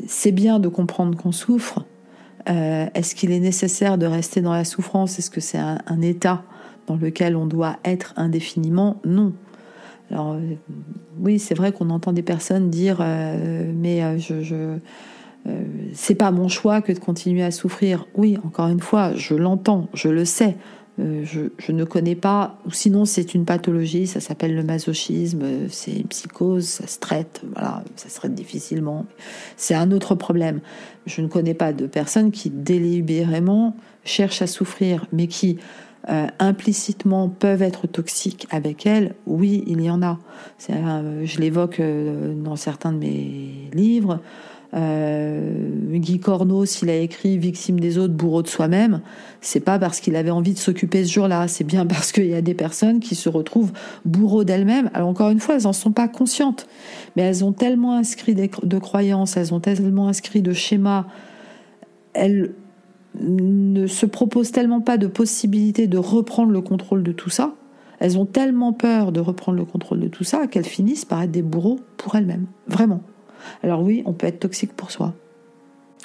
c'est 0.07 0.33
bien 0.33 0.59
de 0.59 0.69
comprendre 0.69 1.19
qu'on 1.19 1.33
souffre, 1.33 1.85
euh, 2.49 2.87
est-ce 2.95 3.15
qu'il 3.15 3.33
est 3.33 3.41
nécessaire 3.41 3.99
de 3.99 4.07
rester 4.07 4.41
dans 4.41 4.53
la 4.53 4.65
souffrance? 4.65 5.19
Est-ce 5.19 5.31
que 5.31 5.41
c'est 5.41 5.59
un, 5.59 6.01
état 6.03 6.43
dans 6.87 6.97
lequel 6.97 7.37
on 7.37 7.47
doit 7.47 7.77
être 7.85 8.15
indéfiniment? 8.17 8.97
Non. 9.05 9.33
Alors 10.11 10.33
euh, 10.33 10.41
oui, 11.21 11.39
c'est 11.39 11.55
vrai 11.55 11.73
qu'on 11.73 11.91
entend 11.91 12.13
des 12.13 12.23
personnes 12.23 12.71
dire 12.71 12.99
euh, 13.01 13.71
mais 13.75 14.19
je, 14.19 14.79
c'est 15.95 16.15
pas 16.15 16.31
mon 16.31 16.49
choix 16.49 16.83
que 16.83 16.93
de 16.93 16.99
continuer 16.99 17.43
à 17.43 17.51
souffrir. 17.51 18.07
Oui, 18.15 18.39
encore 18.45 18.69
une 18.69 18.81
fois, 18.81 19.15
je 19.15 19.35
l'entends, 19.35 19.89
je 19.95 20.09
le 20.09 20.25
sais. 20.25 20.57
Euh, 20.99 21.25
je, 21.25 21.73
ne 21.73 21.85
connais 21.85 22.15
pas, 22.15 22.59
ou 22.67 22.73
sinon 22.73 23.05
c'est 23.05 23.35
une 23.35 23.45
pathologie, 23.45 24.07
ça 24.07 24.21
s'appelle 24.21 24.55
le 24.55 24.63
masochisme, 24.63 25.69
c'est 25.69 25.93
une 25.93 26.07
psychose, 26.09 26.67
ça 26.67 26.87
se 26.87 26.99
traite, 26.99 27.43
voilà, 27.55 27.85
ça 27.97 28.09
se 28.09 28.17
traite 28.17 28.35
difficilement. 28.35 29.07
C'est 29.57 29.75
un 29.75 29.93
autre 29.93 30.15
problème. 30.15 30.61
Je 31.07 31.23
ne 31.23 31.29
connais 31.29 31.55
pas 31.55 31.73
de 31.73 31.87
personnes 31.87 32.33
qui 32.33 32.51
délibérément 32.51 33.77
cherchent 34.05 34.43
à 34.43 34.47
souffrir, 34.47 35.07
mais 35.13 35.27
qui 35.27 35.59
euh, 36.09 36.27
implicitement 36.39 37.29
peuvent 37.29 37.63
être 37.63 37.87
toxiques 37.87 38.47
avec 38.51 38.87
elles, 38.87 39.15
oui, 39.27 39.65
il 39.67 39.83
y 39.83 39.91
en 39.91 40.03
a. 40.03 40.19
je 40.59 41.39
l'évoque 41.39 41.79
euh, 41.79 42.35
dans 42.35 42.57
certains 42.57 42.93
de 42.93 42.99
mes 42.99 43.71
livres. 43.75 44.21
Euh, 44.73 45.69
Guy 45.93 46.21
Corneau, 46.21 46.65
s'il 46.65 46.91
a 46.91 46.97
écrit 46.97 47.39
Victime 47.39 47.81
des 47.81 47.99
autres, 47.99 48.15
bourreau 48.15 48.43
de 48.43 48.49
soi-même, 48.49 49.01
c'est 49.41 49.61
pas 49.61 49.79
parce 49.79 50.01
qu'il 50.01 50.15
avait 50.17 50.31
envie 50.31 50.55
de 50.55 50.59
s'occuper 50.59 51.05
ce 51.05 51.13
jour-là, 51.13 51.49
c'est 51.49 51.65
bien 51.65 51.87
parce 51.87 52.13
qu'il 52.13 52.27
y 52.27 52.35
a 52.35 52.43
des 52.43 52.55
personnes 52.55 53.01
qui 53.01 53.15
se 53.15 53.29
retrouvent 53.29 53.73
bourreaux 54.05 54.45
d'elles-mêmes. 54.45 54.91
Alors 54.95 55.09
encore 55.09 55.31
une 55.31 55.41
fois, 55.41 55.57
elles 55.57 55.67
en 55.67 55.73
sont 55.73 55.93
pas 55.93 56.09
conscientes, 56.09 56.69
mais 57.17 57.23
elles 57.23 57.45
ont 57.45 57.53
tellement 57.53 57.95
inscrit 57.95 58.35
de 58.35 58.79
croyances, 58.79 59.37
elles 59.37 59.53
ont 59.53 59.61
tellement 59.61 60.09
inscrit 60.09 60.43
de 60.43 60.53
schémas, 60.53 61.07
elles 62.15 62.55
ne 63.21 63.87
se 63.87 64.07
proposent 64.07 64.53
tellement 64.53 64.81
pas 64.81 64.99
de 64.99 65.09
possibilité 65.09 65.89
de 65.89 65.99
reprendre 65.99 66.53
le 66.53 66.61
contrôle 66.61 67.03
de 67.03 67.13
tout 67.13 67.31
ça, 67.31 67.55
elles 67.99 68.19
ont 68.19 68.27
tellement 68.27 68.73
peur 68.73 69.13
de 69.13 69.21
reprendre 69.21 69.59
le 69.59 69.65
contrôle 69.65 70.01
de 70.01 70.09
tout 70.09 70.25
ça 70.25 70.47
qu'elles 70.47 70.65
finissent 70.65 71.05
par 71.05 71.23
être 71.23 71.31
des 71.31 71.43
bourreaux 71.43 71.81
pour 71.97 72.15
elles-mêmes. 72.15 72.47
Vraiment. 72.67 73.03
Alors 73.63 73.83
oui, 73.83 74.03
on 74.07 74.13
peut 74.13 74.27
être 74.27 74.41
toxique 74.41 74.73
pour 74.75 74.91
soi. 74.91 75.15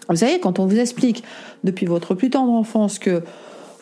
Vous 0.09 0.17
savez, 0.17 0.39
quand 0.39 0.59
on 0.59 0.65
vous 0.65 0.79
explique 0.79 1.23
depuis 1.63 1.85
votre 1.85 2.13
plus 2.13 2.29
tendre 2.29 2.51
enfance 2.51 2.99
que 2.99 3.23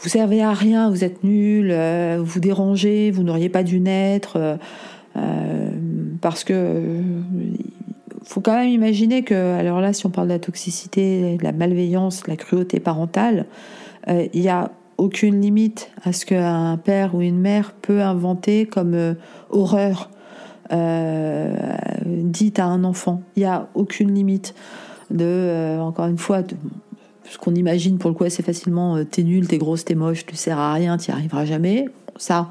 vous 0.04 0.10
servez 0.10 0.42
à 0.42 0.52
rien, 0.52 0.90
vous 0.90 1.06
êtes 1.06 1.24
nul, 1.24 1.70
euh, 1.72 2.20
vous 2.22 2.42
dérangez, 2.42 3.10
vous 3.10 3.24
n'auriez 3.24 3.48
pas 3.48 3.64
dû 3.64 3.80
naître, 3.80 4.36
euh, 4.36 4.56
euh, 5.16 5.70
parce 6.20 6.44
que 6.44 6.82
faut 8.26 8.42
quand 8.42 8.58
même 8.58 8.70
imaginer 8.70 9.24
que, 9.24 9.34
alors 9.34 9.80
là, 9.80 9.94
si 9.94 10.06
on 10.06 10.10
parle 10.10 10.28
de 10.28 10.34
la 10.34 10.40
toxicité, 10.40 11.38
de 11.38 11.44
la 11.44 11.52
malveillance, 11.52 12.24
de 12.24 12.30
la 12.30 12.38
cruauté 12.38 12.80
parentale, 12.80 13.46
il 14.08 14.42
n'y 14.42 14.50
a 14.50 14.72
aucune 14.98 15.42
limite 15.42 15.90
à 16.04 16.14
ce 16.14 16.26
qu'un 16.26 16.78
père 16.78 17.16
ou 17.16 17.22
une 17.22 17.40
mère 17.40 17.74
peut 17.74 18.02
inventer 18.02 18.66
comme 18.66 19.16
horreur 19.50 20.10
euh, 20.74 21.54
dites 22.08 22.60
à 22.60 22.66
un 22.66 22.84
enfant. 22.84 23.22
Il 23.36 23.42
n'y 23.42 23.46
a 23.46 23.68
aucune 23.76 24.14
limite 24.14 24.56
de, 25.12 25.26
euh, 25.26 25.80
encore 25.80 26.08
une 26.08 26.18
fois, 26.18 26.42
ce 27.30 27.38
qu'on 27.38 27.56
imagine 27.56 27.98
pour 27.98 28.10
le 28.10 28.16
coup 28.16 28.24
assez 28.24 28.44
facilement, 28.44 28.98
euh, 28.98 29.04
t'es 29.04 29.24
nul, 29.24 29.48
t'es 29.48 29.58
grosse, 29.58 29.86
t'es 29.86 29.96
moche, 29.96 30.26
tu 30.26 30.36
sers 30.36 30.58
à 30.58 30.74
rien, 30.74 30.98
t'y 30.98 31.12
arriveras 31.12 31.46
jamais. 31.46 31.86
Ça, 32.16 32.50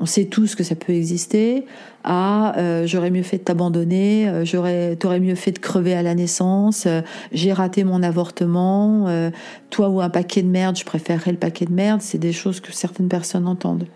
on 0.00 0.06
sait 0.06 0.26
tous 0.26 0.54
que 0.54 0.62
ça 0.62 0.76
peut 0.76 0.92
exister. 0.92 1.66
Ah, 2.04 2.54
j'aurais 2.86 3.10
mieux 3.10 3.24
fait 3.24 3.38
de 3.38 3.42
t'abandonner, 3.42 4.30
j'aurais, 4.44 4.96
t'aurais 4.96 5.20
mieux 5.20 5.34
fait 5.34 5.50
de 5.50 5.58
crever 5.58 5.92
à 5.92 6.02
la 6.02 6.14
naissance, 6.14 6.86
j'ai 7.32 7.52
raté 7.52 7.84
mon 7.84 8.02
avortement, 8.02 9.30
toi 9.68 9.88
ou 9.90 10.00
un 10.00 10.08
paquet 10.08 10.42
de 10.42 10.48
merde, 10.48 10.78
je 10.78 10.84
préférerais 10.84 11.32
le 11.32 11.36
paquet 11.36 11.66
de 11.66 11.72
merde. 11.72 12.00
C'est 12.00 12.16
des 12.16 12.32
choses 12.32 12.60
que 12.60 12.72
certaines 12.72 13.08
personnes 13.08 13.46
entendent. 13.46 13.88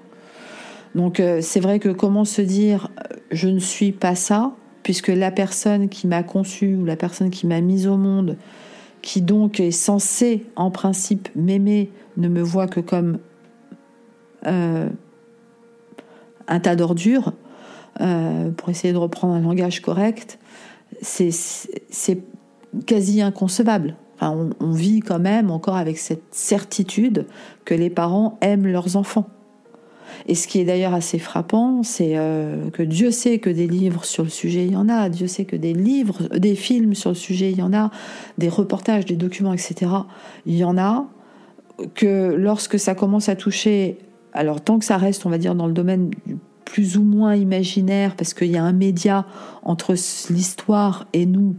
Donc 0.94 1.20
euh, 1.20 1.40
c'est 1.40 1.60
vrai 1.60 1.78
que 1.78 1.88
comment 1.88 2.24
se 2.24 2.42
dire 2.42 2.90
euh, 2.98 3.16
je 3.30 3.48
ne 3.48 3.58
suis 3.58 3.92
pas 3.92 4.14
ça, 4.14 4.52
puisque 4.82 5.08
la 5.08 5.30
personne 5.30 5.88
qui 5.88 6.06
m'a 6.06 6.22
conçu 6.22 6.74
ou 6.74 6.84
la 6.84 6.96
personne 6.96 7.30
qui 7.30 7.46
m'a 7.46 7.60
mise 7.60 7.86
au 7.86 7.96
monde, 7.96 8.36
qui 9.00 9.22
donc 9.22 9.58
est 9.60 9.70
censée 9.70 10.46
en 10.56 10.70
principe 10.70 11.28
m'aimer, 11.34 11.90
ne 12.16 12.28
me 12.28 12.42
voit 12.42 12.68
que 12.68 12.80
comme 12.80 13.18
euh, 14.46 14.88
un 16.48 16.60
tas 16.60 16.76
d'ordures, 16.76 17.32
pour 18.56 18.68
essayer 18.70 18.92
de 18.92 18.98
reprendre 18.98 19.34
un 19.34 19.40
langage 19.40 19.80
correct, 19.80 20.40
c'est 21.02 21.30
quasi 22.86 23.20
inconcevable. 23.20 23.94
on, 24.20 24.50
on 24.58 24.72
vit 24.72 25.00
quand 25.00 25.20
même 25.20 25.50
encore 25.50 25.76
avec 25.76 25.98
cette 25.98 26.34
certitude 26.34 27.26
que 27.64 27.74
les 27.74 27.90
parents 27.90 28.38
aiment 28.40 28.66
leurs 28.66 28.96
enfants. 28.96 29.28
Et 30.26 30.34
ce 30.34 30.46
qui 30.46 30.60
est 30.60 30.64
d'ailleurs 30.64 30.94
assez 30.94 31.18
frappant, 31.18 31.82
c'est 31.82 32.12
euh, 32.16 32.70
que 32.70 32.82
Dieu 32.82 33.10
sait 33.10 33.38
que 33.38 33.50
des 33.50 33.66
livres 33.66 34.04
sur 34.04 34.22
le 34.24 34.30
sujet, 34.30 34.64
il 34.66 34.72
y 34.72 34.76
en 34.76 34.88
a. 34.88 35.08
Dieu 35.08 35.26
sait 35.26 35.44
que 35.44 35.56
des 35.56 35.74
livres, 35.74 36.28
des 36.36 36.54
films 36.54 36.94
sur 36.94 37.10
le 37.10 37.16
sujet, 37.16 37.50
il 37.50 37.58
y 37.58 37.62
en 37.62 37.72
a. 37.72 37.90
Des 38.38 38.48
reportages, 38.48 39.04
des 39.04 39.16
documents, 39.16 39.52
etc. 39.52 39.90
Il 40.46 40.56
y 40.56 40.64
en 40.64 40.78
a. 40.78 41.06
Que 41.94 42.34
lorsque 42.36 42.78
ça 42.78 42.94
commence 42.94 43.28
à 43.28 43.36
toucher, 43.36 43.98
alors 44.32 44.60
tant 44.60 44.78
que 44.78 44.84
ça 44.84 44.96
reste, 44.96 45.26
on 45.26 45.30
va 45.30 45.38
dire, 45.38 45.54
dans 45.54 45.66
le 45.66 45.72
domaine 45.72 46.10
plus 46.64 46.96
ou 46.96 47.02
moins 47.02 47.34
imaginaire, 47.34 48.14
parce 48.16 48.34
qu'il 48.34 48.50
y 48.50 48.56
a 48.56 48.64
un 48.64 48.72
média 48.72 49.26
entre 49.62 49.94
l'histoire 50.30 51.06
et 51.12 51.26
nous, 51.26 51.56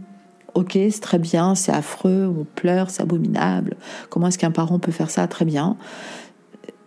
ok, 0.54 0.72
c'est 0.72 1.00
très 1.00 1.18
bien, 1.18 1.54
c'est 1.54 1.72
affreux, 1.72 2.26
on 2.26 2.44
pleure, 2.44 2.90
c'est 2.90 3.02
abominable. 3.02 3.76
Comment 4.08 4.28
est-ce 4.28 4.38
qu'un 4.38 4.50
parent 4.50 4.78
peut 4.78 4.92
faire 4.92 5.10
ça? 5.10 5.26
Très 5.26 5.44
bien. 5.44 5.76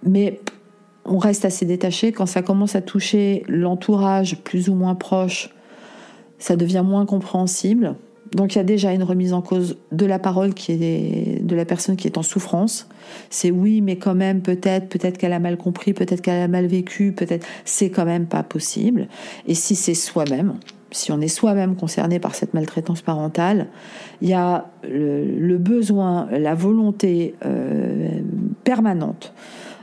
Mais 0.04 0.40
on 1.08 1.18
reste 1.18 1.46
assez 1.46 1.66
détaché. 1.66 2.12
Quand 2.12 2.26
ça 2.26 2.42
commence 2.42 2.76
à 2.76 2.82
toucher 2.82 3.44
l'entourage 3.48 4.38
plus 4.44 4.70
ou 4.70 4.76
moins 4.76 4.96
proche, 4.96 5.50
ça 6.40 6.56
devient 6.56 6.84
moins 6.86 7.06
compréhensible. 7.06 7.96
Donc 8.34 8.56
il 8.56 8.58
y 8.58 8.62
a 8.62 8.66
déjà 8.66 8.92
une 8.92 9.04
remise 9.04 9.34
en 9.34 9.42
cause 9.42 9.78
de 9.92 10.06
la 10.06 10.20
parole 10.20 10.54
qui 10.54 10.74
est 10.74 11.44
de 11.44 11.56
la 11.56 11.66
personne 11.66 11.96
qui 11.96 12.08
est 12.08 12.18
en 12.18 12.24
souffrance. 12.24 12.90
C'est 13.30 13.52
oui, 13.52 13.82
mais 13.82 13.96
quand 13.98 14.16
même 14.16 14.42
peut-être, 14.42 14.90
peut-être 14.90 15.18
qu'elle 15.18 15.34
a 15.34 15.40
mal 15.40 15.58
compris, 15.58 15.94
peut-être 15.94 16.22
qu'elle 16.22 16.42
a 16.42 16.48
mal 16.48 16.68
vécu, 16.68 17.14
peut-être 17.14 17.46
c'est 17.64 17.90
quand 17.90 18.06
même 18.06 18.26
pas 18.26 18.44
possible. 18.44 19.08
Et 19.48 19.56
si 19.56 19.76
c'est 19.76 19.94
soi-même, 19.94 20.56
si 20.92 21.12
on 21.12 21.22
est 21.22 21.28
soi-même 21.28 21.76
concerné 21.76 22.20
par 22.20 22.36
cette 22.36 22.54
maltraitance 22.54 23.02
parentale, 23.02 23.68
il 24.22 24.30
y 24.30 24.34
a 24.34 24.66
le, 24.84 25.58
besoin, 25.58 26.28
la 26.32 26.54
volonté 26.54 27.36
euh, 27.46 28.20
permanente 28.64 29.34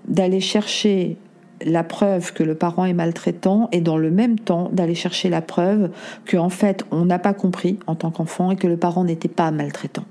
d'aller 0.08 0.40
chercher 0.40 1.16
la 1.64 1.84
preuve 1.84 2.32
que 2.32 2.42
le 2.42 2.54
parent 2.54 2.84
est 2.84 2.92
maltraitant 2.92 3.68
et 3.72 3.80
dans 3.80 3.96
le 3.96 4.10
même 4.10 4.38
temps 4.38 4.68
d'aller 4.72 4.94
chercher 4.94 5.30
la 5.30 5.40
preuve 5.40 5.90
que 6.24 6.36
en 6.36 6.50
fait 6.50 6.84
on 6.90 7.04
n'a 7.04 7.18
pas 7.18 7.32
compris 7.32 7.78
en 7.86 7.94
tant 7.94 8.10
qu'enfant 8.10 8.50
et 8.50 8.56
que 8.56 8.66
le 8.66 8.76
parent 8.76 9.04
n'était 9.04 9.28
pas 9.28 9.50
maltraitant. 9.50 10.04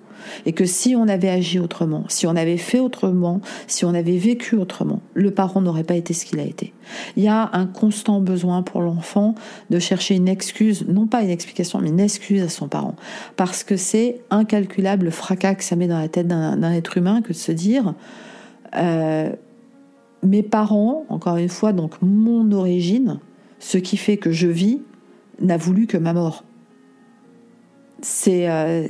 Et 0.45 0.53
que 0.53 0.63
si 0.63 0.95
on 0.95 1.09
avait 1.09 1.29
agi 1.29 1.59
autrement, 1.59 2.05
si 2.07 2.27
on 2.27 2.35
avait 2.37 2.57
fait 2.57 2.79
autrement, 2.79 3.41
si 3.67 3.83
on 3.83 3.93
avait 3.93 4.17
vécu 4.17 4.55
autrement, 4.55 5.01
le 5.13 5.31
parent 5.31 5.59
n'aurait 5.59 5.83
pas 5.83 5.95
été 5.95 6.13
ce 6.13 6.25
qu'il 6.25 6.39
a 6.39 6.43
été. 6.43 6.73
Il 7.17 7.23
y 7.23 7.27
a 7.27 7.49
un 7.51 7.65
constant 7.65 8.21
besoin 8.21 8.63
pour 8.63 8.81
l'enfant 8.81 9.35
de 9.69 9.79
chercher 9.79 10.15
une 10.15 10.29
excuse, 10.29 10.85
non 10.87 11.07
pas 11.07 11.23
une 11.23 11.29
explication, 11.29 11.79
mais 11.81 11.89
une 11.89 11.99
excuse 11.99 12.41
à 12.41 12.47
son 12.47 12.69
parent. 12.69 12.95
Parce 13.35 13.65
que 13.65 13.75
c'est 13.75 14.21
incalculable 14.29 15.05
le 15.05 15.11
fracas 15.11 15.55
que 15.55 15.63
ça 15.65 15.75
met 15.75 15.87
dans 15.87 15.99
la 15.99 16.07
tête 16.07 16.27
d'un 16.27 16.71
être 16.71 16.97
humain 16.97 17.21
que 17.21 17.33
de 17.33 17.37
se 17.37 17.51
dire 17.51 17.93
euh, 18.75 19.29
mes 20.23 20.43
parents, 20.43 21.05
encore 21.09 21.37
une 21.37 21.49
fois, 21.49 21.73
donc 21.73 21.93
mon 22.01 22.51
origine, 22.51 23.19
ce 23.59 23.77
qui 23.77 23.97
fait 23.97 24.17
que 24.17 24.31
je 24.31 24.47
vis, 24.47 24.81
n'a 25.39 25.57
voulu 25.57 25.87
que 25.87 25.97
ma 25.97 26.13
mort 26.13 26.43
c'est 28.03 28.49
euh, 28.49 28.87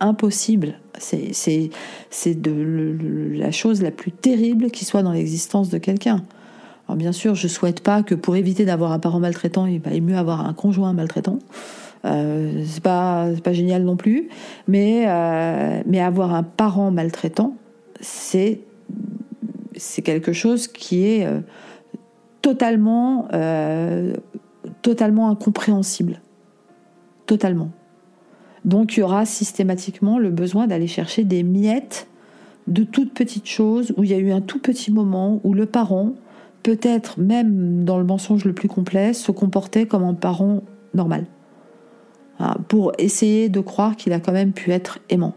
impossible. 0.00 0.74
C'est 0.98 1.70
la 2.16 3.50
chose 3.50 3.82
la 3.82 3.90
plus 3.90 4.12
terrible 4.12 4.70
qui 4.70 4.84
soit 4.84 5.02
dans 5.02 5.12
l'existence 5.12 5.68
de 5.68 5.78
quelqu'un. 5.78 6.24
Alors 6.86 6.96
bien 6.96 7.12
sûr, 7.12 7.34
je 7.34 7.48
souhaite 7.48 7.80
pas 7.80 8.02
que 8.02 8.14
pour 8.14 8.36
éviter 8.36 8.64
d'avoir 8.64 8.92
un 8.92 8.98
parent 8.98 9.20
maltraitant, 9.20 9.66
il 9.66 9.80
vaille 9.80 10.00
mieux 10.00 10.16
avoir 10.16 10.46
un 10.46 10.54
conjoint 10.54 10.92
maltraitant. 10.92 11.38
Euh, 12.04 12.62
c'est 12.66 12.82
pas 12.82 13.28
pas 13.42 13.52
génial 13.52 13.82
non 13.82 13.96
plus, 13.96 14.28
mais 14.68 15.04
euh, 15.06 15.82
mais 15.84 16.00
avoir 16.00 16.32
un 16.32 16.44
parent 16.44 16.90
maltraitant, 16.90 17.54
c'est 18.00 18.60
c'est 19.78 20.02
quelque 20.02 20.32
chose 20.32 20.68
qui 20.68 21.06
est 21.06 21.26
euh, 21.26 21.40
totalement 22.42 23.28
totalement 24.82 25.30
incompréhensible, 25.30 26.20
totalement. 27.26 27.70
Donc 28.64 28.96
il 28.96 29.00
y 29.00 29.02
aura 29.02 29.24
systématiquement 29.24 30.18
le 30.18 30.30
besoin 30.30 30.66
d'aller 30.66 30.86
chercher 30.86 31.24
des 31.24 31.42
miettes 31.42 32.08
de 32.66 32.84
toutes 32.84 33.14
petites 33.14 33.46
choses 33.46 33.94
où 33.96 34.04
il 34.04 34.10
y 34.10 34.14
a 34.14 34.18
eu 34.18 34.30
un 34.30 34.40
tout 34.40 34.58
petit 34.58 34.92
moment 34.92 35.40
où 35.42 35.54
le 35.54 35.66
parent, 35.66 36.12
peut-être 36.62 37.18
même 37.18 37.84
dans 37.84 37.98
le 37.98 38.04
mensonge 38.04 38.44
le 38.44 38.52
plus 38.52 38.68
complet, 38.68 39.14
se 39.14 39.32
comportait 39.32 39.86
comme 39.86 40.04
un 40.04 40.14
parent 40.14 40.62
normal. 40.94 41.26
Pour 42.68 42.92
essayer 42.98 43.48
de 43.48 43.58
croire 43.58 43.96
qu'il 43.96 44.12
a 44.12 44.20
quand 44.20 44.32
même 44.32 44.52
pu 44.52 44.70
être 44.70 45.00
aimant. 45.08 45.34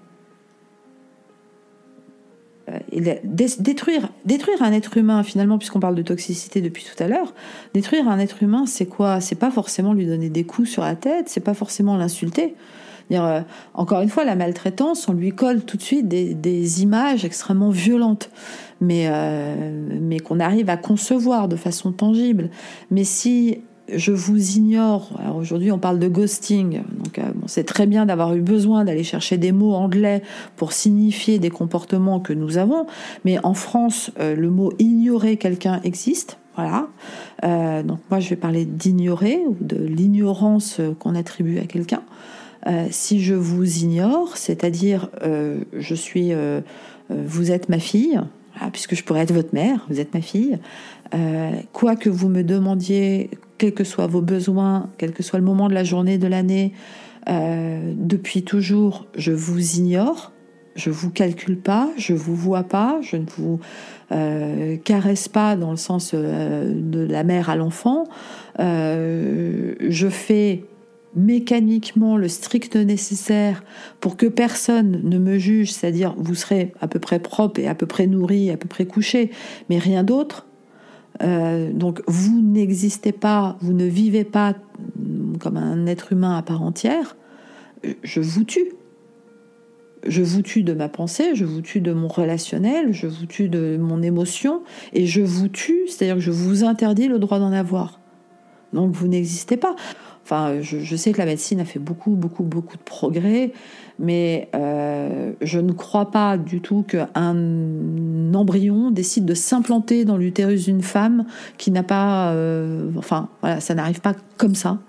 Euh, 2.71 3.15
détruire, 3.59 4.09
détruire 4.25 4.61
un 4.61 4.71
être 4.71 4.97
humain, 4.97 5.23
finalement, 5.23 5.57
puisqu'on 5.57 5.79
parle 5.79 5.95
de 5.95 6.01
toxicité 6.01 6.61
depuis 6.61 6.83
tout 6.85 7.01
à 7.03 7.07
l'heure, 7.07 7.33
détruire 7.73 8.07
un 8.07 8.19
être 8.19 8.43
humain, 8.43 8.65
c'est 8.65 8.85
quoi? 8.85 9.21
C'est 9.21 9.35
pas 9.35 9.51
forcément 9.51 9.93
lui 9.93 10.05
donner 10.05 10.29
des 10.29 10.43
coups 10.43 10.69
sur 10.69 10.83
la 10.83 10.95
tête, 10.95 11.29
c'est 11.29 11.41
pas 11.41 11.53
forcément 11.53 11.97
l'insulter. 11.97 12.55
Euh, 13.11 13.41
encore 13.73 14.01
une 14.01 14.09
fois, 14.09 14.23
la 14.23 14.35
maltraitance, 14.35 15.07
on 15.07 15.13
lui 15.13 15.31
colle 15.31 15.63
tout 15.63 15.77
de 15.77 15.81
suite 15.81 16.07
des, 16.07 16.81
images 16.81 17.25
extrêmement 17.25 17.69
violentes, 17.69 18.29
mais, 18.79 19.07
euh, 19.09 19.73
mais 19.99 20.19
qu'on 20.19 20.39
arrive 20.39 20.69
à 20.69 20.77
concevoir 20.77 21.47
de 21.47 21.55
façon 21.55 21.91
tangible. 21.91 22.49
Mais 22.89 23.03
si 23.03 23.61
je 23.95 24.11
vous 24.11 24.57
ignore, 24.57 25.19
aujourd'hui 25.35 25.71
on 25.71 25.79
parle 25.79 25.99
de 25.99 26.07
ghosting, 26.07 26.81
donc 26.97 27.19
euh, 27.19 27.23
c'est 27.47 27.63
très 27.63 27.87
bien 27.87 28.05
d'avoir 28.05 28.35
eu 28.35 28.41
besoin 28.41 28.85
d'aller 28.85 29.03
chercher 29.03 29.37
des 29.37 29.51
mots 29.51 29.73
anglais 29.73 30.21
pour 30.55 30.73
signifier 30.73 31.39
des 31.39 31.49
comportements 31.49 32.19
que 32.19 32.33
nous 32.33 32.57
avons, 32.57 32.85
mais 33.25 33.37
en 33.43 33.53
France, 33.53 34.11
le 34.19 34.49
mot 34.49 34.73
ignorer 34.79 35.37
quelqu'un 35.37 35.79
existe. 35.83 36.37
Voilà. 36.55 36.87
donc 37.83 37.99
moi, 38.09 38.19
je 38.19 38.29
vais 38.29 38.35
parler 38.35 38.65
d'ignorer 38.65 39.41
ou 39.47 39.55
de 39.61 39.77
l'ignorance 39.77 40.81
qu'on 40.99 41.15
attribue 41.15 41.59
à 41.59 41.65
quelqu'un. 41.65 42.01
Euh, 42.67 42.87
si 42.91 43.21
je 43.21 43.33
vous 43.33 43.79
ignore, 43.79 44.37
c'est-à-dire 44.37 45.09
euh, 45.23 45.61
je 45.73 45.95
suis, 45.95 46.31
euh, 46.31 46.61
vous 47.09 47.51
êtes 47.51 47.69
ma 47.69 47.79
fille, 47.79 48.21
puisque 48.71 48.95
je 48.95 49.03
pourrais 49.03 49.21
être 49.21 49.33
votre 49.33 49.53
mère, 49.53 49.85
vous 49.89 49.99
êtes 49.99 50.13
ma 50.13 50.21
fille, 50.21 50.59
quoi 51.73 51.95
que 51.95 52.09
vous 52.09 52.29
me 52.29 52.43
demandiez, 52.43 53.29
quels 53.57 53.73
que 53.73 53.83
soient 53.83 54.07
vos 54.07 54.21
besoins, 54.21 54.89
quel 54.97 55.11
que 55.11 55.23
soit 55.23 55.39
le 55.39 55.45
moment 55.45 55.67
de 55.67 55.73
la 55.73 55.83
journée, 55.83 56.17
de 56.17 56.27
l'année, 56.27 56.73
depuis 57.27 58.43
toujours, 58.43 59.07
je 59.15 59.31
vous 59.31 59.77
ignore, 59.77 60.31
je 60.75 60.89
vous 60.89 61.09
calcule 61.09 61.59
pas, 61.59 61.89
je 61.97 62.13
vous 62.13 62.35
vois 62.35 62.63
pas, 62.63 62.99
je 63.01 63.17
ne 63.17 63.25
vous 63.37 63.59
caresse 64.83 65.27
pas 65.27 65.55
dans 65.55 65.71
le 65.71 65.77
sens 65.77 66.13
de 66.13 67.07
la 67.09 67.23
mère 67.23 67.49
à 67.49 67.55
l'enfant. 67.55 68.05
je 68.57 70.07
fais 70.09 70.63
mécaniquement 71.15 72.17
le 72.17 72.27
strict 72.27 72.75
nécessaire 72.75 73.63
pour 73.99 74.17
que 74.17 74.25
personne 74.25 75.01
ne 75.03 75.17
me 75.17 75.37
juge, 75.37 75.73
c'est-à-dire 75.73 76.15
vous 76.17 76.35
serez 76.35 76.73
à 76.79 76.87
peu 76.87 76.99
près 76.99 77.19
propre 77.19 77.59
et 77.59 77.67
à 77.67 77.75
peu 77.75 77.85
près 77.85 78.07
nourri, 78.07 78.49
à 78.49 78.57
peu 78.57 78.67
près 78.67 78.85
couché, 78.85 79.31
mais 79.69 79.77
rien 79.77 80.03
d'autre. 80.03 80.47
Euh, 81.21 81.71
donc 81.73 82.01
vous 82.07 82.41
n'existez 82.41 83.11
pas, 83.11 83.57
vous 83.61 83.73
ne 83.73 83.85
vivez 83.85 84.23
pas 84.23 84.55
comme 85.39 85.57
un 85.57 85.85
être 85.85 86.13
humain 86.13 86.37
à 86.37 86.41
part 86.41 86.61
entière, 86.61 87.17
je 88.03 88.19
vous 88.19 88.43
tue. 88.43 88.71
Je 90.07 90.23
vous 90.23 90.41
tue 90.41 90.63
de 90.63 90.73
ma 90.73 90.89
pensée, 90.89 91.35
je 91.35 91.45
vous 91.45 91.61
tue 91.61 91.79
de 91.79 91.93
mon 91.93 92.07
relationnel, 92.07 92.91
je 92.91 93.05
vous 93.05 93.27
tue 93.27 93.49
de 93.49 93.77
mon 93.79 94.01
émotion, 94.01 94.63
et 94.93 95.05
je 95.05 95.21
vous 95.21 95.47
tue, 95.47 95.81
c'est-à-dire 95.87 96.15
que 96.15 96.21
je 96.21 96.31
vous 96.31 96.63
interdis 96.63 97.07
le 97.07 97.19
droit 97.19 97.37
d'en 97.37 97.51
avoir. 97.51 97.99
Donc 98.73 98.93
vous 98.93 99.07
n'existez 99.07 99.57
pas. 99.57 99.75
Enfin, 100.23 100.61
je, 100.61 100.95
sais 100.95 101.11
que 101.11 101.17
la 101.17 101.25
médecine 101.25 101.59
a 101.59 101.65
fait 101.65 101.79
beaucoup, 101.79 102.11
beaucoup, 102.11 102.43
beaucoup 102.43 102.77
de 102.77 102.81
progrès, 102.83 103.51
mais 103.99 104.49
euh, 104.55 105.33
je 105.41 105.59
ne 105.59 105.71
crois 105.73 106.11
pas 106.11 106.37
du 106.37 106.61
tout 106.61 106.83
qu'un 106.83 108.33
embryon 108.33 108.91
décide 108.91 109.25
de 109.25 109.33
s'implanter 109.33 110.05
dans 110.05 110.17
l'utérus 110.17 110.65
d'une 110.65 110.83
femme 110.83 111.25
qui 111.57 111.71
n'a 111.71 111.83
pas. 111.83 112.31
Euh, 112.31 112.91
enfin, 112.97 113.29
voilà, 113.41 113.59
ça 113.59 113.73
n'arrive 113.73 113.99
pas 113.99 114.15
comme 114.37 114.55
ça. 114.55 114.79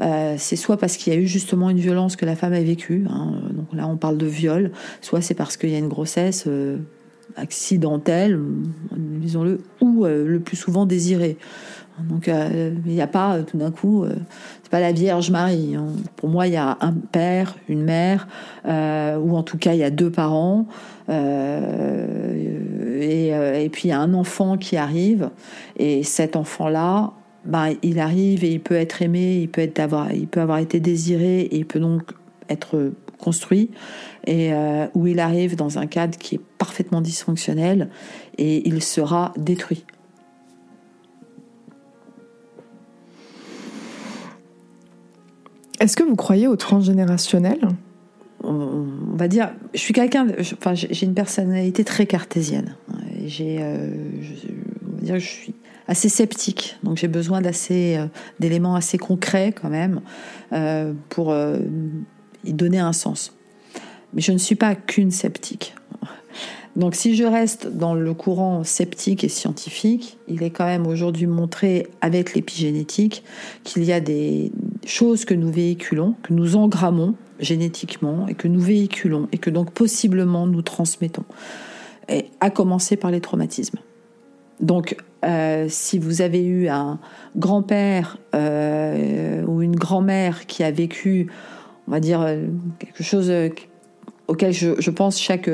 Euh, 0.00 0.36
c'est 0.38 0.56
soit 0.56 0.76
parce 0.76 0.96
qu'il 0.96 1.12
y 1.12 1.16
a 1.16 1.18
eu 1.18 1.26
justement 1.26 1.68
une 1.68 1.80
violence 1.80 2.16
que 2.16 2.24
la 2.24 2.36
femme 2.36 2.52
a 2.52 2.60
vécue, 2.60 3.06
hein, 3.10 3.34
donc 3.50 3.66
là 3.74 3.86
on 3.86 3.96
parle 3.96 4.16
de 4.16 4.26
viol, 4.26 4.72
soit 5.02 5.20
c'est 5.20 5.34
parce 5.34 5.56
qu'il 5.56 5.68
y 5.70 5.74
a 5.74 5.78
une 5.78 5.88
grossesse 5.88 6.48
accidentelle, 7.36 8.40
disons-le, 8.96 9.60
ou 9.82 10.04
le 10.06 10.40
plus 10.40 10.56
souvent 10.56 10.86
désirée. 10.86 11.36
Donc 12.08 12.28
euh, 12.28 12.74
il 12.86 12.92
n'y 12.92 13.00
a 13.00 13.06
pas 13.06 13.36
euh, 13.36 13.42
tout 13.42 13.56
d'un 13.56 13.70
coup, 13.70 14.04
euh, 14.04 14.14
c'est 14.62 14.70
pas 14.70 14.80
la 14.80 14.92
Vierge 14.92 15.30
Marie. 15.30 15.76
Hein. 15.76 15.86
Pour 16.16 16.28
moi, 16.28 16.46
il 16.46 16.52
y 16.54 16.56
a 16.56 16.76
un 16.80 16.92
père, 16.92 17.56
une 17.68 17.82
mère, 17.82 18.28
ou 18.64 19.36
en 19.36 19.42
tout 19.42 19.58
cas 19.58 19.74
il 19.74 19.78
y 19.78 19.84
a 19.84 19.90
deux 19.90 20.10
parents, 20.10 20.66
et, 21.08 21.18
puis 23.72 23.88
il 23.88 23.90
y 23.90 23.92
a 23.92 24.00
un 24.00 24.14
enfant 24.14 24.56
qui 24.56 24.76
arrive, 24.76 25.30
et 25.76 26.02
cet 26.02 26.36
enfant-là, 26.36 27.12
ben, 27.44 27.74
il 27.82 27.98
arrive 27.98 28.44
et 28.44 28.52
il 28.52 28.60
peut 28.60 28.74
être 28.74 29.02
aimé, 29.02 29.38
il 29.40 29.48
peut, 29.48 29.62
être 29.62 29.80
avoir, 29.80 30.12
il 30.12 30.26
peut 30.26 30.40
avoir 30.40 30.58
été 30.58 30.80
désiré, 30.80 31.40
et 31.40 31.56
il 31.56 31.66
peut 31.66 31.80
donc 31.80 32.02
être 32.48 32.92
construit, 33.18 33.70
et 34.26 34.52
où 34.94 35.06
il 35.06 35.20
arrive 35.20 35.56
dans 35.56 35.78
un 35.78 35.86
cadre 35.86 36.18
qui 36.18 36.36
est 36.36 36.40
parfaitement 36.58 37.00
dysfonctionnel, 37.00 37.88
et 38.38 38.68
il 38.68 38.82
sera 38.82 39.32
détruit. 39.36 39.84
Est-ce 45.80 45.96
que 45.96 46.02
vous 46.02 46.14
croyez 46.14 46.46
au 46.46 46.56
transgénérationnel? 46.56 47.58
On 48.44 48.86
va 49.16 49.28
dire, 49.28 49.50
je 49.74 49.80
suis 49.80 49.94
quelqu'un, 49.94 50.26
enfin, 50.38 50.74
j'ai 50.74 51.06
une 51.06 51.14
personnalité 51.14 51.84
très 51.84 52.06
cartésienne. 52.06 52.76
J'ai, 53.24 53.58
euh, 53.60 53.90
je 55.02 55.18
suis 55.18 55.54
assez 55.88 56.08
sceptique, 56.08 56.78
donc 56.82 56.96
j'ai 56.98 57.08
besoin 57.08 57.40
d'assez 57.40 57.96
euh, 57.98 58.06
d'éléments 58.38 58.76
assez 58.76 58.98
concrets 58.98 59.52
quand 59.52 59.68
même 59.68 60.00
euh, 60.52 60.92
pour 61.08 61.34
y 62.44 62.52
donner 62.52 62.78
un 62.78 62.92
sens. 62.92 63.34
Mais 64.12 64.20
je 64.20 64.32
ne 64.32 64.38
suis 64.38 64.56
pas 64.56 64.74
qu'une 64.74 65.10
sceptique. 65.10 65.74
Donc 66.80 66.94
si 66.94 67.14
je 67.14 67.24
reste 67.24 67.66
dans 67.66 67.92
le 67.92 68.14
courant 68.14 68.64
sceptique 68.64 69.22
et 69.22 69.28
scientifique, 69.28 70.16
il 70.28 70.42
est 70.42 70.48
quand 70.48 70.64
même 70.64 70.86
aujourd'hui 70.86 71.26
montré 71.26 71.88
avec 72.00 72.32
l'épigénétique 72.32 73.22
qu'il 73.64 73.84
y 73.84 73.92
a 73.92 74.00
des 74.00 74.50
choses 74.86 75.26
que 75.26 75.34
nous 75.34 75.52
véhiculons, 75.52 76.14
que 76.22 76.32
nous 76.32 76.56
engrammons 76.56 77.16
génétiquement 77.38 78.26
et 78.28 78.34
que 78.34 78.48
nous 78.48 78.60
véhiculons 78.60 79.28
et 79.30 79.36
que 79.36 79.50
donc 79.50 79.72
possiblement 79.72 80.46
nous 80.46 80.62
transmettons, 80.62 81.26
et 82.08 82.30
à 82.40 82.48
commencer 82.48 82.96
par 82.96 83.10
les 83.10 83.20
traumatismes. 83.20 83.78
Donc 84.60 84.96
euh, 85.26 85.66
si 85.68 85.98
vous 85.98 86.22
avez 86.22 86.42
eu 86.42 86.68
un 86.68 86.98
grand-père 87.36 88.16
euh, 88.34 89.44
ou 89.44 89.60
une 89.60 89.76
grand-mère 89.76 90.46
qui 90.46 90.62
a 90.62 90.70
vécu, 90.70 91.30
on 91.88 91.90
va 91.90 92.00
dire, 92.00 92.26
quelque 92.78 93.02
chose 93.02 93.30
auquel 94.30 94.52
je, 94.52 94.90
pense 94.90 95.20
chaque, 95.20 95.50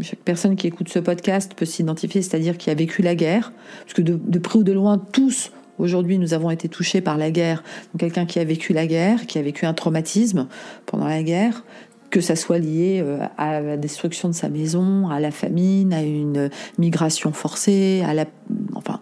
chaque 0.00 0.18
personne 0.20 0.54
qui 0.54 0.66
écoute 0.66 0.88
ce 0.88 0.98
podcast 0.98 1.52
peut 1.56 1.64
s'identifier, 1.64 2.22
c'est-à-dire 2.22 2.58
qui 2.58 2.70
a 2.70 2.74
vécu 2.74 3.02
la 3.02 3.14
guerre, 3.14 3.52
parce 3.82 3.94
que 3.94 4.02
de, 4.02 4.20
de 4.22 4.38
près 4.38 4.58
ou 4.58 4.62
de 4.62 4.72
loin, 4.72 4.98
tous 4.98 5.50
Aujourd'hui, 5.78 6.18
nous 6.18 6.34
avons 6.34 6.50
été 6.50 6.68
touchés 6.68 7.00
par 7.00 7.16
la 7.16 7.30
guerre. 7.30 7.64
quelqu'un 7.98 8.26
qui 8.26 8.38
a 8.38 8.44
vécu 8.44 8.72
la 8.72 8.86
guerre, 8.86 9.26
qui 9.26 9.38
a 9.38 9.42
vécu 9.42 9.66
un 9.66 9.74
traumatisme 9.74 10.46
pendant 10.86 11.06
la 11.06 11.22
guerre, 11.22 11.64
que 12.10 12.20
ça 12.20 12.36
soit 12.36 12.58
lié 12.58 13.00
euh, 13.02 13.26
à 13.38 13.60
la 13.60 13.76
destruction 13.76 14.28
de 14.28 14.34
sa 14.34 14.48
maison, 14.48 15.08
à 15.08 15.18
la 15.18 15.30
famine, 15.30 15.92
à 15.94 16.02
une 16.02 16.50
migration 16.78 17.32
forcée, 17.32 18.04
à 18.06 18.12
la, 18.12 18.26
enfin, 18.74 19.00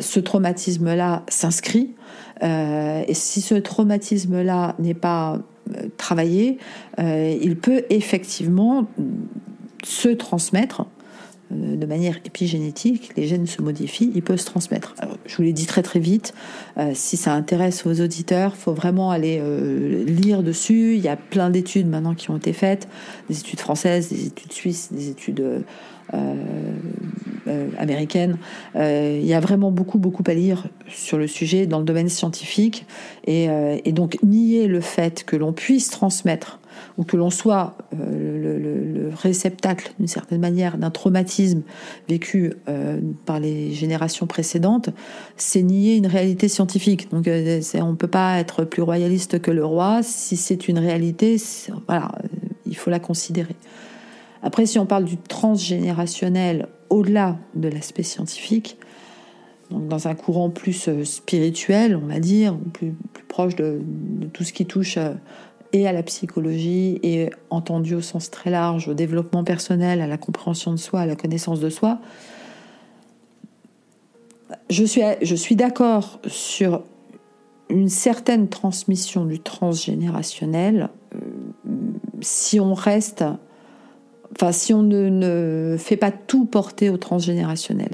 ce 0.00 0.20
traumatisme-là 0.20 1.22
s'inscrit. 1.28 1.94
Euh, 2.42 3.02
et 3.06 3.14
si 3.14 3.40
ce 3.40 3.54
traumatisme-là 3.54 4.74
n'est 4.78 4.94
pas 4.94 5.38
euh, 5.74 5.88
travaillé, 5.96 6.58
il 6.98 7.56
peut 7.56 7.84
effectivement 7.90 8.86
se 9.84 10.08
transmettre 10.08 10.86
euh, 11.52 11.76
de 11.76 11.86
manière 11.86 12.16
épigénétique, 12.24 13.12
les 13.16 13.26
gènes 13.26 13.46
se 13.46 13.62
modifient, 13.62 14.10
ils 14.14 14.22
peuvent 14.22 14.38
se 14.38 14.46
transmettre. 14.46 14.94
je 15.26 15.36
vous 15.36 15.42
l'ai 15.42 15.52
dit 15.52 15.66
très 15.66 15.82
très 15.82 16.00
vite, 16.00 16.34
euh, 16.76 16.90
si 16.94 17.16
ça 17.16 17.34
intéresse 17.34 17.84
vos 17.84 18.02
auditeurs, 18.02 18.52
il 18.56 18.60
faut 18.60 18.72
vraiment 18.72 19.10
aller 19.10 19.38
euh, 19.40 20.04
lire 20.04 20.42
dessus. 20.42 20.94
Il 20.96 21.00
y 21.00 21.08
a 21.08 21.16
plein 21.16 21.50
d'études 21.50 21.86
maintenant 21.86 22.14
qui 22.14 22.30
ont 22.30 22.36
été 22.36 22.52
faites, 22.52 22.88
des 23.28 23.38
études 23.38 23.60
françaises, 23.60 24.08
des 24.08 24.26
études 24.26 24.52
suisses, 24.52 24.92
des 24.92 25.08
études 25.08 25.64
américaines. 27.78 28.38
il 28.74 29.24
y 29.24 29.34
a 29.34 29.40
vraiment 29.40 29.70
beaucoup 29.70 29.98
beaucoup 29.98 30.24
à 30.26 30.34
lire 30.34 30.66
sur 30.88 31.18
le 31.18 31.26
sujet 31.26 31.66
dans 31.66 31.78
le 31.78 31.84
domaine 31.84 32.08
scientifique 32.08 32.86
et 33.26 33.48
donc 33.92 34.18
nier 34.22 34.66
le 34.66 34.80
fait 34.80 35.24
que 35.24 35.36
l'on 35.36 35.52
puisse 35.52 35.90
transmettre 35.90 36.60
ou 36.98 37.04
que 37.04 37.16
l'on 37.16 37.30
soit 37.30 37.76
euh, 37.94 38.92
le, 38.92 39.10
réceptacle 39.14 39.92
d'une 39.98 40.08
certaine 40.08 40.40
manière 40.40 40.78
d'un 40.78 40.90
traumatisme 40.90 41.62
vécu 42.08 42.54
euh, 42.68 43.00
par 43.24 43.40
les 43.40 43.72
générations 43.72 44.26
précédentes, 44.26 44.90
c'est 45.36 45.62
nier 45.62 45.96
une 45.96 46.06
réalité 46.06 46.48
scientifique. 46.48 47.10
Donc 47.10 47.28
euh, 47.28 47.60
on 47.74 47.90
ne 47.90 47.96
peut 47.96 48.08
pas 48.08 48.38
être 48.38 48.64
plus 48.64 48.82
royaliste 48.82 49.40
que 49.40 49.50
le 49.50 49.64
roi. 49.64 50.02
Si 50.02 50.36
c'est 50.36 50.68
une 50.68 50.78
réalité, 50.78 51.40
voilà, 51.86 52.12
il 52.66 52.76
faut 52.76 52.90
la 52.90 52.98
considérer. 52.98 53.56
Après, 54.46 54.64
si 54.64 54.78
on 54.78 54.86
parle 54.86 55.04
du 55.04 55.16
transgénérationnel 55.16 56.68
au-delà 56.88 57.36
de 57.56 57.66
l'aspect 57.66 58.04
scientifique, 58.04 58.78
dans 59.72 60.06
un 60.06 60.14
courant 60.14 60.50
plus 60.50 60.88
spirituel, 61.02 61.96
on 62.00 62.06
va 62.06 62.20
dire, 62.20 62.56
plus, 62.72 62.94
plus 63.12 63.24
proche 63.24 63.56
de, 63.56 63.80
tout 64.32 64.44
ce 64.44 64.52
qui 64.52 64.64
touche 64.64 64.98
et 65.72 65.88
à 65.88 65.92
la 65.92 66.04
psychologie 66.04 67.00
et 67.02 67.30
entendu 67.50 67.96
au 67.96 68.00
sens 68.00 68.30
très 68.30 68.50
large, 68.50 68.86
au 68.86 68.94
développement 68.94 69.42
personnel, 69.42 70.00
à 70.00 70.06
la 70.06 70.16
compréhension 70.16 70.70
de 70.70 70.76
soi, 70.76 71.00
à 71.00 71.06
la 71.06 71.16
connaissance 71.16 71.58
de 71.58 71.68
soi. 71.68 71.98
Je 74.70 74.84
suis, 74.84 75.02
je 75.22 75.34
suis 75.34 75.56
d'accord 75.56 76.20
sur 76.28 76.84
une 77.68 77.88
certaine 77.88 78.46
transmission 78.46 79.24
du 79.24 79.40
transgénérationnel 79.40 80.90
euh, 81.16 81.18
si 82.20 82.60
on 82.60 82.74
reste 82.74 83.24
enfin, 84.36 84.52
si 84.52 84.74
on 84.74 84.82
ne, 84.82 85.76
fait 85.78 85.96
pas 85.96 86.10
tout 86.10 86.44
porter 86.44 86.90
au 86.90 86.96
transgénérationnel. 86.96 87.90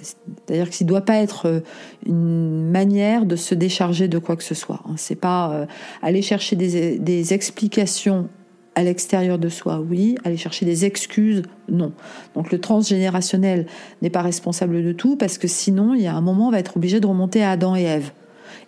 C'est-à-dire 0.46 0.70
que 0.70 0.82
ne 0.82 0.88
doit 0.88 1.02
pas 1.02 1.16
être 1.16 1.46
euh, 1.46 1.60
une 2.06 2.70
manière 2.70 3.26
de 3.26 3.36
se 3.36 3.54
décharger 3.54 4.08
de 4.08 4.18
quoi 4.18 4.36
que 4.36 4.42
ce 4.42 4.54
soit. 4.54 4.80
Hein. 4.86 4.94
C'est 4.96 5.16
pas 5.16 5.52
euh, 5.52 5.66
aller 6.02 6.22
chercher 6.22 6.56
des, 6.56 6.98
des 6.98 7.32
explications 7.32 8.28
à 8.74 8.82
l'extérieur 8.82 9.38
de 9.38 9.48
soi, 9.48 9.80
oui. 9.80 10.16
Aller 10.24 10.36
chercher 10.36 10.64
des 10.64 10.84
excuses, 10.84 11.42
non. 11.68 11.92
Donc 12.34 12.50
le 12.50 12.60
transgénérationnel 12.60 13.66
n'est 14.00 14.10
pas 14.10 14.22
responsable 14.22 14.82
de 14.82 14.92
tout 14.92 15.16
parce 15.16 15.38
que 15.38 15.48
sinon, 15.48 15.94
il 15.94 16.02
y 16.02 16.06
a 16.06 16.14
un 16.14 16.20
moment, 16.20 16.48
on 16.48 16.50
va 16.50 16.58
être 16.58 16.76
obligé 16.76 17.00
de 17.00 17.06
remonter 17.06 17.42
à 17.42 17.50
Adam 17.50 17.76
et 17.76 17.82
Ève. 17.82 18.12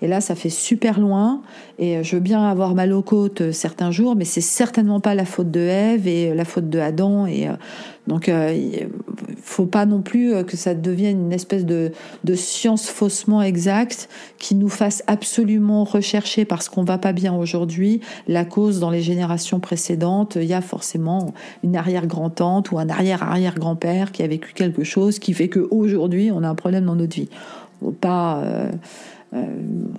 Et 0.04 0.06
là, 0.06 0.20
ça 0.20 0.34
fait 0.34 0.50
super 0.50 1.00
loin. 1.00 1.40
Et 1.78 1.96
euh, 1.96 2.02
je 2.02 2.16
veux 2.16 2.20
bien 2.20 2.44
avoir 2.44 2.74
mal 2.74 2.92
aux 2.92 3.00
côtes 3.00 3.40
euh, 3.40 3.52
certains 3.52 3.90
jours, 3.90 4.16
mais 4.16 4.26
c'est 4.26 4.42
certainement 4.42 5.00
pas 5.00 5.14
la 5.14 5.24
faute 5.24 5.50
de 5.50 5.60
Ève 5.60 6.06
et 6.06 6.28
euh, 6.30 6.34
la 6.34 6.44
faute 6.44 6.68
de 6.68 6.78
Adam. 6.78 7.24
Et 7.26 7.48
donc, 8.06 8.28
il 8.28 8.86
faut 9.40 9.64
pas 9.64 9.86
non 9.86 10.02
plus 10.02 10.44
que 10.44 10.58
ça 10.58 10.74
devienne 10.74 11.24
une 11.24 11.32
espèce 11.32 11.64
de, 11.64 11.90
de 12.22 12.34
science 12.34 12.86
faussement 12.86 13.40
exacte 13.40 14.10
qui 14.36 14.54
nous 14.54 14.68
fasse 14.68 15.02
absolument 15.06 15.84
rechercher 15.84 16.44
parce 16.44 16.68
qu'on 16.68 16.84
va 16.84 16.98
pas 16.98 17.14
bien 17.14 17.34
aujourd'hui 17.34 18.02
la 18.28 18.44
cause 18.44 18.78
dans 18.78 18.90
les 18.90 19.00
générations 19.00 19.58
précédentes. 19.58 20.36
Il 20.36 20.44
y 20.44 20.52
a 20.52 20.60
forcément 20.60 21.32
une 21.62 21.76
arrière-grand-tante 21.76 22.72
ou 22.72 22.78
un 22.78 22.90
arrière-arrière-grand-père 22.90 24.12
qui 24.12 24.22
a 24.22 24.26
vécu 24.26 24.52
quelque 24.52 24.84
chose 24.84 25.18
qui 25.18 25.32
fait 25.32 25.48
qu'aujourd'hui, 25.48 26.30
on 26.30 26.42
a 26.42 26.48
un 26.48 26.54
problème 26.54 26.84
dans 26.84 26.96
notre 26.96 27.16
vie. 27.16 27.30
Pas 28.02 28.42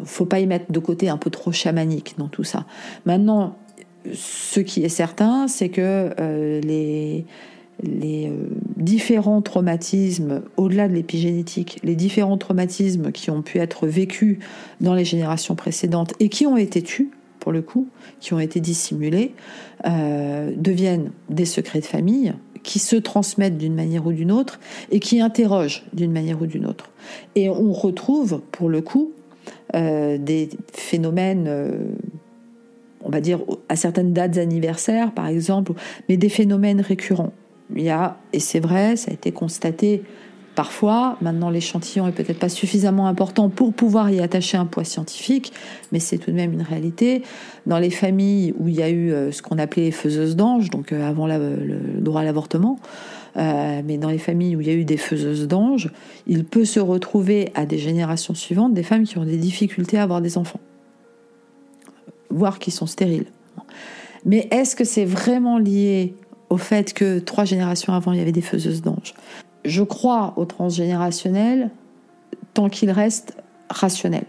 faut 0.04 0.26
pas 0.26 0.40
y 0.40 0.48
mettre 0.48 0.72
de 0.72 0.80
côté 0.80 1.10
un 1.10 1.18
peu 1.18 1.30
trop 1.30 1.52
chamanique 1.52 2.16
dans 2.18 2.28
tout 2.28 2.44
ça. 2.44 2.66
Maintenant, 3.06 3.58
ce 4.14 4.60
qui 4.60 4.84
est 4.84 4.90
certain, 4.90 5.48
c'est 5.48 5.70
que 5.70 6.14
euh, 6.20 6.62
les, 6.62 7.26
les 7.82 8.28
euh, 8.28 8.48
différents 8.78 9.42
traumatismes, 9.42 10.44
au-delà 10.58 10.88
de 10.88 10.94
l'épigénétique, 10.94 11.80
les 11.84 11.96
différents 11.96 12.38
traumatismes 12.38 13.12
qui 13.12 13.32
ont 13.32 13.42
pu 13.42 13.58
être 13.58 13.88
vécus 13.88 14.38
dans 14.80 14.94
les 14.94 15.06
générations 15.06 15.56
précédentes 15.56 16.14
et 16.20 16.30
qui 16.30 16.46
ont 16.46 16.58
été 16.58 16.82
tus, 16.82 17.10
pour 17.40 17.52
le 17.52 17.62
coup, 17.62 17.88
qui 18.20 18.34
ont 18.34 18.40
été 18.40 18.60
dissimulés, 18.60 19.34
deviennent 19.86 21.12
des 21.30 21.46
secrets 21.46 21.80
de 21.80 21.86
famille 21.86 22.34
qui 22.64 22.80
se 22.80 22.96
transmettent 22.96 23.58
d'une 23.58 23.76
manière 23.76 24.08
ou 24.08 24.12
d'une 24.12 24.32
autre 24.32 24.60
et 24.92 25.00
qui 25.00 25.22
interrogent 25.22 25.84
d'une 25.94 26.12
manière 26.12 26.42
ou 26.42 26.48
d'une 26.48 26.66
autre. 26.66 26.90
Et 27.36 27.48
on 27.50 27.72
retrouve, 27.72 28.42
pour 28.52 28.68
le 28.68 28.82
coup, 28.82 29.12
euh, 29.74 30.18
des 30.18 30.50
phénomènes, 30.74 31.46
euh, 31.48 31.72
on 33.02 33.10
va 33.10 33.22
dire 33.22 33.40
à 33.70 33.76
certaines 33.76 34.14
dates 34.14 34.38
anniversaires 34.38 35.12
par 35.12 35.28
exemple, 35.28 35.74
mais 36.08 36.18
des 36.18 36.30
phénomènes 36.30 36.82
récurrents. 36.82 37.34
Il 37.76 37.82
y 37.82 37.90
a, 37.90 38.18
et 38.32 38.40
c'est 38.40 38.60
vrai, 38.60 38.96
ça 38.96 39.12
a 39.12 39.14
été 39.14 39.32
constaté 39.32 40.04
parfois, 40.54 41.18
maintenant 41.22 41.50
l'échantillon 41.50 42.08
est 42.08 42.12
peut-être 42.12 42.40
pas 42.40 42.50
suffisamment 42.50 43.08
important 43.08 43.50
pour 43.50 43.74
pouvoir 43.74 44.10
y 44.12 44.22
attacher 44.22 44.56
un 44.58 44.66
poids 44.66 44.86
scientifique, 44.86 45.52
mais 45.92 46.00
c'est 46.00 46.18
tout 46.18 46.32
de 46.32 46.36
même 46.36 46.54
une 46.54 46.62
réalité. 46.62 47.24
Dans 47.66 47.80
les 47.80 47.90
familles 47.90 48.54
où 48.58 48.68
il 48.68 48.76
y 48.76 48.84
a 48.84 48.90
eu 48.90 49.12
euh, 49.12 49.32
ce 49.32 49.42
qu'on 49.42 49.58
appelait 49.58 49.86
les 49.86 49.92
faiseuses 49.92 50.36
d'anges, 50.36 50.70
donc 50.70 50.92
avant 50.94 51.28
le 51.28 52.00
droit 52.00 52.22
à 52.22 52.24
l'avortement, 52.24 52.80
euh, 53.38 53.82
mais 53.84 53.98
dans 53.98 54.10
les 54.10 54.18
familles 54.18 54.56
où 54.56 54.62
il 54.62 54.68
y 54.68 54.70
a 54.70 54.74
eu 54.74 54.86
des 54.86 54.98
faiseuses 54.98 55.48
d'anges, 55.48 55.92
il 56.26 56.46
peut 56.46 56.66
se 56.66 56.80
retrouver 56.80 57.52
à 57.54 57.66
des 57.66 57.78
générations 57.78 58.34
suivantes 58.34 58.74
des 58.74 58.84
femmes 58.84 59.04
qui 59.04 59.18
ont 59.18 59.26
des 59.26 59.38
difficultés 59.38 59.98
à 59.98 60.04
avoir 60.04 60.22
des 60.22 60.38
enfants, 60.38 60.62
voire 62.30 62.60
qui 62.60 62.72
sont 62.72 62.88
stériles. 62.88 63.26
Mais 64.26 64.48
est-ce 64.52 64.76
que 64.76 64.84
c'est 64.84 65.06
vraiment 65.06 65.58
lié 65.58 66.16
au 66.50 66.58
fait 66.58 66.94
que 66.94 67.20
trois 67.20 67.46
générations 67.46 67.94
avant, 67.94 68.14
il 68.14 68.20
y 68.20 68.22
avait 68.22 68.32
des 68.32 68.42
faiseuses 68.42 68.82
d'anges? 68.82 69.14
Je 69.66 69.84
crois 69.84 70.34
au 70.38 70.46
transgénérationnel 70.46 71.72
tant 72.54 72.70
qu'il 72.70 72.92
reste 72.92 73.36
rationnel, 73.70 74.26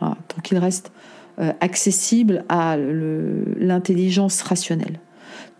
tant 0.00 0.40
qu'il 0.42 0.58
reste 0.58 0.92
euh, 1.40 1.52
accessible 1.60 2.44
à 2.48 2.76
l'intelligence 2.78 4.40
rationnelle 4.42 4.98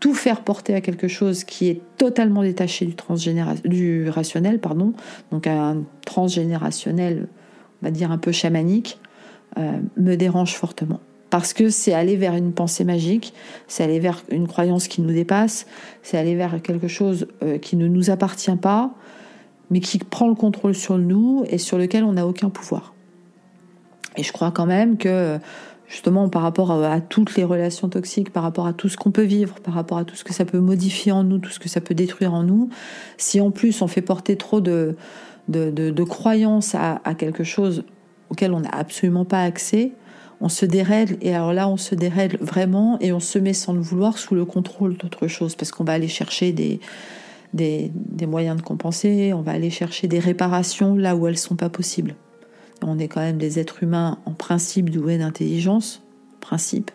tout 0.01 0.15
faire 0.15 0.43
porter 0.43 0.75
à 0.75 0.81
quelque 0.81 1.09
chose 1.09 1.45
qui 1.45 1.69
est 1.69 1.81
totalement 1.97 2.43
détaché 2.43 2.87
du, 2.87 2.95
du 3.65 4.09
rationnel, 4.09 4.61
pardon, 4.61 4.93
donc 5.31 5.47
un 5.47 5.83
transgénérationnel, 6.05 7.29
on 7.83 7.87
va 7.87 7.91
dire 7.91 8.11
un 8.11 8.19
peu 8.19 8.33
chamanique, 8.33 8.99
euh, 9.59 9.79
me 9.97 10.17
dérange 10.17 10.55
fortement. 10.55 11.01
Parce 11.31 11.53
que 11.53 11.69
c'est 11.69 11.95
aller 11.95 12.17
vers 12.17 12.35
une 12.35 12.53
pensée 12.53 12.85
magique, 12.85 13.35
c'est 13.67 13.83
aller 13.83 13.99
vers 13.99 14.23
une 14.31 14.47
croyance 14.47 14.89
qui 14.89 15.01
nous 15.01 15.13
dépasse, 15.13 15.67
c'est 16.03 16.17
aller 16.17 16.35
vers 16.35 16.61
quelque 16.63 16.89
chose 16.89 17.27
euh, 17.43 17.59
qui 17.59 17.77
ne 17.77 17.89
nous 17.89 18.11
appartient 18.11 18.55
pas, 18.57 18.95
mais 19.71 19.81
qui 19.81 19.99
prend 19.99 20.29
le 20.29 20.35
contrôle 20.35 20.75
sur 20.75 20.99
nous 20.99 21.45
et 21.49 21.59
sur 21.59 21.79
lequel 21.79 22.05
on 22.05 22.13
n'a 22.13 22.27
aucun 22.27 22.51
pouvoir. 22.51 22.95
Et 24.17 24.23
je 24.23 24.33
crois 24.33 24.51
quand 24.51 24.67
même 24.67 24.97
que 24.97 25.39
justement 25.87 26.29
par 26.29 26.43
rapport 26.43 26.71
à, 26.71 27.01
toutes 27.01 27.37
les 27.37 27.45
relations 27.45 27.89
toxiques, 27.89 28.33
par 28.33 28.43
rapport 28.43 28.67
à 28.67 28.73
tout 28.73 28.89
ce 28.89 28.97
qu'on 28.97 29.11
peut 29.11 29.23
vivre, 29.23 29.55
par 29.61 29.75
rapport 29.75 29.99
à 29.99 30.05
tout 30.05 30.17
ce 30.17 30.25
que 30.25 30.33
ça 30.33 30.45
peut 30.45 30.59
modifier 30.59 31.13
en 31.13 31.25
nous, 31.25 31.39
tout 31.39 31.51
ce 31.51 31.59
que 31.59 31.69
ça 31.69 31.81
peut 31.81 31.95
détruire 31.95 32.33
en 32.33 32.43
nous, 32.43 32.71
si 33.19 33.41
en 33.41 33.51
plus 33.51 33.83
on 33.83 33.89
fait 33.89 34.03
porter 34.03 34.37
trop 34.37 34.61
de, 34.61 34.97
de, 35.49 36.05
croyances 36.05 36.75
à, 36.75 37.01
quelque 37.17 37.45
chose 37.45 37.85
auquel 38.31 38.53
on 38.55 38.61
n'a 38.61 38.71
absolument 38.71 39.25
pas 39.25 39.43
accès, 39.43 39.93
on 40.41 40.49
se 40.49 40.67
dérègle. 40.67 41.17
Et 41.21 41.35
alors 41.35 41.53
là 41.53 41.69
on 41.69 41.77
se 41.77 41.95
dérègle 41.95 42.39
vraiment 42.41 42.99
et 43.01 43.13
on 43.13 43.21
se 43.21 43.39
met 43.39 43.53
sans 43.53 43.73
le 43.73 43.81
vouloir 43.81 44.19
sous 44.19 44.35
le 44.35 44.45
contrôle 44.45 44.97
d'autre 44.97 45.29
chose 45.29 45.55
parce 45.55 45.71
qu'on 45.71 45.85
va 45.85 45.93
aller 45.93 46.09
chercher 46.09 46.53
des, 46.53 46.81
des, 47.53 47.93
des 47.95 48.27
moyens 48.27 48.57
de 48.57 48.63
compenser, 48.63 49.33
on 49.35 49.43
va 49.43 49.53
aller 49.53 49.71
chercher 49.71 50.09
des 50.09 50.19
réparations 50.19 50.97
là 50.97 51.15
où 51.15 51.27
elles 51.27 51.39
sont 51.39 51.57
pas 51.57 51.69
possibles 51.69 52.15
on 52.83 52.99
est 52.99 53.09
quand 53.09 53.21
même 53.21 53.39
des 53.39 53.59
êtres 53.59 53.83
humains 53.83 54.19
en 54.27 54.33
principe 54.33 54.91
doués 54.91 55.19
d'intelligence, 55.19 56.03
principe. 56.41 56.91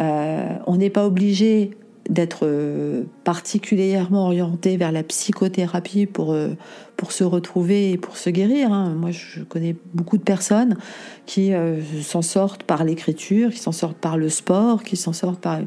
Euh, 0.00 0.48
on 0.66 0.76
n'est 0.76 0.90
pas 0.90 1.06
obligé 1.06 1.70
d'être 2.10 2.40
euh, 2.42 3.04
particulièrement 3.22 4.26
orienté 4.26 4.76
vers 4.76 4.92
la 4.92 5.02
psychothérapie 5.02 6.04
pour, 6.04 6.32
euh, 6.32 6.50
pour 6.96 7.12
se 7.12 7.24
retrouver 7.24 7.92
et 7.92 7.96
pour 7.96 8.18
se 8.18 8.28
guérir. 8.28 8.72
Hein. 8.72 8.94
Moi, 8.94 9.10
je 9.10 9.42
connais 9.42 9.74
beaucoup 9.94 10.18
de 10.18 10.22
personnes 10.22 10.76
qui 11.24 11.52
s'en 12.02 12.20
sortent 12.22 12.64
par 12.64 12.84
l'écriture, 12.84 13.50
qui 13.50 13.58
s'en 13.58 13.72
sortent 13.72 13.96
par 13.96 14.18
le 14.18 14.28
sport, 14.28 14.82
qui 14.82 14.96
s'en 14.96 15.12
sortent 15.14 15.40
par 15.40 15.60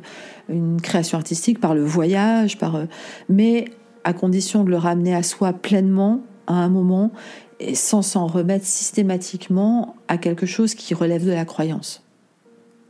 une 0.49 0.79
création 0.79 1.17
artistique, 1.17 1.59
par 1.59 1.73
le 1.73 1.83
voyage, 1.83 2.57
par, 2.57 2.83
mais 3.29 3.65
à 4.03 4.13
condition 4.13 4.63
de 4.63 4.69
le 4.69 4.77
ramener 4.77 5.15
à 5.15 5.23
soi 5.23 5.53
pleinement 5.53 6.21
à 6.45 6.53
un 6.53 6.69
moment 6.69 7.11
et 7.59 7.75
sans 7.75 8.01
s'en 8.01 8.27
remettre 8.27 8.65
systématiquement 8.65 9.95
à 10.07 10.17
quelque 10.17 10.45
chose 10.45 10.75
qui 10.75 10.93
relève 10.93 11.25
de 11.25 11.31
la 11.31 11.45
croyance. 11.45 12.03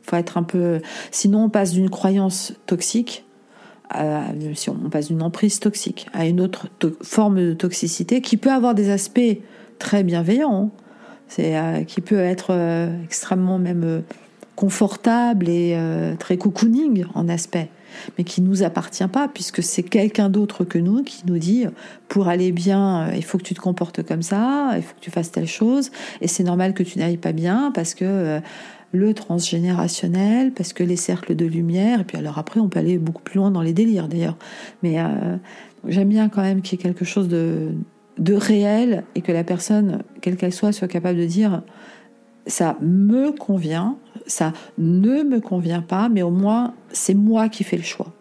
Faut 0.03 0.15
être 0.15 0.37
un 0.37 0.43
peu. 0.43 0.81
Sinon, 1.11 1.45
on 1.45 1.49
passe 1.49 1.71
d'une 1.71 1.89
croyance 1.89 2.53
toxique 2.65 3.25
si 4.53 4.69
on 4.69 4.89
passe 4.89 5.07
d'une 5.07 5.23
emprise 5.23 5.59
toxique 5.59 6.07
à 6.13 6.25
une 6.25 6.41
autre 6.41 6.67
forme 7.01 7.37
de 7.37 7.53
toxicité 7.53 8.21
qui 8.21 8.37
peut 8.37 8.51
avoir 8.51 8.75
des 8.75 8.89
aspects 8.89 9.37
très 9.79 10.03
bienveillants, 10.03 10.71
c'est 11.27 11.57
euh, 11.57 11.83
qui 11.83 12.01
peut 12.01 12.19
être 12.19 12.47
euh, 12.51 13.03
extrêmement 13.03 13.59
même 13.59 13.83
euh, 13.83 14.01
confortable 14.55 15.49
et 15.49 15.77
très 16.17 16.37
cocooning 16.37 17.05
en 17.13 17.29
aspect, 17.29 17.69
mais 18.17 18.23
qui 18.23 18.41
nous 18.41 18.63
appartient 18.63 19.07
pas 19.07 19.27
puisque 19.27 19.63
c'est 19.63 19.83
quelqu'un 19.83 20.29
d'autre 20.29 20.63
que 20.63 20.77
nous 20.77 21.03
qui 21.03 21.23
nous 21.25 21.37
dit 21.37 21.65
pour 22.07 22.27
aller 22.27 22.51
bien, 22.51 23.11
il 23.13 23.23
faut 23.23 23.37
que 23.37 23.43
tu 23.43 23.53
te 23.53 23.59
comportes 23.59 24.03
comme 24.03 24.21
ça, 24.21 24.73
il 24.75 24.83
faut 24.83 24.95
que 24.95 25.01
tu 25.01 25.11
fasses 25.11 25.31
telle 25.31 25.47
chose 25.47 25.91
et 26.21 26.27
c'est 26.27 26.43
normal 26.43 26.73
que 26.73 26.83
tu 26.83 26.99
n'ailles 26.99 27.17
pas 27.17 27.33
bien 27.33 27.71
parce 27.73 27.93
que 27.93 28.39
le 28.91 29.13
transgénérationnel, 29.13 30.53
parce 30.53 30.73
que 30.73 30.83
les 30.83 30.95
cercles 30.95 31.35
de 31.35 31.45
lumière, 31.45 32.01
et 32.01 32.03
puis 32.03 32.17
alors 32.17 32.37
après 32.37 32.59
on 32.59 32.69
peut 32.69 32.79
aller 32.79 32.97
beaucoup 32.97 33.21
plus 33.21 33.37
loin 33.37 33.51
dans 33.51 33.61
les 33.61 33.73
délires 33.73 34.07
d'ailleurs. 34.07 34.37
Mais 34.83 34.99
euh, 34.99 35.37
j'aime 35.87 36.09
bien 36.09 36.29
quand 36.29 36.41
même 36.41 36.61
qu'il 36.61 36.77
y 36.77 36.81
ait 36.81 36.83
quelque 36.83 37.05
chose 37.05 37.27
de, 37.27 37.71
de 38.17 38.33
réel 38.33 39.03
et 39.15 39.21
que 39.21 39.31
la 39.31 39.43
personne, 39.43 40.03
quelle 40.21 40.37
qu'elle 40.37 40.53
soit, 40.53 40.71
soit 40.71 40.87
capable 40.87 41.19
de 41.19 41.25
dire 41.25 41.63
ça 42.45 42.77
me 42.81 43.31
convient, 43.31 43.97
ça 44.27 44.53
ne 44.77 45.23
me 45.23 45.39
convient 45.39 45.81
pas, 45.81 46.09
mais 46.09 46.21
au 46.21 46.29
moins 46.29 46.73
c'est 46.91 47.13
moi 47.13 47.49
qui 47.49 47.63
fais 47.63 47.77
le 47.77 47.83
choix. 47.83 48.13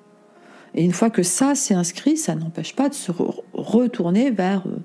Et 0.75 0.85
une 0.85 0.93
fois 0.93 1.11
que 1.11 1.23
ça 1.23 1.55
c'est 1.55 1.75
inscrit, 1.75 2.17
ça 2.17 2.35
n'empêche 2.35 2.75
pas 2.75 2.89
de 2.89 2.95
se 2.95 3.13
retourner 3.53 4.31
vers 4.31 4.63
euh, 4.67 4.79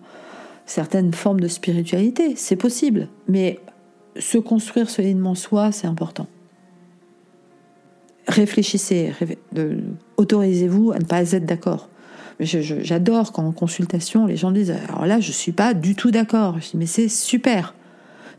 certaines 0.66 1.14
formes 1.14 1.40
de 1.40 1.48
spiritualité. 1.48 2.36
C'est 2.36 2.56
possible, 2.56 3.08
mais 3.28 3.60
se 4.18 4.38
construire 4.38 4.90
solidement 4.90 5.36
soi, 5.36 5.72
c'est 5.72 5.88
important. 5.88 6.28
Réfléchissez, 8.28 9.12
autorisez-vous 10.18 10.92
à 10.92 11.00
ne 11.00 11.06
pas 11.06 11.32
être 11.32 11.46
d'accord. 11.46 11.90
J'adore 12.40 13.32
quand 13.32 13.46
en 13.46 13.52
consultation, 13.52 14.26
les 14.26 14.38
gens 14.38 14.52
disent 14.52 14.74
Alors 14.90 15.06
là, 15.06 15.20
je 15.20 15.28
ne 15.28 15.34
suis 15.34 15.52
pas 15.52 15.74
du 15.74 15.96
tout 15.96 16.12
d'accord. 16.12 16.60
Je 16.60 16.72
dis 16.72 16.78
Mais 16.78 16.86
c'est 16.86 17.10
super. 17.10 17.76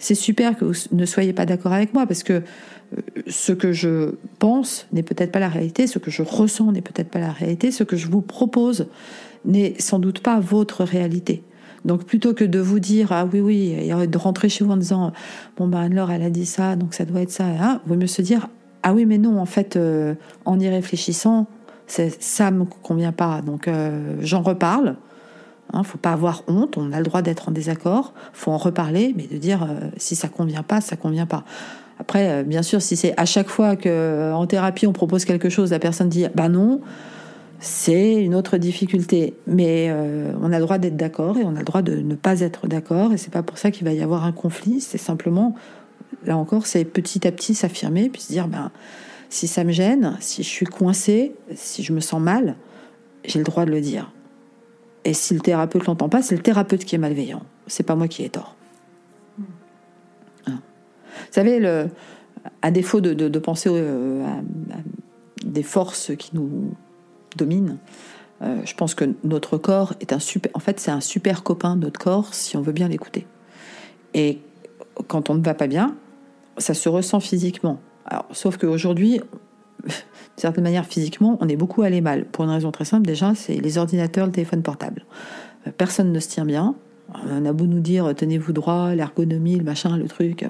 C'est 0.03 0.17
super 0.17 0.59
que 0.59 0.65
vous 0.65 0.75
ne 0.91 1.07
soyez 1.07 1.33
pas 1.33 1.47
d'accord 1.47 1.73
avec 1.73 1.95
moi 1.95 2.07
parce 2.07 2.25
que 2.25 2.33
euh, 2.33 3.01
ce 3.29 3.53
que 3.53 3.73
je 3.73 4.17
pense 4.41 4.89
n'est 4.93 5.05
peut-être 5.05 5.31
pas 5.31 5.39
la 5.39 5.49
réalité, 5.49 5.87
ce 5.87 6.01
que 6.01 6.11
je 6.11 6.23
ressens 6.23 6.73
n'est 6.73 6.83
peut-être 6.83 7.09
pas 7.09 7.21
la 7.21 7.31
réalité, 7.31 7.71
ce 7.71 7.85
que 7.85 7.97
je 7.97 8.09
vous 8.09 8.21
propose 8.21 8.89
n'est 9.45 9.77
sans 9.79 10.01
doute 10.01 10.19
pas 10.19 10.41
votre 10.41 10.83
réalité. 10.83 11.45
Donc 11.85 12.05
plutôt 12.05 12.35
que 12.35 12.43
de 12.43 12.59
vous 12.59 12.81
dire 12.81 13.13
ah 13.13 13.29
oui 13.33 13.41
oui 13.41 13.77
et 13.79 14.07
de 14.09 14.19
rentrer 14.19 14.49
chez 14.49 14.65
vous 14.65 14.73
en 14.73 14.77
disant 14.77 15.13
bon 15.57 15.69
ben 15.69 15.79
Anne-Laure 15.79 16.11
elle 16.11 16.23
a 16.23 16.31
dit 16.31 16.47
ça 16.47 16.75
donc 16.75 16.95
ça 16.95 17.05
doit 17.05 17.21
être 17.21 17.31
ça, 17.31 17.45
hein, 17.45 17.81
vaut 17.87 17.95
mieux 17.95 18.09
se 18.09 18.23
dire 18.23 18.49
ah 18.83 18.95
oui 18.95 19.07
mais 19.07 19.19
non 19.19 19.39
en 19.39 19.47
fait 19.47 19.77
euh, 19.77 20.15
en 20.45 20.59
y 20.59 20.69
réfléchissant 20.69 21.47
ça 21.87 22.51
me 22.51 22.65
convient 22.65 23.13
pas 23.13 23.41
donc 23.41 23.69
euh, 23.69 24.17
j'en 24.21 24.43
reparle. 24.43 24.97
Hein, 25.73 25.83
faut 25.83 25.99
pas 25.99 26.13
avoir 26.13 26.45
honte, 26.49 26.77
on 26.77 26.93
a 26.93 26.99
le 26.99 27.05
droit 27.05 27.23
d'être 27.23 27.49
en 27.49 27.53
désaccord, 27.53 28.13
faut 28.33 28.51
en 28.51 28.59
reparler, 28.59 29.15
mais 29.17 29.27
de 29.27 29.39
dire 29.39 29.63
euh, 29.63 29.89
si 29.97 30.17
ça 30.17 30.29
convient 30.29 30.63
pas, 30.63 30.81
ça 30.81 30.97
convient 30.97 31.27
pas. 31.27 31.45
Après, 31.99 32.43
bien 32.45 32.63
sûr, 32.63 32.83
si 32.83 32.97
c'est 32.97 33.15
à 33.17 33.25
chaque 33.25 33.49
fois 33.49 33.77
que 33.77 34.33
en 34.33 34.47
thérapie 34.47 34.87
on 34.87 34.93
propose 34.93 35.25
quelque 35.25 35.49
chose, 35.49 35.71
la 35.71 35.79
personne 35.79 36.09
dit 36.09 36.27
bah 36.35 36.49
non, 36.49 36.81
c'est 37.63 38.15
une 38.15 38.35
autre 38.35 38.59
difficulté. 38.59 39.35
Mais 39.47 39.87
euh, 39.89 40.33
on 40.43 40.53
a 40.53 40.59
le 40.59 40.65
droit 40.65 40.79
d'être 40.79 40.97
d'accord 40.97 41.39
et 41.39 41.45
on 41.45 41.55
a 41.55 41.61
le 41.61 41.65
droit 41.65 41.81
de 41.81 41.95
ne 41.97 42.17
pas 42.17 42.41
être 42.41 42.67
d'accord. 42.67 43.13
Et 43.13 43.17
c'est 43.17 43.33
pas 43.33 43.45
pour 43.45 43.57
ça 43.57 43.71
qu'il 43.71 43.87
va 43.87 43.93
y 43.93 44.03
avoir 44.03 44.25
un 44.25 44.33
conflit. 44.33 44.81
C'est 44.81 44.99
simplement, 44.99 45.55
là 46.27 46.37
encore, 46.37 46.67
c'est 46.67 46.85
petit 46.85 47.27
à 47.27 47.31
petit 47.31 47.55
s'affirmer, 47.55 48.09
puis 48.09 48.21
se 48.21 48.33
dire, 48.33 48.49
ben, 48.49 48.73
si 49.31 49.47
ça 49.47 49.63
me 49.63 49.71
gêne, 49.71 50.17
si 50.19 50.43
je 50.43 50.49
suis 50.49 50.67
coincé, 50.67 51.37
si 51.55 51.85
je 51.85 51.93
me 51.93 52.01
sens 52.01 52.21
mal, 52.21 52.57
j'ai 53.25 53.39
le 53.39 53.45
droit 53.45 53.65
de 53.65 53.71
le 53.71 53.81
dire. 53.81 54.13
Et 55.05 55.15
si 55.15 55.35
le 55.35 55.41
thérapeute 55.41 55.87
l'entend 55.87 56.09
pas, 56.09 56.23
c'est 56.23 56.37
le 56.37 56.43
thérapeute 56.43 56.85
qui 56.85 56.95
est 56.95 56.99
malveillant. 56.99 57.43
C'est 57.67 57.83
pas 57.83 57.97
moi 57.97 58.09
qui 58.09 58.23
ai 58.25 58.29
tort. 58.29 58.57
Hein. 60.47 60.61
Vous 61.17 61.33
savez, 61.33 61.59
le, 61.59 61.89
à 62.63 62.71
défaut 62.71 63.01
de, 63.01 63.39
penser 63.39 63.69
euh, 63.73 64.25
à 64.27 64.41
des 65.45 65.63
forces 65.63 66.13
qui 66.17 66.31
nous 66.35 66.75
domine. 67.37 67.79
Euh, 68.43 68.61
je 68.65 68.75
pense 68.75 68.95
que 68.95 69.05
notre 69.25 69.57
corps 69.57 69.95
est 70.01 70.13
un 70.13 70.19
super. 70.19 70.51
En 70.55 70.61
fait, 70.61 70.81
c'est 70.81 70.91
un 70.91 71.01
super 71.01 71.43
copain, 71.43 71.77
notre 71.77 72.01
corps, 72.01 72.35
si 72.35 72.57
on 72.57 72.63
veut 72.63 72.73
bien 72.73 72.89
l'écouter. 72.89 73.27
Et 74.15 74.41
quand 75.07 75.31
on 75.31 75.35
ne 75.35 75.43
va 75.43 75.55
pas 75.55 75.67
bien, 75.67 75.97
ça 76.59 76.75
se 76.75 76.89
ressent 76.89 77.21
physiquement. 77.21 77.81
Alors, 78.05 78.27
sauf 78.33 78.57
qu'aujourd'hui, 78.57 79.21
d'une 79.87 79.93
certaine 80.37 80.65
manière, 80.65 80.87
physiquement, 80.87 81.39
on 81.41 81.49
est 81.49 81.57
beaucoup 81.57 81.83
allé 81.83 82.01
mal. 82.01 82.25
Pour 82.25 82.45
une 82.45 82.51
raison 82.51 82.71
très 82.71 82.85
simple, 82.85 83.07
déjà, 83.07 83.35
c'est 83.35 83.55
les 83.55 83.79
ordinateurs, 83.79 84.27
le 84.27 84.33
téléphone 84.33 84.63
portable. 84.63 85.05
Euh, 85.67 85.71
personne 85.77 86.13
ne 86.13 86.21
se 86.21 86.29
tient 86.29 86.45
bien. 86.45 86.75
On 87.29 87.45
a 87.45 87.53
beau 87.53 87.67
nous 87.67 87.81
dire 87.81 88.15
tenez-vous 88.17 88.53
droit, 88.53 88.95
l'ergonomie, 88.95 89.57
le 89.57 89.65
machin, 89.65 89.97
le 89.97 90.07
truc, 90.07 90.43
euh, 90.43 90.49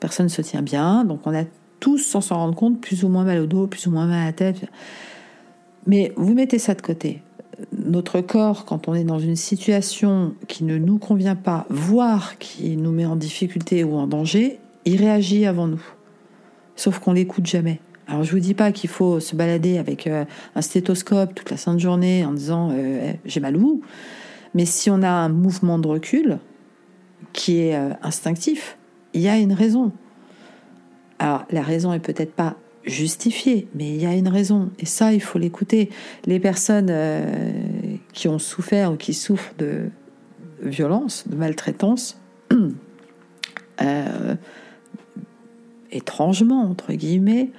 personne 0.00 0.26
ne 0.26 0.30
se 0.30 0.42
tient 0.42 0.62
bien. 0.62 1.04
Donc 1.04 1.20
on 1.24 1.34
a 1.34 1.44
tous, 1.80 1.98
sans 1.98 2.20
s'en 2.20 2.36
rendre 2.36 2.54
compte, 2.54 2.80
plus 2.80 3.04
ou 3.04 3.08
moins 3.08 3.24
mal 3.24 3.38
au 3.40 3.46
dos, 3.46 3.66
plus 3.66 3.86
ou 3.86 3.90
moins 3.90 4.06
mal 4.06 4.22
à 4.22 4.24
la 4.24 4.32
tête. 4.32 4.64
Mais 5.86 6.12
vous 6.16 6.34
mettez 6.34 6.58
ça 6.58 6.74
de 6.74 6.82
côté. 6.82 7.22
Notre 7.72 8.20
corps, 8.20 8.64
quand 8.64 8.88
on 8.88 8.94
est 8.94 9.04
dans 9.04 9.18
une 9.18 9.36
situation 9.36 10.34
qui 10.48 10.64
ne 10.64 10.78
nous 10.78 10.98
convient 10.98 11.36
pas, 11.36 11.66
voire 11.68 12.38
qui 12.38 12.76
nous 12.76 12.90
met 12.90 13.06
en 13.06 13.16
difficulté 13.16 13.84
ou 13.84 13.94
en 13.96 14.06
danger, 14.06 14.58
il 14.84 14.96
réagit 14.96 15.46
avant 15.46 15.68
nous. 15.68 15.82
Sauf 16.76 16.98
qu'on 16.98 17.12
l'écoute 17.12 17.46
jamais. 17.46 17.80
Alors 18.06 18.22
je 18.22 18.30
vous 18.32 18.40
dis 18.40 18.54
pas 18.54 18.70
qu'il 18.70 18.90
faut 18.90 19.18
se 19.18 19.34
balader 19.34 19.78
avec 19.78 20.06
euh, 20.06 20.24
un 20.54 20.60
stéthoscope 20.60 21.34
toute 21.34 21.50
la 21.50 21.56
sainte 21.56 21.80
journée 21.80 22.24
en 22.24 22.32
disant 22.32 22.70
euh, 22.72 23.12
j'ai 23.24 23.40
mal 23.40 23.56
où, 23.56 23.80
mais 24.52 24.66
si 24.66 24.90
on 24.90 25.02
a 25.02 25.08
un 25.08 25.30
mouvement 25.30 25.78
de 25.78 25.88
recul 25.88 26.38
qui 27.32 27.60
est 27.60 27.76
euh, 27.76 27.90
instinctif, 28.02 28.76
il 29.14 29.22
y 29.22 29.28
a 29.28 29.38
une 29.38 29.54
raison. 29.54 29.90
Alors 31.18 31.46
la 31.50 31.62
raison 31.62 31.92
est 31.94 32.00
peut-être 32.00 32.34
pas 32.34 32.56
justifié, 32.84 33.68
mais 33.74 33.88
il 33.88 34.02
y 34.02 34.06
a 34.06 34.14
une 34.14 34.28
raison. 34.28 34.70
Et 34.78 34.84
ça, 34.84 35.14
il 35.14 35.22
faut 35.22 35.38
l'écouter. 35.38 35.88
Les 36.26 36.38
personnes 36.38 36.92
qui 38.12 38.28
ont 38.28 38.38
souffert 38.38 38.92
ou 38.92 38.96
qui 38.96 39.14
souffrent 39.14 39.54
de 39.56 39.88
violence, 40.60 41.26
de 41.26 41.34
maltraitance, 41.34 42.20
étrangement, 45.92 46.68
entre 46.68 46.92
guillemets, 46.92 47.52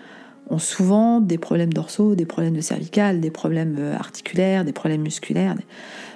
ont 0.50 0.60
souvent 0.60 1.22
des 1.22 1.38
problèmes 1.38 1.74
dorsaux, 1.74 2.16
des 2.16 2.26
problèmes 2.26 2.56
de 2.56 2.62
cervical, 2.62 3.20
des 3.20 3.32
problèmes 3.32 3.76
euh, 3.80 3.96
articulaires, 3.96 4.64
des 4.64 4.74
problèmes 4.74 5.02
musculaires. 5.02 5.56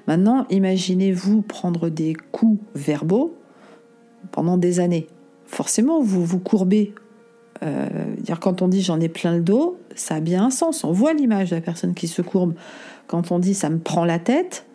Maintenant, 0.08 0.46
imaginez-vous 0.50 1.42
prendre 1.42 1.90
des 1.90 2.16
coups 2.32 2.60
verbaux 2.76 3.38
pendant 4.32 4.58
des 4.58 4.80
années. 4.80 5.08
Forcément, 5.46 6.02
vous 6.02 6.24
vous 6.24 6.40
courbez 6.40 6.94
euh, 7.64 7.88
quand 8.40 8.62
on 8.62 8.68
dit 8.68 8.82
j'en 8.82 9.00
ai 9.00 9.10
plein 9.10 9.36
le 9.36 9.42
dos, 9.42 9.80
ça 9.96 10.16
a 10.16 10.20
bien 10.20 10.46
un 10.46 10.50
sens. 10.50 10.84
On 10.84 10.92
voit 10.92 11.14
l'image 11.14 11.50
de 11.50 11.56
la 11.56 11.62
personne 11.62 11.94
qui 11.94 12.08
se 12.08 12.22
courbe. 12.22 12.54
Quand 13.08 13.32
on 13.32 13.40
dit 13.40 13.54
ça 13.54 13.70
me 13.70 13.80
prend 13.80 14.06
la 14.06 14.20
tête, 14.20 14.66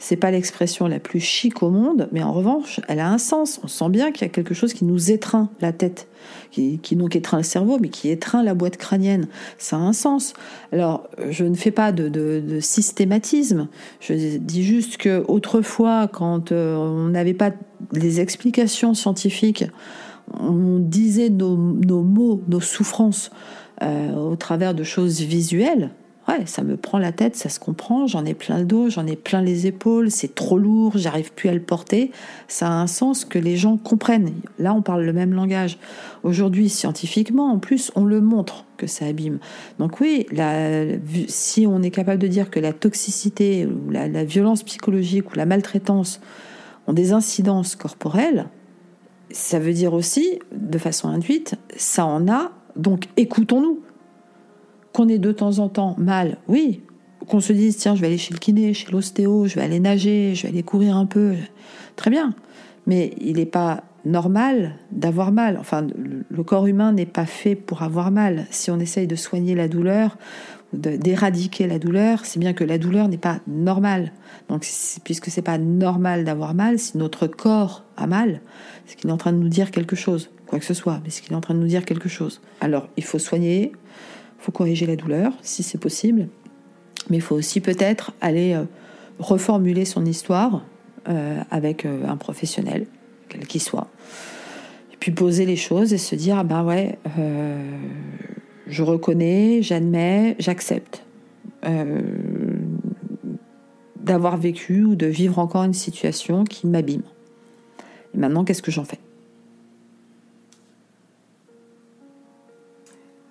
c'est 0.00 0.16
pas 0.16 0.30
l'expression 0.30 0.88
la 0.88 0.98
plus 0.98 1.20
chic 1.20 1.62
au 1.62 1.68
monde, 1.70 2.08
mais 2.10 2.22
en 2.22 2.32
revanche, 2.32 2.80
elle 2.88 3.00
a 3.00 3.08
un 3.12 3.18
sens. 3.18 3.60
On 3.62 3.68
sent 3.68 3.90
bien 3.90 4.10
qu'il 4.12 4.22
y 4.22 4.30
a 4.30 4.32
quelque 4.32 4.54
chose 4.54 4.72
qui 4.72 4.86
nous 4.86 5.10
étreint 5.10 5.50
la 5.60 5.72
tête, 5.72 6.08
qui, 6.50 6.78
qui 6.78 6.96
donc 6.96 7.14
étreint 7.16 7.36
le 7.36 7.42
cerveau, 7.42 7.78
mais 7.78 7.90
qui 7.90 8.08
étreint 8.08 8.42
la 8.42 8.54
boîte 8.54 8.78
crânienne. 8.78 9.28
Ça 9.58 9.76
a 9.76 9.80
un 9.80 9.92
sens. 9.92 10.32
Alors, 10.72 11.06
je 11.28 11.44
ne 11.44 11.54
fais 11.54 11.70
pas 11.70 11.92
de, 11.92 12.58
systématisme. 12.60 13.68
Je 14.00 14.38
dis 14.38 14.64
juste 14.64 14.96
que 14.96 15.22
autrefois, 15.28 16.08
quand 16.08 16.50
euh, 16.50 16.76
on 16.76 17.08
n'avait 17.08 17.34
pas 17.34 17.50
les 17.92 18.20
explications 18.20 18.94
scientifiques, 18.94 19.66
on 20.32 20.78
disait 20.78 21.28
nos, 21.28 21.56
mots, 21.56 22.42
nos 22.48 22.60
souffrances 22.60 23.30
euh, 23.82 24.14
au 24.14 24.36
travers 24.36 24.74
de 24.74 24.82
choses 24.82 25.20
visuelles. 25.20 25.90
Ouais, 26.30 26.46
ça 26.46 26.62
me 26.62 26.76
prend 26.76 26.98
la 26.98 27.10
tête, 27.10 27.34
ça 27.34 27.48
se 27.48 27.58
comprend, 27.58 28.06
j'en 28.06 28.24
ai 28.24 28.34
plein 28.34 28.58
le 28.58 28.64
dos, 28.64 28.88
j'en 28.88 29.04
ai 29.06 29.16
plein 29.16 29.42
les 29.42 29.66
épaules, 29.66 30.12
c'est 30.12 30.34
trop 30.34 30.58
lourd, 30.58 30.92
j'arrive 30.94 31.32
plus 31.32 31.48
à 31.48 31.54
le 31.54 31.60
porter. 31.60 32.12
Ça 32.46 32.68
a 32.68 32.70
un 32.70 32.86
sens 32.86 33.24
que 33.24 33.38
les 33.38 33.56
gens 33.56 33.76
comprennent. 33.76 34.32
Là, 34.58 34.72
on 34.72 34.82
parle 34.82 35.02
le 35.02 35.12
même 35.12 35.32
langage. 35.32 35.78
Aujourd'hui, 36.22 36.68
scientifiquement, 36.68 37.50
en 37.50 37.58
plus, 37.58 37.90
on 37.96 38.04
le 38.04 38.20
montre 38.20 38.64
que 38.76 38.86
ça 38.86 39.06
abîme. 39.06 39.40
Donc 39.80 40.00
oui, 40.00 40.26
si 41.26 41.66
on 41.66 41.82
est 41.82 41.90
capable 41.90 42.22
de 42.22 42.28
dire 42.28 42.48
que 42.50 42.60
la 42.60 42.72
toxicité 42.72 43.66
ou 43.66 43.90
la, 43.90 44.06
la 44.06 44.24
violence 44.24 44.62
psychologique 44.62 45.32
ou 45.32 45.36
la 45.36 45.46
maltraitance 45.46 46.20
ont 46.86 46.92
des 46.92 47.12
incidences 47.12 47.74
corporelles, 47.74 48.46
ça 49.32 49.58
veut 49.58 49.72
dire 49.72 49.94
aussi, 49.94 50.38
de 50.52 50.78
façon 50.78 51.08
induite, 51.08 51.56
ça 51.76 52.04
en 52.04 52.28
a, 52.28 52.52
donc 52.76 53.08
écoutons-nous 53.16 53.80
qu'on 54.92 55.08
ait 55.08 55.18
de 55.18 55.32
temps 55.32 55.58
en 55.58 55.68
temps 55.68 55.94
mal, 55.98 56.38
oui. 56.48 56.82
Qu'on 57.28 57.40
se 57.40 57.52
dise, 57.52 57.76
tiens, 57.76 57.94
je 57.94 58.00
vais 58.00 58.08
aller 58.08 58.18
chez 58.18 58.34
le 58.34 58.38
kiné, 58.38 58.74
chez 58.74 58.90
l'ostéo, 58.90 59.46
je 59.46 59.54
vais 59.54 59.62
aller 59.62 59.78
nager, 59.78 60.34
je 60.34 60.42
vais 60.42 60.48
aller 60.48 60.62
courir 60.62 60.96
un 60.96 61.06
peu. 61.06 61.34
Très 61.96 62.10
bien. 62.10 62.34
Mais 62.86 63.12
il 63.20 63.36
n'est 63.36 63.46
pas 63.46 63.84
normal 64.04 64.76
d'avoir 64.90 65.30
mal. 65.30 65.58
Enfin, 65.60 65.86
le 66.28 66.42
corps 66.42 66.66
humain 66.66 66.92
n'est 66.92 67.06
pas 67.06 67.26
fait 67.26 67.54
pour 67.54 67.82
avoir 67.82 68.10
mal. 68.10 68.46
Si 68.50 68.70
on 68.70 68.80
essaye 68.80 69.06
de 69.06 69.16
soigner 69.16 69.54
la 69.54 69.68
douleur, 69.68 70.16
d'éradiquer 70.72 71.66
la 71.66 71.78
douleur, 71.78 72.24
c'est 72.24 72.38
bien 72.38 72.52
que 72.52 72.64
la 72.64 72.78
douleur 72.78 73.08
n'est 73.08 73.18
pas 73.18 73.40
normale. 73.46 74.12
Donc, 74.48 74.66
puisque 75.04 75.30
c'est 75.30 75.42
pas 75.42 75.58
normal 75.58 76.24
d'avoir 76.24 76.54
mal, 76.54 76.78
si 76.78 76.96
notre 76.96 77.26
corps 77.26 77.84
a 77.96 78.06
mal, 78.06 78.40
c'est 78.86 78.96
qu'il 78.96 79.10
est 79.10 79.12
en 79.12 79.18
train 79.18 79.32
de 79.32 79.38
nous 79.38 79.48
dire 79.48 79.70
quelque 79.70 79.96
chose, 79.96 80.30
quoi 80.46 80.58
que 80.58 80.64
ce 80.64 80.74
soit, 80.74 81.00
mais 81.04 81.10
c'est 81.10 81.22
qu'il 81.22 81.32
est 81.32 81.36
en 81.36 81.40
train 81.40 81.54
de 81.54 81.60
nous 81.60 81.66
dire 81.66 81.84
quelque 81.84 82.08
chose. 82.08 82.40
Alors, 82.60 82.88
il 82.96 83.04
faut 83.04 83.18
soigner, 83.18 83.72
faut 84.40 84.52
corriger 84.52 84.86
la 84.86 84.96
douleur 84.96 85.32
si 85.42 85.62
c'est 85.62 85.78
possible, 85.78 86.28
mais 87.08 87.18
il 87.18 87.20
faut 87.20 87.36
aussi 87.36 87.60
peut-être 87.60 88.12
aller 88.20 88.54
euh, 88.54 88.64
reformuler 89.18 89.84
son 89.84 90.04
histoire 90.04 90.64
euh, 91.08 91.40
avec 91.50 91.84
euh, 91.84 92.06
un 92.06 92.16
professionnel, 92.16 92.86
quel 93.28 93.46
qu'il 93.46 93.60
soit. 93.60 93.88
Et 94.92 94.96
puis 94.98 95.12
poser 95.12 95.46
les 95.46 95.56
choses 95.56 95.92
et 95.92 95.98
se 95.98 96.14
dire 96.14 96.38
ah 96.38 96.44
ben 96.44 96.64
ouais, 96.64 96.98
je 98.66 98.82
reconnais, 98.82 99.62
j'admets, 99.62 100.36
j'accepte 100.38 101.04
d'avoir 103.96 104.36
vécu 104.36 104.84
ou 104.84 104.94
de 104.94 105.06
vivre 105.06 105.38
encore 105.38 105.62
une 105.64 105.74
situation 105.74 106.44
qui 106.44 106.66
m'abîme. 106.66 107.02
Et 108.14 108.18
maintenant, 108.18 108.44
qu'est-ce 108.44 108.62
que 108.62 108.70
j'en 108.70 108.84
fais? 108.84 108.98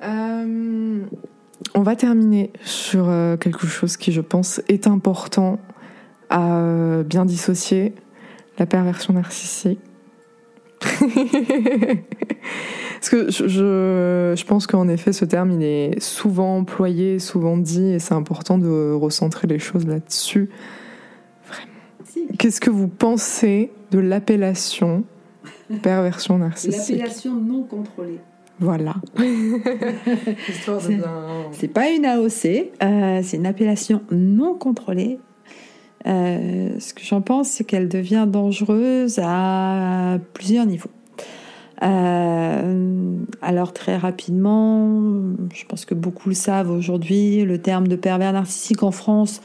On 0.02 1.82
va 1.82 1.96
terminer 1.96 2.52
sur 2.64 3.10
euh, 3.10 3.38
quelque 3.38 3.68
chose 3.68 3.98
qui, 3.98 4.12
je 4.12 4.22
pense, 4.22 4.62
est 4.68 4.88
important 4.88 5.60
à 6.30 6.58
euh, 6.58 7.04
bien 7.04 7.26
dissocier 7.26 7.94
la 8.58 8.66
perversion 8.66 9.14
narcissique. 9.14 9.80
Parce 13.00 13.10
que 13.10 13.32
je, 13.32 13.48
je, 14.36 14.46
pense 14.46 14.68
qu'en 14.68 14.88
effet, 14.88 15.14
ce 15.14 15.26
terme, 15.26 15.52
il 15.52 15.64
est 15.64 16.00
souvent 16.02 16.58
employé, 16.58 17.20
souvent 17.20 17.58
dit, 17.58 17.92
et 17.92 18.00
c'est 18.00 18.14
important 18.14 18.58
de 18.58 18.92
recentrer 18.94 19.48
les 19.48 19.60
choses 19.60 19.86
là-dessus. 19.86 20.50
Vraiment. 21.48 21.72
Qu'est-ce 22.38 22.60
que 22.60 22.70
vous 22.70 22.88
pensez 22.88 23.72
de 23.92 24.00
l'appellation 24.00 25.04
perversion 25.82 26.40
narcissique? 26.40 26.98
L'appellation 26.98 27.36
non 27.36 27.64
contrôlée. 27.64 28.20
Voilà. 28.60 28.96
c'est 31.52 31.68
pas 31.70 31.90
une 31.92 32.06
AOC, 32.06 32.72
euh, 32.84 33.22
c'est 33.24 33.38
une 33.38 33.46
appellation 33.46 34.02
non 34.12 34.56
contrôlée. 34.56 35.20
Euh, 36.08 36.72
ce 36.80 36.94
que 36.94 37.02
j'en 37.04 37.22
pense, 37.22 37.50
c'est 37.50 37.64
qu'elle 37.64 37.88
devient 37.88 38.26
dangereuse 38.28 39.20
à 39.24 40.18
plusieurs 40.34 40.66
niveaux. 40.66 40.90
Euh, 41.82 43.16
alors 43.42 43.72
très 43.72 43.96
rapidement, 43.96 45.02
je 45.54 45.64
pense 45.66 45.86
que 45.86 45.94
beaucoup 45.94 46.28
le 46.28 46.36
savent 46.36 46.72
aujourd'hui, 46.72 47.46
le 47.46 47.58
terme 47.60 47.88
de 47.88 47.96
pervers 47.96 48.34
narcissique 48.34 48.84
en 48.84 48.92
France, 48.92 49.42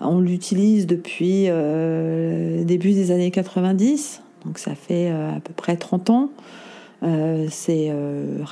on 0.00 0.20
l'utilise 0.20 0.86
depuis 0.86 1.48
le 1.48 2.62
début 2.64 2.92
des 2.92 3.10
années 3.10 3.30
90, 3.30 4.22
donc 4.46 4.58
ça 4.58 4.74
fait 4.74 5.10
à 5.10 5.40
peu 5.44 5.52
près 5.52 5.76
30 5.76 6.08
ans. 6.08 6.30
Euh, 7.02 7.46
c'est 7.48 7.88
euh, 7.90 8.44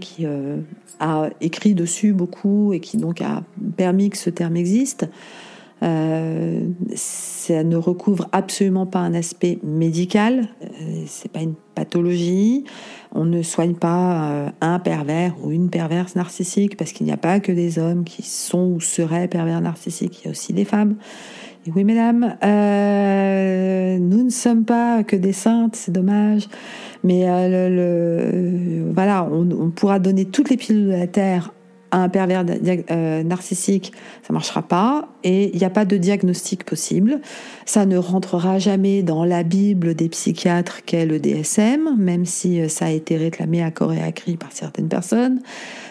qui 0.00 0.24
euh, 0.24 0.56
a 1.00 1.28
écrit 1.40 1.74
dessus 1.74 2.12
beaucoup 2.14 2.72
et 2.72 2.80
qui 2.80 2.96
donc 2.96 3.20
a 3.20 3.42
permis 3.76 4.08
que 4.10 4.16
ce 4.16 4.30
terme 4.30 4.56
existe. 4.56 5.06
ça 5.82 7.62
ne 7.62 7.76
recouvre 7.76 8.28
absolument 8.32 8.86
pas 8.86 9.00
un 9.00 9.12
aspect 9.12 9.58
médical, 9.62 10.48
c'est 11.06 11.30
pas 11.30 11.42
une 11.42 11.56
pathologie. 11.74 12.64
On 13.12 13.26
ne 13.26 13.42
soigne 13.42 13.74
pas 13.74 14.50
un 14.62 14.78
pervers 14.78 15.34
ou 15.42 15.50
une 15.50 15.68
perverse 15.68 16.16
narcissique 16.16 16.78
parce 16.78 16.92
qu'il 16.92 17.04
n'y 17.04 17.12
a 17.12 17.18
pas 17.18 17.38
que 17.38 17.52
des 17.52 17.78
hommes 17.78 18.04
qui 18.04 18.22
sont 18.22 18.72
ou 18.74 18.80
seraient 18.80 19.28
pervers 19.28 19.60
narcissiques, 19.60 20.22
il 20.22 20.24
y 20.24 20.28
a 20.28 20.30
aussi 20.30 20.54
des 20.54 20.64
femmes. 20.64 20.96
Oui, 21.74 21.84
mesdames, 21.84 22.36
nous 24.00 24.24
ne 24.24 24.30
sommes 24.30 24.64
pas 24.64 25.02
que 25.02 25.16
des 25.16 25.32
saintes, 25.32 25.76
c'est 25.76 25.92
dommage. 25.92 26.48
Mais 27.04 27.28
euh, 27.28 27.68
le, 27.68 28.92
voilà, 28.92 29.28
on, 29.30 29.70
pourra 29.70 29.98
donner 29.98 30.24
toutes 30.24 30.50
les 30.50 30.56
pilules 30.56 30.86
de 30.86 30.92
la 30.92 31.06
Terre 31.06 31.52
à 31.94 31.98
un 31.98 32.08
pervers 32.08 32.44
euh, 32.90 33.22
narcissique, 33.22 33.92
ça 34.26 34.32
marchera 34.32 34.62
pas, 34.62 35.08
et 35.22 35.52
il 35.54 35.58
n'y 35.58 35.64
a 35.64 35.70
pas 35.70 35.84
de 35.84 35.96
diagnostic 35.96 36.64
possible. 36.64 37.20
Ça 37.66 37.86
ne 37.86 37.96
rentrera 37.96 38.58
jamais 38.58 39.04
dans 39.04 39.24
la 39.24 39.44
Bible 39.44 39.94
des 39.94 40.08
psychiatres 40.08 40.84
qu'est 40.84 41.06
le 41.06 41.20
DSM, 41.20 41.94
même 41.96 42.24
si 42.24 42.60
euh, 42.60 42.68
ça 42.68 42.86
a 42.86 42.90
été 42.90 43.16
réclamé 43.16 43.62
à 43.62 43.70
corps 43.70 43.92
et 43.92 44.02
à 44.02 44.10
cri 44.10 44.36
par 44.36 44.50
certaines 44.50 44.88
personnes. 44.88 45.40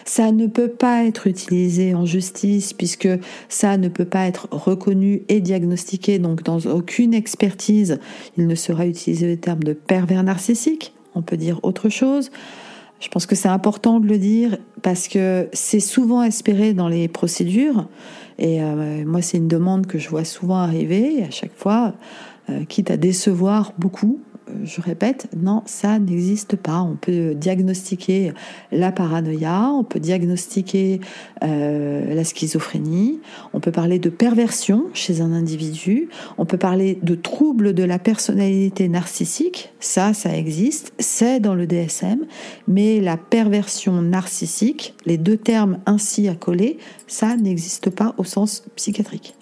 Ça 0.04 0.30
ne 0.30 0.46
peut 0.46 0.68
pas 0.68 1.04
être 1.04 1.26
utilisé 1.26 1.94
en 1.94 2.04
justice 2.04 2.74
puisque 2.74 3.08
ça 3.48 3.78
ne 3.78 3.88
peut 3.88 4.04
pas 4.04 4.26
être 4.26 4.48
reconnu 4.50 5.22
et 5.30 5.40
diagnostiqué, 5.40 6.18
donc 6.18 6.42
dans 6.42 6.58
aucune 6.66 7.14
expertise, 7.14 7.98
il 8.36 8.46
ne 8.46 8.54
sera 8.54 8.86
utilisé 8.86 9.26
le 9.26 9.38
terme 9.38 9.62
de 9.62 9.72
pervers 9.72 10.22
narcissique 10.22 10.92
on 11.14 11.22
peut 11.22 11.36
dire 11.36 11.60
autre 11.62 11.88
chose. 11.88 12.30
Je 13.04 13.10
pense 13.10 13.26
que 13.26 13.34
c'est 13.34 13.48
important 13.48 14.00
de 14.00 14.06
le 14.06 14.16
dire 14.16 14.56
parce 14.80 15.08
que 15.08 15.50
c'est 15.52 15.78
souvent 15.78 16.22
espéré 16.22 16.72
dans 16.72 16.88
les 16.88 17.06
procédures. 17.06 17.86
Et 18.38 18.62
euh, 18.62 19.04
moi, 19.04 19.20
c'est 19.20 19.36
une 19.36 19.46
demande 19.46 19.86
que 19.86 19.98
je 19.98 20.08
vois 20.08 20.24
souvent 20.24 20.56
arriver. 20.56 21.22
à 21.22 21.30
chaque 21.30 21.54
fois, 21.54 21.92
euh, 22.48 22.64
quitte 22.64 22.90
à 22.90 22.96
décevoir 22.96 23.74
beaucoup, 23.76 24.20
je 24.64 24.80
répète, 24.80 25.28
non, 25.36 25.62
ça 25.66 25.98
n'existe 25.98 26.56
pas. 26.56 26.80
On 26.80 26.96
peut 26.96 27.34
diagnostiquer 27.34 28.32
la 28.72 28.92
paranoïa, 28.92 29.70
on 29.70 29.84
peut 29.84 30.00
diagnostiquer 30.00 31.00
euh, 31.42 32.14
la 32.14 32.24
schizophrénie, 32.24 33.20
on 33.52 33.60
peut 33.60 33.72
parler 33.72 33.98
de 33.98 34.10
perversion 34.10 34.86
chez 34.92 35.20
un 35.20 35.32
individu, 35.32 36.08
on 36.38 36.44
peut 36.44 36.58
parler 36.58 36.98
de 37.02 37.14
troubles 37.14 37.72
de 37.72 37.84
la 37.84 37.98
personnalité 37.98 38.88
narcissique, 38.88 39.72
ça, 39.80 40.12
ça 40.12 40.36
existe, 40.36 40.92
c'est 40.98 41.40
dans 41.40 41.54
le 41.54 41.66
DSM, 41.66 42.26
mais 42.68 43.00
la 43.00 43.16
perversion 43.16 44.02
narcissique, 44.02 44.94
les 45.06 45.18
deux 45.18 45.36
termes 45.36 45.78
ainsi 45.86 46.28
accolés, 46.28 46.78
ça 47.06 47.36
n'existe 47.36 47.90
pas 47.90 48.14
au 48.18 48.24
sens 48.24 48.64
psychiatrique. 48.76 49.34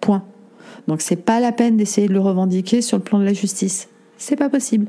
Point. 0.00 0.24
Donc 0.86 1.02
c'est 1.02 1.16
pas 1.16 1.40
la 1.40 1.52
peine 1.52 1.76
d'essayer 1.76 2.08
de 2.08 2.12
le 2.12 2.20
revendiquer 2.20 2.82
sur 2.82 2.96
le 2.96 3.02
plan 3.02 3.18
de 3.18 3.24
la 3.24 3.32
justice 3.32 3.88
c'est 4.18 4.36
pas 4.36 4.48
possible. 4.48 4.86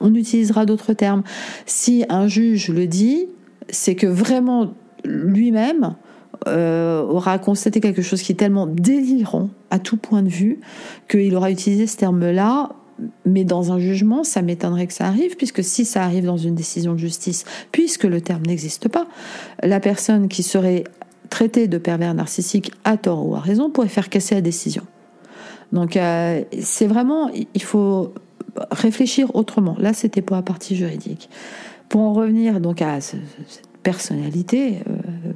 On 0.00 0.14
utilisera 0.14 0.64
d'autres 0.64 0.92
termes. 0.92 1.22
Si 1.66 2.04
un 2.08 2.28
juge 2.28 2.70
le 2.70 2.86
dit, 2.86 3.26
c'est 3.68 3.94
que 3.94 4.06
vraiment 4.06 4.72
lui-même 5.04 5.96
euh, 6.46 7.02
aura 7.02 7.38
constaté 7.38 7.80
quelque 7.80 8.02
chose 8.02 8.22
qui 8.22 8.32
est 8.32 8.36
tellement 8.36 8.66
délirant 8.66 9.50
à 9.70 9.78
tout 9.78 9.96
point 9.96 10.22
de 10.22 10.28
vue 10.28 10.60
qu'il 11.08 11.34
aura 11.34 11.50
utilisé 11.50 11.86
ce 11.86 11.96
terme-là. 11.96 12.70
Mais 13.24 13.44
dans 13.44 13.70
un 13.70 13.78
jugement, 13.78 14.24
ça 14.24 14.42
m'étonnerait 14.42 14.88
que 14.88 14.92
ça 14.92 15.06
arrive, 15.06 15.36
puisque 15.36 15.62
si 15.62 15.84
ça 15.84 16.02
arrive 16.02 16.24
dans 16.24 16.36
une 16.36 16.56
décision 16.56 16.94
de 16.94 16.98
justice, 16.98 17.44
puisque 17.70 18.04
le 18.04 18.20
terme 18.20 18.42
n'existe 18.44 18.88
pas, 18.88 19.06
la 19.62 19.78
personne 19.78 20.26
qui 20.26 20.42
serait 20.42 20.82
traitée 21.30 21.68
de 21.68 21.78
pervers 21.78 22.14
narcissique 22.14 22.72
à 22.82 22.96
tort 22.96 23.24
ou 23.28 23.36
à 23.36 23.40
raison 23.40 23.70
pourrait 23.70 23.88
faire 23.88 24.08
casser 24.08 24.34
la 24.34 24.40
décision. 24.40 24.82
Donc 25.72 25.96
euh, 25.96 26.42
c'est 26.60 26.86
vraiment, 26.86 27.30
il 27.32 27.62
faut 27.62 28.14
réfléchir 28.70 29.34
autrement. 29.34 29.76
Là, 29.78 29.92
c'était 29.92 30.22
pour 30.22 30.36
la 30.36 30.42
partie 30.42 30.76
juridique. 30.76 31.28
Pour 31.88 32.02
en 32.02 32.12
revenir 32.12 32.60
donc 32.60 32.82
à 32.82 33.00
cette 33.00 33.20
personnalité, 33.82 34.80
euh, 34.88 35.32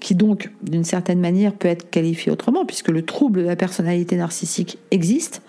qui 0.00 0.14
donc, 0.14 0.50
d'une 0.62 0.84
certaine 0.84 1.20
manière, 1.20 1.52
peut 1.52 1.68
être 1.68 1.90
qualifiée 1.90 2.32
autrement, 2.32 2.64
puisque 2.66 2.88
le 2.88 3.02
trouble 3.02 3.42
de 3.42 3.46
la 3.46 3.56
personnalité 3.56 4.16
narcissique 4.16 4.78
existe 4.90 5.42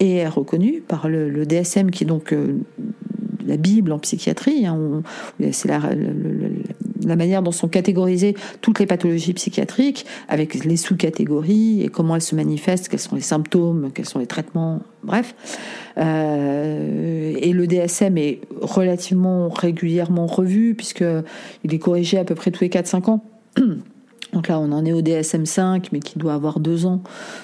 et 0.00 0.16
est 0.16 0.28
reconnu 0.28 0.82
par 0.86 1.08
le, 1.08 1.46
DSM, 1.46 1.90
qui 1.90 2.04
est 2.04 2.06
donc 2.06 2.32
euh, 2.32 2.58
la 3.46 3.56
Bible 3.56 3.92
en 3.92 3.98
psychiatrie. 3.98 4.66
Hein, 4.66 5.02
c'est 5.52 5.68
la, 5.68 5.78
la 5.78 6.73
manière 7.06 7.42
dont 7.42 7.52
sont 7.52 7.68
catégorisées 7.68 8.34
toutes 8.60 8.78
les 8.78 8.86
pathologies 8.86 9.34
psychiatriques, 9.34 10.06
avec 10.28 10.64
les 10.64 10.76
sous-catégories 10.76 11.82
et 11.82 11.88
comment 11.88 12.14
elles 12.14 12.22
se 12.22 12.34
manifestent, 12.34 12.88
quels 12.88 13.00
sont 13.00 13.16
les 13.16 13.22
symptômes, 13.22 13.90
quels 13.94 14.06
sont 14.06 14.18
les 14.18 14.26
traitements, 14.26 14.80
bref. 15.02 15.34
Euh, 15.98 17.34
et 17.40 17.52
le 17.52 17.66
DSM 17.66 18.16
est 18.18 18.40
relativement 18.60 19.48
régulièrement 19.48 20.26
revu, 20.26 20.74
puisqu'il 20.74 21.74
est 21.74 21.78
corrigé 21.78 22.18
à 22.18 22.24
peu 22.24 22.34
près 22.34 22.50
tous 22.50 22.64
les 22.64 22.70
4-5 22.70 23.10
ans. 23.10 23.24
Donc 24.34 24.48
là, 24.48 24.58
on 24.58 24.72
en 24.72 24.84
est 24.84 24.92
au 24.92 25.00
DSM 25.00 25.46
5, 25.46 25.90
mais 25.92 26.00
qui 26.00 26.18
doit 26.18 26.34
avoir 26.34 26.58
deux 26.58 26.86
ans. 26.86 27.02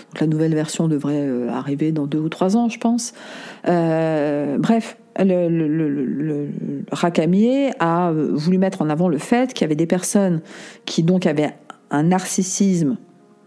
Donc 0.08 0.20
la 0.20 0.26
nouvelle 0.26 0.54
version 0.54 0.88
devrait 0.88 1.24
euh, 1.24 1.48
arriver 1.48 1.92
dans 1.92 2.06
deux 2.06 2.18
ou 2.18 2.28
trois 2.28 2.56
ans, 2.56 2.68
je 2.68 2.78
pense. 2.78 3.14
Euh, 3.68 4.58
bref, 4.58 4.96
le, 5.24 6.48
Racamier 6.90 7.70
a 7.78 8.12
voulu 8.12 8.58
mettre 8.58 8.82
en 8.82 8.90
avant 8.90 9.08
le 9.08 9.18
fait 9.18 9.52
qu'il 9.52 9.62
y 9.62 9.66
avait 9.66 9.76
des 9.76 9.86
personnes 9.86 10.40
qui 10.84 11.02
donc 11.02 11.26
avaient 11.26 11.54
un 11.90 12.04
narcissisme 12.04 12.96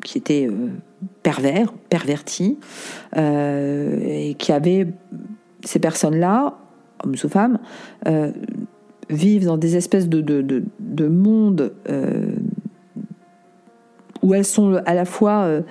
qui 0.04 0.18
était 0.18 0.48
euh, 0.50 0.70
pervers, 1.22 1.72
perverti, 1.90 2.60
et 3.16 4.36
qui 4.38 4.52
avaient 4.52 4.88
ces 5.64 5.80
personnes-là, 5.80 6.58
hommes 7.04 7.16
ou 7.24 7.30
femmes, 7.30 7.60
vivent 9.10 9.46
dans 9.46 9.58
des 9.58 9.76
espèces 9.76 10.10
de, 10.10 10.22
de, 10.22 10.42
de, 10.42 10.64
de 10.80 11.08
mondes 11.08 11.72
où 14.24 14.34
elles 14.34 14.46
sont 14.46 14.82
à 14.86 14.96
la 14.96 15.06
fois 15.06 15.44
euh, 15.44 15.62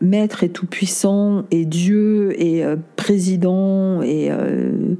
maîtres 0.00 0.44
et 0.44 0.50
tout-puissants 0.50 1.44
et 1.50 1.64
Dieu 1.64 2.38
et 2.40 2.64
euh, 2.64 2.76
président 2.96 4.02
et 4.02 4.30
euh, 4.30 4.96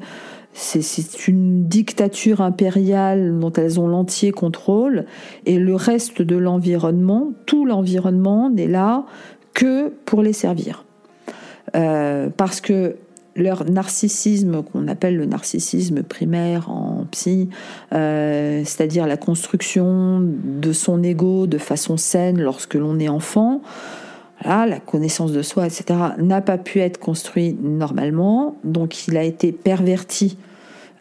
c'est 0.52 1.28
une 1.28 1.66
dictature 1.66 2.40
impériale 2.40 3.38
dont 3.38 3.52
elles 3.52 3.78
ont 3.78 3.88
l'entier 3.88 4.32
contrôle 4.32 5.06
et 5.46 5.58
le 5.58 5.74
reste 5.74 6.22
de 6.22 6.36
l'environnement, 6.36 7.32
tout 7.46 7.64
l'environnement 7.64 8.50
n'est 8.50 8.68
là 8.68 9.04
que 9.54 9.90
pour 10.04 10.22
les 10.22 10.32
servir. 10.32 10.84
parce 11.72 12.60
que 12.60 12.96
leur 13.36 13.64
narcissisme, 13.64 14.62
qu'on 14.62 14.88
appelle 14.88 15.16
le 15.16 15.26
narcissisme 15.26 16.02
primaire 16.02 16.70
en 16.70 17.06
psy, 17.10 17.48
euh, 17.92 18.62
c'est-à-dire 18.64 19.06
la 19.06 19.16
construction 19.16 20.20
de 20.22 20.72
son 20.72 21.02
ego 21.02 21.46
de 21.46 21.58
façon 21.58 21.96
saine 21.96 22.40
lorsque 22.40 22.74
l'on 22.74 22.98
est 22.98 23.08
enfant, 23.08 23.62
la 24.44 24.80
connaissance 24.80 25.32
de 25.32 25.42
soi, 25.42 25.66
etc., 25.66 25.84
n'a 26.18 26.40
pas 26.40 26.58
pu 26.58 26.80
être 26.80 26.98
construit 26.98 27.56
normalement, 27.60 28.56
donc 28.64 29.06
il 29.06 29.16
a 29.16 29.22
été 29.22 29.52
perverti, 29.52 30.38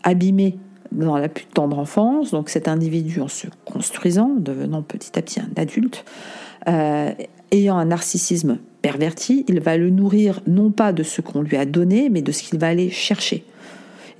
abîmé 0.04 0.58
dans 0.92 1.18
la 1.18 1.30
plus 1.30 1.46
tendre 1.46 1.78
enfance, 1.78 2.32
donc 2.32 2.50
cet 2.50 2.68
individu 2.68 3.22
en 3.22 3.28
se 3.28 3.48
construisant, 3.66 4.32
devenant 4.38 4.82
petit 4.82 5.18
à 5.18 5.22
petit 5.22 5.40
un 5.40 5.50
adulte, 5.56 6.04
euh, 6.68 7.12
ayant 7.52 7.78
un 7.78 7.86
narcissisme 7.86 8.58
perverti, 8.82 9.46
il 9.48 9.60
va 9.60 9.78
le 9.78 9.90
nourrir 9.90 10.42
non 10.48 10.72
pas 10.72 10.94
de 10.94 11.04
ce 11.04 11.22
qu'on 11.22 11.42
lui 11.42 11.58
a 11.58 11.66
donné, 11.66 12.10
mais 12.10 12.22
de 12.22 12.32
ce 12.32 12.44
qu'il 12.44 12.60
va 12.60 12.68
aller 12.68 12.90
chercher, 12.90 13.46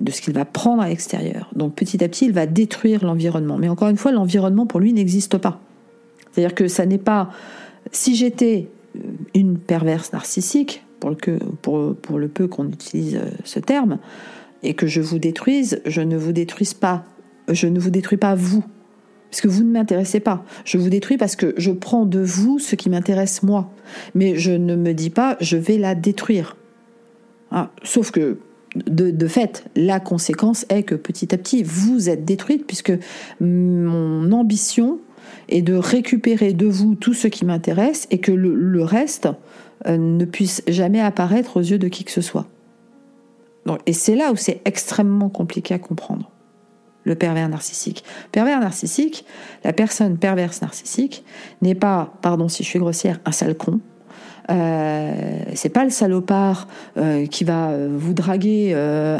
de 0.00 0.10
ce 0.10 0.20
qu'il 0.20 0.34
va 0.34 0.44
prendre 0.44 0.82
à 0.82 0.88
l'extérieur. 0.88 1.50
Donc 1.54 1.74
petit 1.74 2.02
à 2.04 2.08
petit, 2.08 2.26
il 2.26 2.32
va 2.32 2.46
détruire 2.46 3.04
l'environnement. 3.04 3.58
Mais 3.58 3.68
encore 3.68 3.88
une 3.88 3.96
fois, 3.96 4.12
l'environnement 4.12 4.66
pour 4.66 4.80
lui 4.80 4.92
n'existe 4.92 5.38
pas. 5.38 5.60
C'est-à-dire 6.30 6.54
que 6.54 6.68
ça 6.68 6.86
n'est 6.86 6.98
pas... 6.98 7.30
Si 7.92 8.14
j'étais 8.14 8.68
une 9.34 9.58
perverse 9.58 10.12
narcissique, 10.12 10.84
pour 11.00 11.10
le, 12.18 12.28
peu 12.28 12.46
qu'on 12.46 12.68
utilise 12.68 13.16
euh, 13.16 13.30
ce 13.44 13.58
terme, 13.58 13.98
et 14.62 14.74
que 14.74 14.86
je 14.86 15.00
vous 15.00 15.18
détruise, 15.18 15.80
je 15.86 16.02
ne 16.02 16.16
vous 16.16 16.32
détruise 16.32 16.74
pas. 16.74 17.04
Je 17.48 17.66
ne 17.66 17.80
vous 17.80 17.90
détruis 17.90 18.18
pas 18.18 18.34
vous, 18.34 18.62
parce 19.30 19.40
que 19.40 19.48
vous 19.48 19.62
ne 19.62 19.70
m'intéressez 19.70 20.20
pas. 20.20 20.44
Je 20.64 20.76
vous 20.76 20.90
détruis 20.90 21.16
parce 21.16 21.36
que 21.36 21.54
je 21.56 21.70
prends 21.70 22.04
de 22.04 22.20
vous 22.20 22.58
ce 22.58 22.74
qui 22.74 22.90
m'intéresse 22.90 23.42
moi. 23.42 23.72
Mais 24.14 24.36
je 24.36 24.52
ne 24.52 24.74
me 24.76 24.92
dis 24.92 25.10
pas 25.10 25.36
je 25.40 25.56
vais 25.56 25.78
la 25.78 25.94
détruire. 25.94 26.56
Ah, 27.50 27.70
sauf 27.82 28.10
que 28.10 28.38
de, 28.76 29.26
fait, 29.26 29.64
la 29.74 29.98
conséquence 29.98 30.64
est 30.68 30.84
que 30.84 30.94
petit 30.94 31.34
à 31.34 31.38
petit, 31.38 31.62
vous 31.64 32.08
êtes 32.08 32.24
détruite 32.24 32.66
puisque 32.66 32.92
mon 33.40 34.30
ambition 34.32 34.98
est 35.48 35.62
de 35.62 35.74
récupérer 35.74 36.52
de 36.52 36.66
vous 36.66 36.94
tout 36.94 37.14
ce 37.14 37.28
qui 37.28 37.44
m'intéresse 37.44 38.06
et 38.10 38.18
que 38.18 38.32
le, 38.32 38.82
reste 38.82 39.28
euh, 39.86 39.96
ne 39.96 40.24
puisse 40.24 40.62
jamais 40.68 41.00
apparaître 41.00 41.56
aux 41.56 41.62
yeux 41.62 41.78
de 41.78 41.88
qui 41.88 42.04
que 42.04 42.12
ce 42.12 42.20
soit. 42.20 42.46
et 43.86 43.92
c'est 43.92 44.16
là 44.16 44.32
où 44.32 44.36
c'est 44.36 44.60
extrêmement 44.64 45.28
compliqué 45.28 45.74
à 45.74 45.78
comprendre 45.78 46.30
le 47.04 47.14
pervers 47.14 47.48
narcissique. 47.48 48.04
Pervers 48.32 48.60
narcissique, 48.60 49.24
la 49.64 49.72
personne 49.72 50.18
perverse 50.18 50.62
narcissique 50.62 51.24
n'est 51.62 51.74
pas, 51.74 52.12
pardon 52.22 52.48
si 52.48 52.62
je 52.62 52.68
suis 52.68 52.78
grossière, 52.78 53.20
un 53.24 53.32
sale 53.32 53.56
con. 53.56 53.80
Euh, 54.48 55.12
c'est 55.54 55.68
pas 55.68 55.84
le 55.84 55.90
salopard 55.90 56.66
euh, 56.96 57.26
qui 57.26 57.44
va 57.44 57.70
euh, 57.70 57.88
vous 57.92 58.14
draguer 58.14 58.74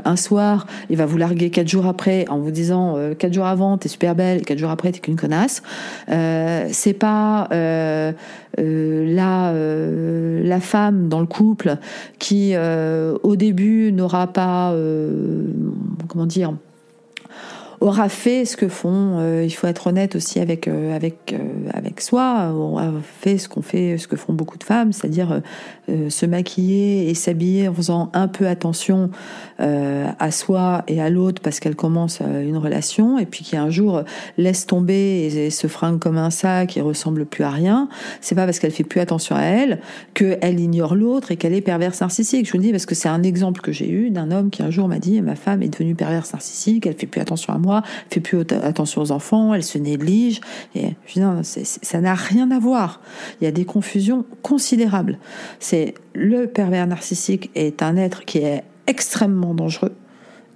un 0.04 0.16
soir, 0.16 0.66
il 0.88 0.96
va 0.96 1.06
vous 1.06 1.16
larguer 1.18 1.50
quatre 1.50 1.68
jours 1.68 1.86
après 1.86 2.26
en 2.28 2.38
vous 2.38 2.50
disant 2.50 2.96
quatre 3.18 3.32
jours 3.32 3.46
avant 3.46 3.78
t'es 3.78 3.88
super 3.88 4.14
belle, 4.14 4.42
quatre 4.42 4.58
jours 4.58 4.70
après 4.70 4.92
t'es 4.92 5.00
qu'une 5.00 5.16
connasse. 5.16 5.62
c'est 6.08 6.94
pas 6.94 7.48
la 7.50 8.14
la 9.52 10.60
femme 10.60 11.08
dans 11.08 11.20
le 11.20 11.26
couple 11.26 11.76
qui 12.18 12.54
au 12.56 13.36
début 13.36 13.92
n'aura 13.92 14.26
pas 14.26 14.74
comment 16.08 16.26
dire 16.26 16.54
aura 17.80 18.08
fait 18.10 18.44
ce 18.44 18.56
que 18.56 18.68
font. 18.68 19.18
Euh, 19.18 19.44
il 19.44 19.50
faut 19.50 19.66
être 19.66 19.86
honnête 19.86 20.14
aussi 20.14 20.38
avec 20.38 20.68
euh, 20.68 20.94
avec 20.94 21.32
euh, 21.32 21.38
avec 21.72 22.00
soi. 22.00 22.52
Aura 22.54 22.92
fait 23.20 23.38
ce 23.38 23.48
qu'on 23.48 23.62
fait, 23.62 23.96
ce 23.98 24.06
que 24.06 24.16
font 24.16 24.34
beaucoup 24.34 24.58
de 24.58 24.64
femmes, 24.64 24.92
c'est-à-dire 24.92 25.40
se 26.08 26.26
maquiller 26.26 27.10
et 27.10 27.14
s'habiller 27.14 27.66
en 27.66 27.74
faisant 27.74 28.10
un 28.12 28.28
peu 28.28 28.46
attention 28.46 29.10
à 29.58 30.30
soi 30.30 30.84
et 30.86 31.00
à 31.00 31.10
l'autre 31.10 31.42
parce 31.42 31.58
qu'elle 31.58 31.74
commence 31.74 32.20
une 32.20 32.56
relation 32.56 33.18
et 33.18 33.26
puis 33.26 33.44
qui 33.44 33.56
un 33.56 33.70
jour 33.70 34.02
laisse 34.38 34.66
tomber 34.66 35.26
et, 35.26 35.50
se 35.50 35.66
fringue 35.66 35.98
comme 35.98 36.16
un 36.16 36.30
sac 36.30 36.76
et 36.76 36.80
ressemble 36.80 37.26
plus 37.26 37.44
à 37.44 37.50
rien. 37.50 37.88
C'est 38.20 38.34
pas 38.34 38.44
parce 38.44 38.58
qu'elle 38.58 38.70
fait 38.70 38.84
plus 38.84 39.00
attention 39.00 39.36
à 39.36 39.42
elle 39.42 39.80
qu'elle 40.14 40.60
ignore 40.60 40.94
l'autre 40.94 41.32
et 41.32 41.36
qu'elle 41.36 41.54
est 41.54 41.60
perverse 41.60 42.00
narcissique. 42.00 42.46
Je 42.46 42.52
vous 42.52 42.58
le 42.58 42.64
dis 42.64 42.70
parce 42.70 42.86
que 42.86 42.94
c'est 42.94 43.08
un 43.08 43.22
exemple 43.22 43.60
que 43.60 43.72
j'ai 43.72 43.90
eu 43.90 44.10
d'un 44.10 44.30
homme 44.30 44.50
qui 44.50 44.62
un 44.62 44.70
jour 44.70 44.86
m'a 44.86 44.98
dit 44.98 45.20
ma 45.22 45.34
femme 45.34 45.62
est 45.62 45.68
devenue 45.68 45.94
perverse 45.94 46.32
narcissique, 46.32 46.86
elle 46.86 46.94
fait 46.94 47.06
plus 47.06 47.20
attention 47.20 47.52
à 47.52 47.58
moi 47.58 47.69
fait 48.10 48.20
plus 48.20 48.40
attention 48.40 49.02
aux 49.02 49.12
enfants, 49.12 49.54
elle 49.54 49.64
se 49.64 49.78
néglige. 49.78 50.40
Et 50.74 50.94
je 51.06 51.20
ça 51.42 52.00
n'a 52.00 52.14
rien 52.14 52.50
à 52.50 52.58
voir. 52.58 53.00
Il 53.40 53.44
y 53.44 53.46
a 53.46 53.52
des 53.52 53.64
confusions 53.64 54.24
considérables. 54.42 55.18
C'est 55.58 55.94
le 56.14 56.46
pervers 56.46 56.86
narcissique 56.86 57.50
est 57.54 57.82
un 57.82 57.96
être 57.96 58.24
qui 58.24 58.38
est 58.38 58.64
extrêmement 58.86 59.54
dangereux 59.54 59.92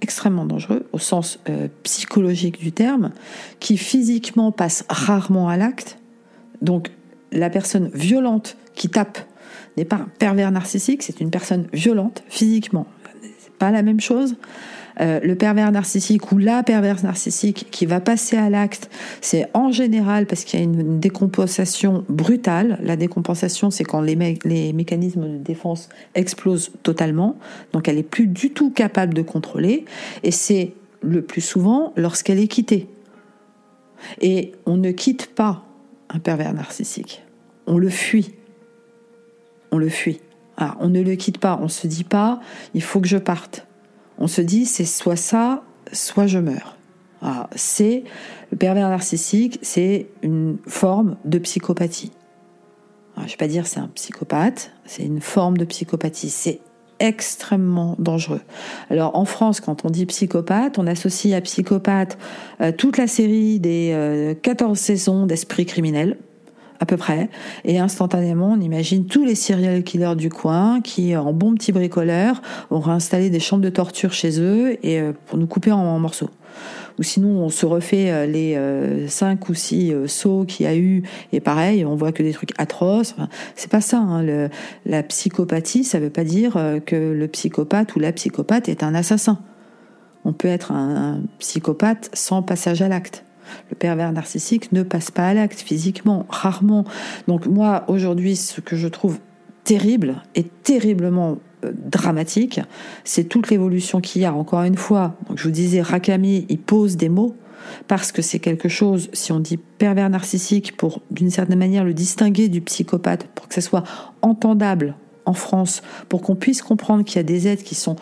extrêmement 0.01 0.45
dangereux 0.45 0.85
au 0.91 0.99
sens 0.99 1.39
euh, 1.49 1.67
psychologique 1.83 2.59
du 2.59 2.71
terme, 2.71 3.11
qui 3.59 3.75
physiquement 3.75 4.51
passe 4.51 4.85
rarement 4.89 5.49
à 5.49 5.57
l'acte. 5.57 5.97
Donc 6.61 6.91
la 7.31 7.49
personne 7.49 7.89
violente 7.93 8.57
qui 8.75 8.89
tape 8.89 9.17
n'est 9.77 9.85
pas 9.85 9.97
un 9.97 10.07
pervers 10.19 10.51
narcissique, 10.51 11.03
c'est 11.03 11.21
une 11.21 11.31
personne 11.31 11.67
violente 11.73 12.23
physiquement. 12.29 12.87
C'est 13.39 13.53
pas 13.53 13.71
la 13.71 13.81
même 13.81 13.99
chose. 13.99 14.35
Euh, 15.01 15.19
le 15.21 15.35
pervers 15.35 15.71
narcissique 15.71 16.31
ou 16.31 16.37
la 16.37 16.63
perverse 16.63 17.03
narcissique 17.03 17.67
qui 17.71 17.85
va 17.85 17.99
passer 17.99 18.37
à 18.37 18.49
l'acte, 18.49 18.89
c'est 19.21 19.47
en 19.53 19.71
général 19.71 20.25
parce 20.25 20.43
qu'il 20.43 20.59
y 20.59 20.61
a 20.61 20.65
une 20.65 20.99
décompensation 20.99 22.05
brutale. 22.09 22.79
La 22.81 22.95
décompensation, 22.95 23.71
c'est 23.71 23.83
quand 23.83 24.01
les, 24.01 24.15
les 24.43 24.73
mécanismes 24.73 25.33
de 25.33 25.37
défense 25.37 25.89
explosent 26.13 26.71
totalement. 26.83 27.37
Donc 27.73 27.87
elle 27.87 27.97
est 27.97 28.03
plus 28.03 28.27
du 28.27 28.51
tout 28.51 28.71
capable 28.71 29.13
de 29.13 29.21
contrôler. 29.21 29.85
Et 30.23 30.31
c'est 30.31 30.73
le 31.01 31.21
plus 31.21 31.41
souvent 31.41 31.93
lorsqu'elle 31.95 32.39
est 32.39 32.47
quittée. 32.47 32.87
Et 34.21 34.53
on 34.65 34.77
ne 34.77 34.91
quitte 34.91 35.27
pas 35.27 35.63
un 36.09 36.19
pervers 36.19 36.53
narcissique. 36.53 37.23
On 37.67 37.77
le 37.77 37.89
fuit. 37.89 38.33
On 39.71 39.77
le 39.77 39.89
fuit. 39.89 40.19
Ah, 40.57 40.77
on 40.79 40.87
ne 40.87 41.01
le 41.01 41.15
quitte 41.15 41.37
pas. 41.37 41.59
On 41.61 41.67
se 41.67 41.87
dit 41.87 42.03
pas, 42.03 42.39
il 42.73 42.81
faut 42.81 43.01
que 43.01 43.07
je 43.07 43.17
parte 43.17 43.65
on 44.17 44.27
se 44.27 44.41
dit 44.41 44.65
c'est 44.65 44.85
soit 44.85 45.15
ça, 45.15 45.63
soit 45.91 46.27
je 46.27 46.39
meurs. 46.39 46.77
Ah, 47.21 47.49
c'est 47.55 48.03
le 48.51 48.57
pervers 48.57 48.89
narcissique, 48.89 49.59
c'est 49.61 50.07
une 50.21 50.57
forme 50.67 51.17
de 51.25 51.39
psychopathie. 51.39 52.11
Ah, 53.15 53.21
je 53.21 53.25
ne 53.25 53.29
vais 53.31 53.37
pas 53.37 53.47
dire 53.47 53.67
c'est 53.67 53.79
un 53.79 53.89
psychopathe, 53.95 54.71
c'est 54.85 55.03
une 55.03 55.21
forme 55.21 55.57
de 55.57 55.65
psychopathie. 55.65 56.29
C'est 56.29 56.59
extrêmement 56.99 57.95
dangereux. 57.99 58.41
Alors 58.89 59.17
en 59.17 59.25
France, 59.25 59.59
quand 59.59 59.85
on 59.85 59.89
dit 59.89 60.05
psychopathe, 60.05 60.77
on 60.79 60.87
associe 60.87 61.33
à 61.33 61.41
psychopathe 61.41 62.17
euh, 62.61 62.71
toute 62.71 62.97
la 62.97 63.07
série 63.07 63.59
des 63.59 64.37
14 64.41 64.71
euh, 64.71 64.75
saisons 64.75 65.25
d'Esprit 65.25 65.65
criminel 65.65 66.17
à 66.79 66.85
peu 66.85 66.97
près. 66.97 67.29
Et 67.63 67.79
instantanément, 67.79 68.51
on 68.53 68.61
imagine 68.61 69.05
tous 69.05 69.25
les 69.25 69.35
serial 69.35 69.83
killers 69.83 70.15
du 70.15 70.29
coin 70.29 70.81
qui, 70.81 71.15
en 71.15 71.33
bons 71.33 71.55
petits 71.55 71.71
bricoleurs, 71.71 72.41
auront 72.69 72.91
installé 72.91 73.29
des 73.29 73.39
chambres 73.39 73.63
de 73.63 73.69
torture 73.69 74.13
chez 74.13 74.39
eux 74.39 74.77
et 74.85 74.99
euh, 74.99 75.13
pour 75.27 75.37
nous 75.37 75.47
couper 75.47 75.71
en, 75.71 75.99
morceaux. 75.99 76.29
Ou 76.97 77.03
sinon, 77.03 77.43
on 77.43 77.49
se 77.49 77.65
refait 77.65 78.11
euh, 78.11 78.25
les 78.25 78.55
euh, 78.55 79.07
cinq 79.07 79.49
ou 79.49 79.53
six 79.53 79.93
sauts 80.07 80.45
qu'il 80.45 80.65
y 80.65 80.69
a 80.69 80.75
eu, 80.75 81.03
et 81.33 81.39
pareil, 81.39 81.85
on 81.85 81.95
voit 81.95 82.11
que 82.11 82.23
des 82.23 82.31
trucs 82.31 82.51
atroces. 82.57 83.15
C'est 83.55 83.71
pas 83.71 83.81
ça. 83.81 83.97
Hein. 83.97 84.49
La 84.85 85.03
psychopathie, 85.03 85.83
ça 85.83 85.99
veut 85.99 86.09
pas 86.09 86.23
dire 86.23 86.57
que 86.85 86.95
le 86.95 87.27
psychopathe 87.27 87.95
ou 87.95 87.99
la 87.99 88.11
psychopathe 88.11 88.69
est 88.69 88.83
un 88.83 88.95
assassin. 88.95 89.39
On 90.23 90.33
peut 90.33 90.47
être 90.47 90.71
un 90.71 91.21
psychopathe 91.39 92.09
sans 92.13 92.41
passage 92.41 92.81
à 92.81 92.87
l'acte. 92.87 93.24
Le 93.69 93.75
pervers 93.75 94.11
narcissique 94.11 94.71
ne 94.71 94.83
passe 94.83 95.11
pas 95.11 95.27
à 95.27 95.33
l'acte 95.33 95.59
physiquement, 95.59 96.25
rarement. 96.29 96.85
Donc 97.27 97.47
moi, 97.47 97.83
aujourd'hui, 97.87 98.35
ce 98.35 98.61
que 98.61 98.75
je 98.75 98.87
trouve 98.87 99.19
terrible 99.63 100.21
et 100.35 100.43
terriblement 100.43 101.37
euh, 101.63 101.71
dramatique, 101.73 102.61
c'est 103.03 103.25
toute 103.25 103.49
l'évolution 103.49 104.01
qu'il 104.01 104.21
y 104.21 104.25
a. 104.25 104.33
Encore 104.33 104.63
une 104.63 104.77
fois, 104.77 105.15
je 105.35 105.43
vous 105.43 105.51
disais, 105.51 105.81
Rakami, 105.81 106.45
il 106.49 106.59
pose 106.59 106.97
des 106.97 107.09
mots 107.09 107.35
parce 107.87 108.11
que 108.11 108.21
c'est 108.21 108.39
quelque 108.39 108.69
chose, 108.69 109.09
si 109.13 109.31
on 109.31 109.39
dit 109.39 109.57
pervers 109.57 110.09
narcissique, 110.09 110.77
pour 110.77 111.01
d'une 111.11 111.31
certaine 111.31 111.59
manière 111.59 111.83
le 111.83 111.93
distinguer 111.93 112.47
du 112.47 112.61
psychopathe, 112.61 113.27
pour 113.35 113.47
que 113.47 113.55
ça 113.55 113.61
soit 113.61 113.83
entendable 114.21 114.95
en 115.25 115.33
France, 115.33 115.81
pour 116.07 116.21
qu'on 116.21 116.35
puisse 116.35 116.61
comprendre 116.61 117.03
qu'il 117.03 117.17
y 117.17 117.19
a 117.19 117.23
des 117.23 117.47
êtres 117.47 117.63
qui 117.63 117.75
sont 117.75 117.95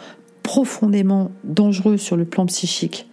profondément 0.43 1.31
dangereux 1.43 1.97
sur 1.97 2.17
le 2.17 2.25
plan 2.25 2.45
psychique 2.45 3.09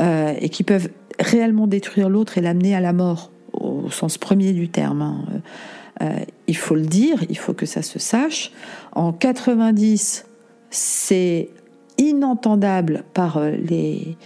euh, 0.00 0.34
et 0.40 0.48
qui 0.48 0.62
peuvent 0.62 0.88
réellement 1.18 1.66
détruire 1.66 2.08
l'autre 2.08 2.38
et 2.38 2.40
l'amener 2.40 2.74
à 2.74 2.80
la 2.80 2.92
mort, 2.92 3.30
au 3.52 3.90
sens 3.90 4.18
premier 4.18 4.52
du 4.52 4.68
terme. 4.68 5.02
Hein. 5.02 5.24
Euh, 6.02 6.18
il 6.46 6.56
faut 6.56 6.74
le 6.74 6.86
dire, 6.86 7.22
il 7.28 7.38
faut 7.38 7.54
que 7.54 7.66
ça 7.66 7.82
se 7.82 7.98
sache. 7.98 8.50
En 8.92 9.12
90, 9.12 10.26
c'est 10.70 11.50
inentendable 11.98 13.04
par 13.14 13.36
euh, 13.36 13.50
les 13.50 14.16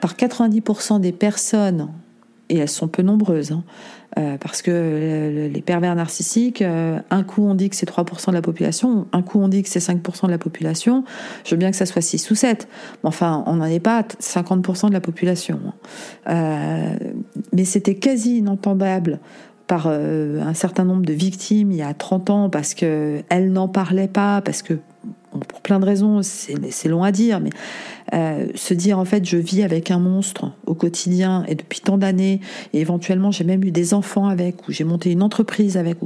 par 0.00 0.14
90% 0.14 1.00
des 1.00 1.12
personnes, 1.12 1.88
et 2.48 2.58
elles 2.58 2.68
sont 2.68 2.88
peu 2.88 3.02
nombreuses, 3.02 3.52
hein, 3.52 3.64
euh, 4.18 4.38
parce 4.38 4.62
que 4.62 5.50
les 5.52 5.62
pervers 5.62 5.94
narcissiques, 5.94 6.62
un 6.62 7.22
coup 7.22 7.44
on 7.44 7.54
dit 7.54 7.70
que 7.70 7.76
c'est 7.76 7.88
3% 7.88 8.28
de 8.28 8.34
la 8.34 8.42
population, 8.42 9.06
un 9.12 9.22
coup 9.22 9.38
on 9.40 9.48
dit 9.48 9.62
que 9.62 9.68
c'est 9.68 9.80
5% 9.80 10.26
de 10.26 10.30
la 10.30 10.38
population, 10.38 11.04
je 11.44 11.50
veux 11.50 11.58
bien 11.58 11.70
que 11.70 11.76
ça 11.76 11.86
soit 11.86 12.02
6 12.02 12.30
ou 12.30 12.34
7, 12.34 12.68
mais 13.02 13.08
enfin 13.08 13.44
on 13.46 13.56
n'en 13.56 13.66
est 13.66 13.80
pas 13.80 13.98
à 13.98 14.02
50% 14.02 14.88
de 14.88 14.92
la 14.92 15.00
population. 15.00 15.60
Hein. 16.26 16.96
mais 17.52 17.64
c'était 17.64 17.96
quasi 17.96 18.38
inentendable 18.38 19.20
par 19.68 19.84
euh, 19.86 20.40
un 20.40 20.54
certain 20.54 20.84
nombre 20.84 21.04
de 21.04 21.12
victimes 21.12 21.70
il 21.70 21.76
y 21.76 21.82
a 21.82 21.94
30 21.94 22.30
ans 22.30 22.50
parce 22.50 22.74
qu'elles 22.74 23.52
n'en 23.52 23.68
parlaient 23.68 24.08
pas, 24.08 24.40
parce 24.40 24.62
que, 24.62 24.78
pour 25.48 25.60
plein 25.60 25.78
de 25.78 25.84
raisons, 25.84 26.20
c'est 26.22 26.88
long 26.88 27.02
à 27.02 27.12
dire, 27.12 27.40
mais 27.40 27.50
euh, 28.14 28.46
se 28.54 28.74
dire 28.74 28.98
en 28.98 29.04
fait 29.04 29.24
je 29.24 29.36
vis 29.36 29.62
avec 29.62 29.90
un 29.90 29.98
monstre 29.98 30.52
au 30.66 30.74
quotidien 30.74 31.44
et 31.46 31.54
depuis 31.54 31.80
tant 31.80 31.98
d'années, 31.98 32.40
et 32.72 32.80
éventuellement 32.80 33.30
j'ai 33.30 33.44
même 33.44 33.64
eu 33.64 33.70
des 33.70 33.94
enfants 33.94 34.28
avec, 34.28 34.66
ou 34.68 34.72
j'ai 34.72 34.84
monté 34.84 35.12
une 35.12 35.22
entreprise 35.22 35.76
avec, 35.76 35.98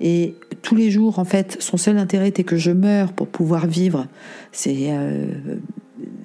et 0.00 0.34
tous 0.62 0.76
les 0.76 0.90
jours 0.90 1.18
en 1.18 1.24
fait 1.24 1.56
son 1.60 1.76
seul 1.76 1.98
intérêt 1.98 2.28
était 2.28 2.44
que 2.44 2.56
je 2.56 2.70
meure 2.70 3.12
pour 3.12 3.26
pouvoir 3.26 3.66
vivre, 3.66 4.06
c'est 4.52 4.88
euh, 4.90 5.26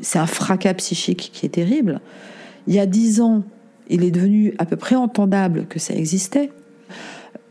c'est 0.01 0.19
un 0.19 0.27
fracas 0.27 0.75
psychique 0.75 1.31
qui 1.33 1.45
est 1.45 1.49
terrible. 1.49 2.01
Il 2.67 2.73
y 2.73 2.79
a 2.79 2.85
dix 2.85 3.21
ans, 3.21 3.43
il 3.89 4.03
est 4.03 4.11
devenu 4.11 4.53
à 4.57 4.65
peu 4.65 4.75
près 4.75 4.95
entendable 4.95 5.65
que 5.67 5.79
ça 5.79 5.93
existait. 5.93 6.51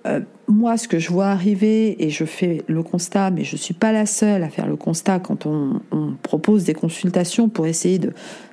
Euh, 0.06 0.20
moi, 0.48 0.76
ce 0.76 0.88
que 0.88 0.98
je 0.98 1.10
vois 1.10 1.28
arriver, 1.28 2.04
et 2.04 2.10
je 2.10 2.24
fais 2.24 2.62
le 2.66 2.82
constat, 2.82 3.30
mais 3.30 3.44
je 3.44 3.54
ne 3.54 3.58
suis 3.58 3.74
pas 3.74 3.92
la 3.92 4.06
seule 4.06 4.42
à 4.42 4.48
faire 4.48 4.66
le 4.66 4.76
constat 4.76 5.20
quand 5.20 5.46
on, 5.46 5.80
propose 6.22 6.64
des 6.64 6.74
consultations 6.74 7.48
pour 7.48 7.66
essayer 7.66 8.00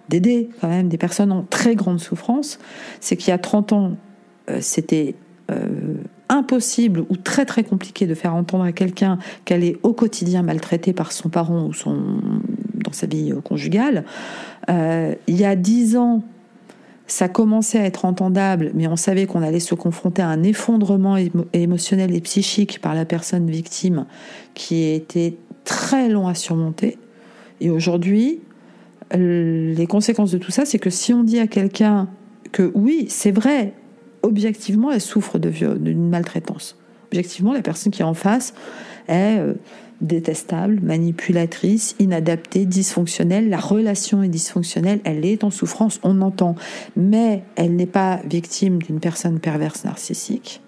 d'aider 0.08 0.50
quand 0.62 0.68
même 0.68 0.88
des 0.88 0.98
personnes 0.98 1.32
en 1.32 1.44
très 1.44 1.76
grande 1.76 2.00
souffrance, 2.00 2.60
c'est 3.00 3.18
qu'il 3.18 3.30
y 3.30 3.34
a 3.34 3.38
30 3.38 3.74
ans, 3.74 3.98
euh, 4.50 4.60
c'était 4.62 5.16
euh, 5.52 5.96
impossible 6.30 7.06
ou 7.10 7.18
très 7.18 7.46
très 7.46 7.64
compliqué 7.64 8.06
de 8.06 8.14
faire 8.14 8.36
entendre 8.36 8.64
à 8.64 8.72
quelqu'un 8.72 9.18
qu'elle 9.46 9.64
est 9.64 9.78
au 9.84 9.94
quotidien 9.94 10.44
maltraitée 10.44 10.94
par 10.94 11.12
son 11.12 11.30
parent 11.30 11.66
ou 11.66 11.74
son, 11.74 12.22
dans 12.76 12.94
sa 12.94 13.08
vie 13.08 13.34
conjugale. 13.44 14.06
il 14.68 15.36
y 15.36 15.46
a 15.46 15.56
10 15.56 15.98
ans, 15.98 16.24
ça 17.12 17.28
commençait 17.28 17.80
à 17.80 17.86
être 17.86 18.06
entendable, 18.06 18.72
mais 18.74 18.88
on 18.88 18.96
savait 18.96 19.26
qu'on 19.26 19.42
allait 19.42 19.60
se 19.60 19.76
confronter 19.76 20.22
à 20.22 20.28
un 20.28 20.44
effondrement 20.44 21.18
émotionnel 21.54 22.16
et 22.16 22.22
psychique 22.22 22.80
par 22.82 22.94
la 22.94 23.06
personne 23.06 23.50
victime 23.50 24.06
qui 24.54 24.84
était 24.84 25.38
très 25.64 26.10
long 26.10 26.28
à 26.28 26.36
surmonter. 26.36 26.98
Et 27.62 27.70
aujourd'hui, 27.70 28.42
les 29.14 29.88
conséquences 29.88 30.32
de 30.32 30.38
tout 30.38 30.52
ça, 30.52 30.66
c'est 30.66 30.80
que 30.80 30.90
si 30.90 31.14
on 31.14 31.24
dit 31.24 31.40
à 31.40 31.48
quelqu'un 31.48 32.08
que 32.52 32.72
oui, 32.76 33.08
c'est 33.10 33.32
vrai, 33.32 33.74
objectivement, 34.22 34.92
elle 34.92 35.02
souffre 35.02 35.40
d'une 35.40 36.10
maltraitance. 36.10 36.78
Objectivement, 37.12 37.54
la 37.54 37.62
personne 37.62 37.92
qui 37.92 38.02
est 38.02 38.06
en 38.06 38.14
face 38.14 38.54
est 39.08 39.40
euh, 39.40 39.54
détestable, 40.02 40.80
manipulatrice, 40.82 41.96
inadaptée, 42.00 42.66
dysfonctionnelle. 42.66 43.50
La 43.50 43.58
relation 43.58 44.24
est 44.24 44.30
dysfonctionnelle, 44.30 45.02
elle 45.04 45.26
est 45.26 45.44
en 45.44 45.50
souffrance, 45.50 46.00
on 46.04 46.22
entend. 46.22 46.56
Mais 46.96 47.44
elle 47.56 47.76
n'est 47.76 47.86
pas 47.86 48.20
victime 48.26 48.82
d'une 48.82 49.00
personne 49.00 49.40
perverse 49.40 49.84
narcissique. 49.84 50.62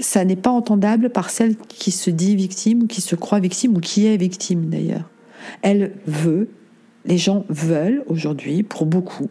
Ça 0.00 0.24
n'est 0.24 0.36
pas 0.36 0.50
entendable 0.50 1.10
par 1.10 1.30
celle 1.30 1.56
qui 1.56 1.90
se 1.90 2.10
dit 2.10 2.36
victime, 2.36 2.86
qui 2.86 3.00
se 3.00 3.16
croit 3.16 3.40
victime, 3.40 3.76
ou 3.76 3.80
qui 3.80 4.06
est 4.06 4.16
victime 4.16 4.68
d'ailleurs. 4.68 5.08
Elle 5.62 5.92
veut, 6.06 6.48
les 7.04 7.18
gens 7.18 7.44
veulent 7.48 8.04
aujourd'hui, 8.06 8.62
pour 8.62 8.86
beaucoup, 8.86 9.30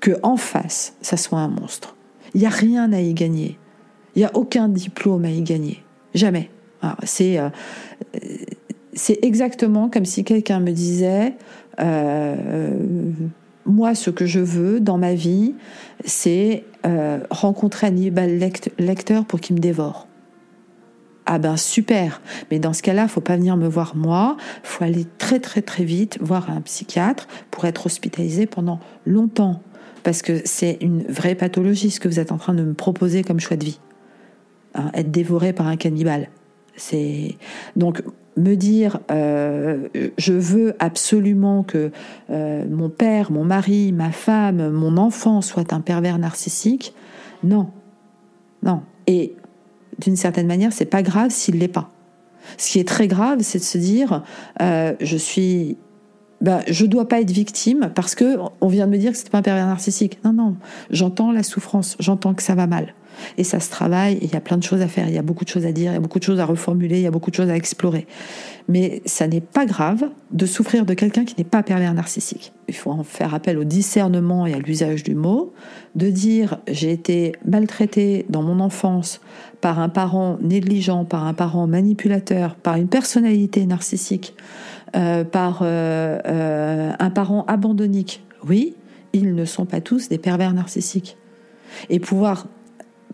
que 0.00 0.12
en 0.22 0.36
face, 0.36 0.94
ça 1.00 1.16
soit 1.16 1.38
un 1.38 1.48
monstre. 1.48 1.96
Il 2.34 2.40
n'y 2.40 2.46
a 2.46 2.50
rien 2.50 2.92
à 2.92 3.00
y 3.00 3.14
gagner. 3.14 3.58
Il 4.14 4.18
n'y 4.18 4.24
a 4.24 4.30
aucun 4.34 4.68
diplôme 4.68 5.24
à 5.24 5.30
y 5.30 5.42
gagner. 5.42 5.82
Jamais. 6.14 6.50
C'est 7.04 7.38
euh, 7.38 7.48
c'est 8.92 9.18
exactement 9.22 9.88
comme 9.88 10.04
si 10.04 10.24
quelqu'un 10.24 10.60
me 10.60 10.70
disait 10.70 11.34
euh, 11.80 12.36
moi, 13.64 13.94
ce 13.94 14.10
que 14.10 14.26
je 14.26 14.40
veux 14.40 14.80
dans 14.80 14.98
ma 14.98 15.14
vie, 15.14 15.54
c'est 16.04 16.64
euh, 16.86 17.20
rencontrer 17.30 17.86
Hannibal 17.86 18.38
Lecter 18.78 19.20
pour 19.26 19.40
qu'il 19.40 19.56
me 19.56 19.60
dévore. 19.60 20.08
Ah 21.24 21.38
ben 21.38 21.56
super, 21.56 22.20
mais 22.50 22.58
dans 22.58 22.72
ce 22.72 22.82
cas-là, 22.82 23.06
faut 23.06 23.20
pas 23.20 23.36
venir 23.36 23.56
me 23.56 23.68
voir 23.68 23.94
moi, 23.94 24.36
faut 24.64 24.82
aller 24.82 25.06
très 25.18 25.38
très 25.38 25.62
très 25.62 25.84
vite 25.84 26.18
voir 26.20 26.50
un 26.50 26.60
psychiatre 26.62 27.28
pour 27.52 27.64
être 27.64 27.86
hospitalisé 27.86 28.46
pendant 28.46 28.80
longtemps, 29.06 29.62
parce 30.02 30.20
que 30.20 30.40
c'est 30.44 30.78
une 30.80 31.04
vraie 31.04 31.36
pathologie 31.36 31.92
ce 31.92 32.00
que 32.00 32.08
vous 32.08 32.18
êtes 32.18 32.32
en 32.32 32.38
train 32.38 32.54
de 32.54 32.64
me 32.64 32.74
proposer 32.74 33.22
comme 33.22 33.38
choix 33.38 33.56
de 33.56 33.64
vie, 33.64 33.78
hein, 34.74 34.90
être 34.94 35.12
dévoré 35.12 35.52
par 35.52 35.68
un 35.68 35.76
cannibale. 35.76 36.28
C'est 36.74 37.36
donc 37.76 38.02
me 38.36 38.54
dire 38.54 39.00
euh, 39.10 39.88
je 40.18 40.32
veux 40.32 40.74
absolument 40.78 41.62
que 41.62 41.90
euh, 42.30 42.64
mon 42.68 42.88
père, 42.88 43.30
mon 43.30 43.44
mari, 43.44 43.92
ma 43.92 44.10
femme, 44.10 44.70
mon 44.70 44.96
enfant 44.96 45.40
soit 45.40 45.72
un 45.72 45.80
pervers 45.80 46.18
narcissique, 46.18 46.94
non, 47.44 47.70
non. 48.62 48.82
Et 49.06 49.34
d'une 49.98 50.16
certaine 50.16 50.46
manière, 50.46 50.72
c'est 50.72 50.86
pas 50.86 51.02
grave 51.02 51.30
s'il 51.30 51.58
l'est 51.58 51.68
pas. 51.68 51.90
Ce 52.58 52.70
qui 52.70 52.78
est 52.78 52.88
très 52.88 53.08
grave, 53.08 53.38
c'est 53.42 53.58
de 53.58 53.64
se 53.64 53.78
dire 53.78 54.22
euh, 54.60 54.94
je 55.00 55.16
suis 55.16 55.76
ben, 56.40 56.60
je 56.66 56.86
dois 56.86 57.06
pas 57.06 57.20
être 57.20 57.30
victime 57.30 57.92
parce 57.94 58.16
que 58.16 58.36
on 58.60 58.66
vient 58.66 58.86
de 58.86 58.92
me 58.92 58.98
dire 58.98 59.12
que 59.12 59.16
c'était 59.16 59.30
pas 59.30 59.38
un 59.38 59.42
pervers 59.42 59.66
narcissique. 59.66 60.18
Non, 60.24 60.32
non, 60.32 60.56
j'entends 60.90 61.30
la 61.30 61.44
souffrance, 61.44 61.96
j'entends 62.00 62.34
que 62.34 62.42
ça 62.42 62.54
va 62.54 62.66
mal. 62.66 62.94
Et 63.38 63.44
ça 63.44 63.60
se 63.60 63.70
travaille, 63.70 64.18
il 64.22 64.32
y 64.32 64.36
a 64.36 64.40
plein 64.40 64.56
de 64.56 64.62
choses 64.62 64.80
à 64.80 64.88
faire, 64.88 65.08
il 65.08 65.14
y 65.14 65.18
a 65.18 65.22
beaucoup 65.22 65.44
de 65.44 65.48
choses 65.48 65.66
à 65.66 65.72
dire, 65.72 65.92
il 65.92 65.94
y 65.94 65.96
a 65.96 66.00
beaucoup 66.00 66.18
de 66.18 66.24
choses 66.24 66.40
à 66.40 66.44
reformuler, 66.44 66.96
il 66.96 67.02
y 67.02 67.06
a 67.06 67.10
beaucoup 67.10 67.30
de 67.30 67.36
choses 67.36 67.50
à 67.50 67.56
explorer. 67.56 68.06
Mais 68.68 69.02
ça 69.06 69.26
n'est 69.26 69.40
pas 69.40 69.66
grave 69.66 70.08
de 70.30 70.46
souffrir 70.46 70.86
de 70.86 70.94
quelqu'un 70.94 71.24
qui 71.24 71.34
n'est 71.38 71.44
pas 71.44 71.62
pervers 71.62 71.94
narcissique. 71.94 72.52
Il 72.68 72.74
faut 72.74 72.90
en 72.90 73.02
faire 73.02 73.34
appel 73.34 73.58
au 73.58 73.64
discernement 73.64 74.46
et 74.46 74.54
à 74.54 74.58
l'usage 74.58 75.02
du 75.02 75.14
mot, 75.14 75.52
de 75.94 76.10
dire 76.10 76.58
j'ai 76.68 76.92
été 76.92 77.32
maltraité 77.44 78.24
dans 78.28 78.42
mon 78.42 78.60
enfance 78.60 79.20
par 79.60 79.78
un 79.78 79.88
parent 79.88 80.38
négligent, 80.40 81.04
par 81.04 81.26
un 81.26 81.34
parent 81.34 81.66
manipulateur, 81.66 82.54
par 82.56 82.76
une 82.76 82.88
personnalité 82.88 83.66
narcissique, 83.66 84.34
euh, 84.96 85.24
par 85.24 85.60
euh, 85.62 86.18
euh, 86.26 86.92
un 86.98 87.10
parent 87.10 87.44
abandonnique. 87.46 88.24
Oui, 88.46 88.74
ils 89.12 89.34
ne 89.34 89.44
sont 89.44 89.64
pas 89.64 89.80
tous 89.80 90.08
des 90.08 90.18
pervers 90.18 90.52
narcissiques. 90.52 91.16
Et 91.88 92.00
pouvoir 92.00 92.46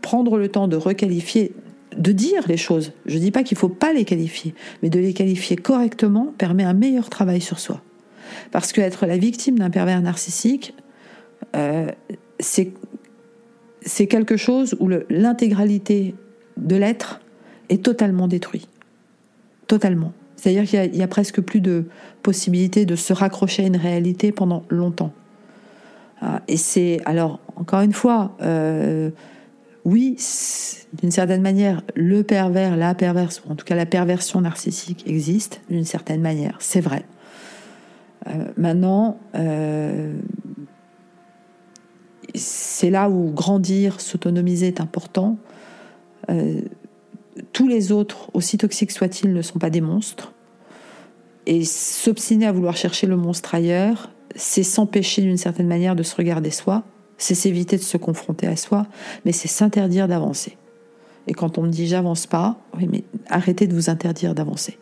prendre 0.00 0.38
le 0.38 0.48
temps 0.48 0.68
de 0.68 0.76
requalifier, 0.76 1.52
de 1.96 2.12
dire 2.12 2.42
les 2.48 2.56
choses. 2.56 2.92
Je 3.06 3.16
ne 3.16 3.20
dis 3.20 3.30
pas 3.30 3.42
qu'il 3.42 3.56
ne 3.56 3.60
faut 3.60 3.68
pas 3.68 3.92
les 3.92 4.04
qualifier, 4.04 4.54
mais 4.82 4.90
de 4.90 4.98
les 4.98 5.12
qualifier 5.12 5.56
correctement 5.56 6.32
permet 6.38 6.64
un 6.64 6.74
meilleur 6.74 7.10
travail 7.10 7.40
sur 7.40 7.58
soi. 7.58 7.82
Parce 8.50 8.72
qu'être 8.72 9.06
la 9.06 9.16
victime 9.16 9.58
d'un 9.58 9.70
pervers 9.70 10.00
narcissique, 10.00 10.74
euh, 11.56 11.88
c'est 12.40 14.06
quelque 14.06 14.36
chose 14.36 14.76
où 14.80 14.88
l'intégralité 15.08 16.14
de 16.56 16.76
l'être 16.76 17.20
est 17.68 17.82
totalement 17.82 18.28
détruit. 18.28 18.68
Totalement. 19.66 20.12
C'est-à-dire 20.36 20.64
qu'il 20.64 20.92
n'y 20.92 21.02
a, 21.02 21.08
presque 21.08 21.40
plus 21.40 21.60
de 21.60 21.86
possibilité 22.22 22.86
de 22.86 22.96
se 22.96 23.12
raccrocher 23.12 23.64
à 23.64 23.66
une 23.66 23.76
réalité 23.76 24.30
pendant 24.30 24.64
longtemps. 24.68 25.12
Ah, 26.20 26.42
et 26.48 26.56
c'est, 26.56 27.00
alors, 27.04 27.40
encore 27.56 27.80
une 27.80 27.92
fois, 27.92 28.36
euh, 28.40 29.10
oui, 29.88 30.16
d'une 30.92 31.10
certaine 31.10 31.40
manière, 31.40 31.82
le 31.94 32.22
pervers, 32.22 32.76
la 32.76 32.94
perverse, 32.94 33.42
ou 33.46 33.52
en 33.52 33.54
tout 33.54 33.64
cas 33.64 33.74
la 33.74 33.86
perversion 33.86 34.40
narcissique 34.42 35.04
existe 35.06 35.62
d'une 35.70 35.84
certaine 35.84 36.20
manière, 36.20 36.56
c'est 36.60 36.80
vrai. 36.80 37.04
Euh, 38.26 38.44
maintenant, 38.58 39.18
euh, 39.34 40.14
c'est 42.34 42.90
là 42.90 43.08
où 43.08 43.30
grandir, 43.30 44.00
s'autonomiser 44.00 44.68
est 44.68 44.80
important. 44.80 45.38
tous 47.54 47.68
les 47.68 47.90
autres, 47.90 48.28
aussi 48.34 48.58
toxiques 48.58 48.90
soient-ils, 48.90 49.32
ne 49.32 49.40
sont 49.40 49.58
pas 49.58 49.70
des 49.70 49.80
monstres. 49.80 50.34
Et 51.46 51.64
s'obstiner 51.64 52.46
à 52.46 52.52
vouloir 52.52 52.76
chercher 52.76 53.06
le 53.06 53.16
monstre 53.16 53.54
ailleurs, 53.54 54.10
c'est 54.34 54.62
s'empêcher 54.62 55.22
d'une 55.22 55.38
certaine 55.38 55.66
manière 55.66 55.96
de 55.96 56.02
se 56.02 56.14
regarder 56.14 56.50
soi, 56.50 56.84
c'est 57.18 57.34
s'éviter 57.34 57.76
de 57.76 57.82
se 57.82 57.96
confronter 57.96 58.46
à 58.46 58.56
soi, 58.56 58.86
mais 59.24 59.32
c'est 59.32 59.48
s'interdire 59.48 60.08
d'avancer. 60.08 60.56
Et 61.26 61.34
quand 61.34 61.58
on 61.58 61.62
me 61.62 61.68
dit 61.68 61.86
j'avance 61.86 62.26
pas, 62.26 62.56
oui, 62.76 62.88
mais 62.90 63.04
arrêtez 63.28 63.66
de 63.66 63.74
vous 63.74 63.90
interdire 63.90 64.34
d'avancer. 64.34 64.78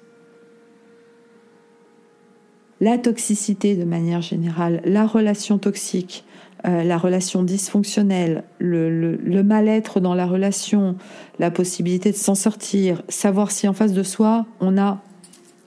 La 2.81 2.99
toxicité 2.99 3.75
de 3.75 3.85
manière 3.85 4.21
générale, 4.21 4.83
la 4.85 5.07
relation 5.07 5.59
toxique, 5.59 6.25
euh, 6.67 6.85
la 6.85 6.99
relation 6.99 7.43
dysfonctionnelle, 7.43 8.45
le 8.59 9.43
mal-être 9.43 9.99
dans 9.99 10.15
la 10.15 10.27
relation, 10.27 10.97
la 11.39 11.51
possibilité 11.51 12.13
de 12.13 12.17
s'en 12.17 12.35
sortir, 12.35 13.03
savoir 13.09 13.51
si 13.51 13.67
en 13.67 13.73
face 13.73 13.93
de 13.93 14.03
soi 14.03 14.47
on 14.61 14.77
a 14.77 15.03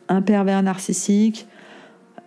un 0.07 0.21
pervers 0.21 0.61
narcissique, 0.61 1.47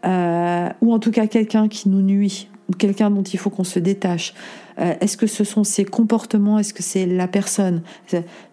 euh, 0.04 0.68
ou 0.80 0.92
en 0.92 0.98
tout 0.98 1.10
cas 1.10 1.26
quelqu'un 1.26 1.68
qui 1.68 1.88
nous 1.88 2.02
nuit, 2.02 2.48
quelqu'un 2.76 3.10
dont 3.10 3.22
il 3.22 3.38
faut 3.38 3.50
qu'on 3.50 3.64
se 3.64 3.78
détache. 3.78 4.34
Euh, 4.78 4.94
est-ce 5.00 5.16
que 5.16 5.26
ce 5.26 5.44
sont 5.44 5.64
ses 5.64 5.84
comportements? 5.84 6.58
Est-ce 6.58 6.74
que 6.74 6.82
c'est 6.82 7.06
la 7.06 7.28
personne? 7.28 7.82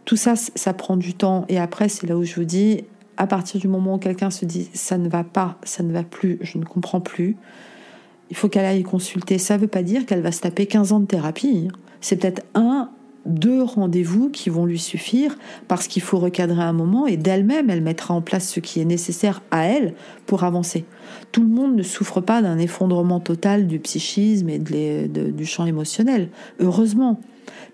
Tout 0.05 0.17
ça, 0.17 0.36
ça 0.36 0.74
prend 0.74 0.97
du 0.97 1.13
temps. 1.13 1.45
Et 1.49 1.57
après, 1.57 1.89
c'est 1.89 2.07
là 2.07 2.17
où 2.17 2.24
je 2.24 2.36
vous 2.36 2.45
dis, 2.45 2.84
à 3.17 3.28
partir 3.28 3.59
du 3.59 3.67
moment 3.67 3.95
où 3.95 3.97
quelqu'un 3.97 4.30
se 4.30 4.45
dit 4.45 4.70
ça 4.74 4.97
ne 4.97 5.09
va 5.09 5.24
pas, 5.24 5.57
ça 5.63 5.84
ne 5.84 5.91
va 5.91 6.03
plus, 6.03 6.39
je 6.41 6.57
ne 6.57 6.63
comprends 6.63 7.01
plus, 7.01 7.36
il 8.30 8.36
faut 8.36 8.47
qu'elle 8.47 8.65
aille 8.65 8.84
consulter. 8.84 9.38
Ça 9.38 9.55
ne 9.55 9.61
veut 9.61 9.67
pas 9.67 9.84
dire 9.84 10.05
qu'elle 10.05 10.22
va 10.22 10.32
se 10.32 10.41
taper 10.41 10.65
15 10.65 10.93
ans 10.93 10.99
de 10.99 11.05
thérapie. 11.05 11.67
Hein. 11.70 11.78
C'est 12.01 12.15
peut-être 12.15 12.43
un 12.55 12.89
deux 13.30 13.64
rendez-vous 13.64 14.30
qui 14.30 14.50
vont 14.50 14.66
lui 14.66 14.80
suffire 14.80 15.38
parce 15.68 15.88
qu'il 15.88 16.02
faut 16.02 16.20
recadrer 16.20 16.62
un 16.62 16.74
moment 16.74 17.08
et 17.08 17.18
d'elle-même, 17.18 17.70
elle 17.70 17.82
mettra 17.82 18.14
en 18.14 18.22
place 18.22 18.50
ce 18.50 18.60
qui 18.60 18.82
est 18.82 18.86
nécessaire 18.86 19.42
à 19.52 19.66
elle 19.66 19.94
pour 20.26 20.44
avancer. 20.44 20.86
Tout 21.32 21.42
le 21.42 21.48
monde 21.48 21.76
ne 21.76 21.84
souffre 21.84 22.22
pas 22.22 22.42
d'un 22.42 22.58
effondrement 22.58 23.20
total 23.20 23.68
du 23.68 23.80
psychisme 23.80 24.50
et 24.50 24.60
du 24.60 25.46
champ 25.46 25.66
émotionnel, 25.66 26.30
heureusement 26.60 27.20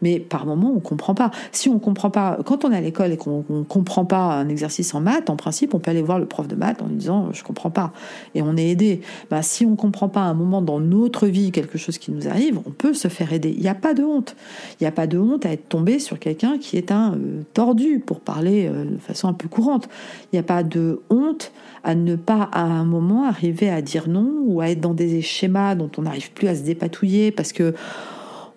mais 0.05 0.19
par 0.19 0.45
moment 0.45 0.71
on 0.75 0.79
comprend 0.79 1.15
pas. 1.15 1.31
Si 1.51 1.67
on 1.67 1.79
comprend 1.79 2.11
pas, 2.11 2.37
quand 2.45 2.63
on 2.63 2.71
est 2.71 2.77
à 2.77 2.81
l'école 2.81 3.11
et 3.11 3.17
qu'on 3.17 3.43
ne 3.49 3.63
comprend 3.63 4.05
pas 4.05 4.35
un 4.35 4.47
exercice 4.49 4.93
en 4.93 5.01
maths, 5.01 5.31
en 5.31 5.35
principe, 5.35 5.73
on 5.73 5.79
peut 5.79 5.89
aller 5.89 6.03
voir 6.03 6.19
le 6.19 6.27
prof 6.27 6.47
de 6.47 6.53
maths 6.53 6.79
en 6.83 6.87
disant 6.87 7.29
je 7.33 7.43
comprends 7.43 7.71
pas 7.71 7.91
et 8.35 8.43
on 8.43 8.55
est 8.55 8.69
aidé. 8.69 9.01
Ben, 9.31 9.41
si 9.41 9.65
on 9.65 9.75
comprend 9.75 10.07
pas 10.07 10.21
à 10.21 10.25
un 10.25 10.35
moment 10.35 10.61
dans 10.61 10.79
notre 10.79 11.25
vie 11.25 11.51
quelque 11.51 11.79
chose 11.79 11.97
qui 11.97 12.11
nous 12.11 12.27
arrive, 12.27 12.59
on 12.67 12.69
peut 12.69 12.93
se 12.93 13.07
faire 13.07 13.33
aider. 13.33 13.51
Il 13.55 13.61
n'y 13.61 13.67
a 13.67 13.73
pas 13.73 13.95
de 13.95 14.03
honte. 14.03 14.35
Il 14.79 14.83
n'y 14.83 14.87
a 14.87 14.91
pas 14.91 15.07
de 15.07 15.17
honte 15.17 15.43
à 15.47 15.51
être 15.51 15.67
tombé 15.69 15.97
sur 15.97 16.19
quelqu'un 16.19 16.59
qui 16.59 16.77
est 16.77 16.91
un 16.91 17.13
euh, 17.13 17.41
tordu, 17.55 17.99
pour 18.05 18.19
parler 18.19 18.67
euh, 18.67 18.85
de 18.85 18.97
façon 18.99 19.27
un 19.27 19.33
peu 19.33 19.47
courante. 19.47 19.89
Il 20.31 20.35
n'y 20.35 20.39
a 20.39 20.43
pas 20.43 20.61
de 20.61 21.01
honte 21.09 21.51
à 21.83 21.95
ne 21.95 22.15
pas 22.15 22.47
à 22.51 22.61
un 22.61 22.85
moment 22.85 23.25
arriver 23.25 23.69
à 23.69 23.81
dire 23.81 24.07
non 24.07 24.29
ou 24.45 24.61
à 24.61 24.69
être 24.69 24.81
dans 24.81 24.93
des 24.93 25.23
schémas 25.23 25.73
dont 25.73 25.89
on 25.97 26.03
n'arrive 26.03 26.31
plus 26.31 26.47
à 26.47 26.55
se 26.55 26.61
dépatouiller 26.61 27.31
parce 27.31 27.53
que 27.53 27.73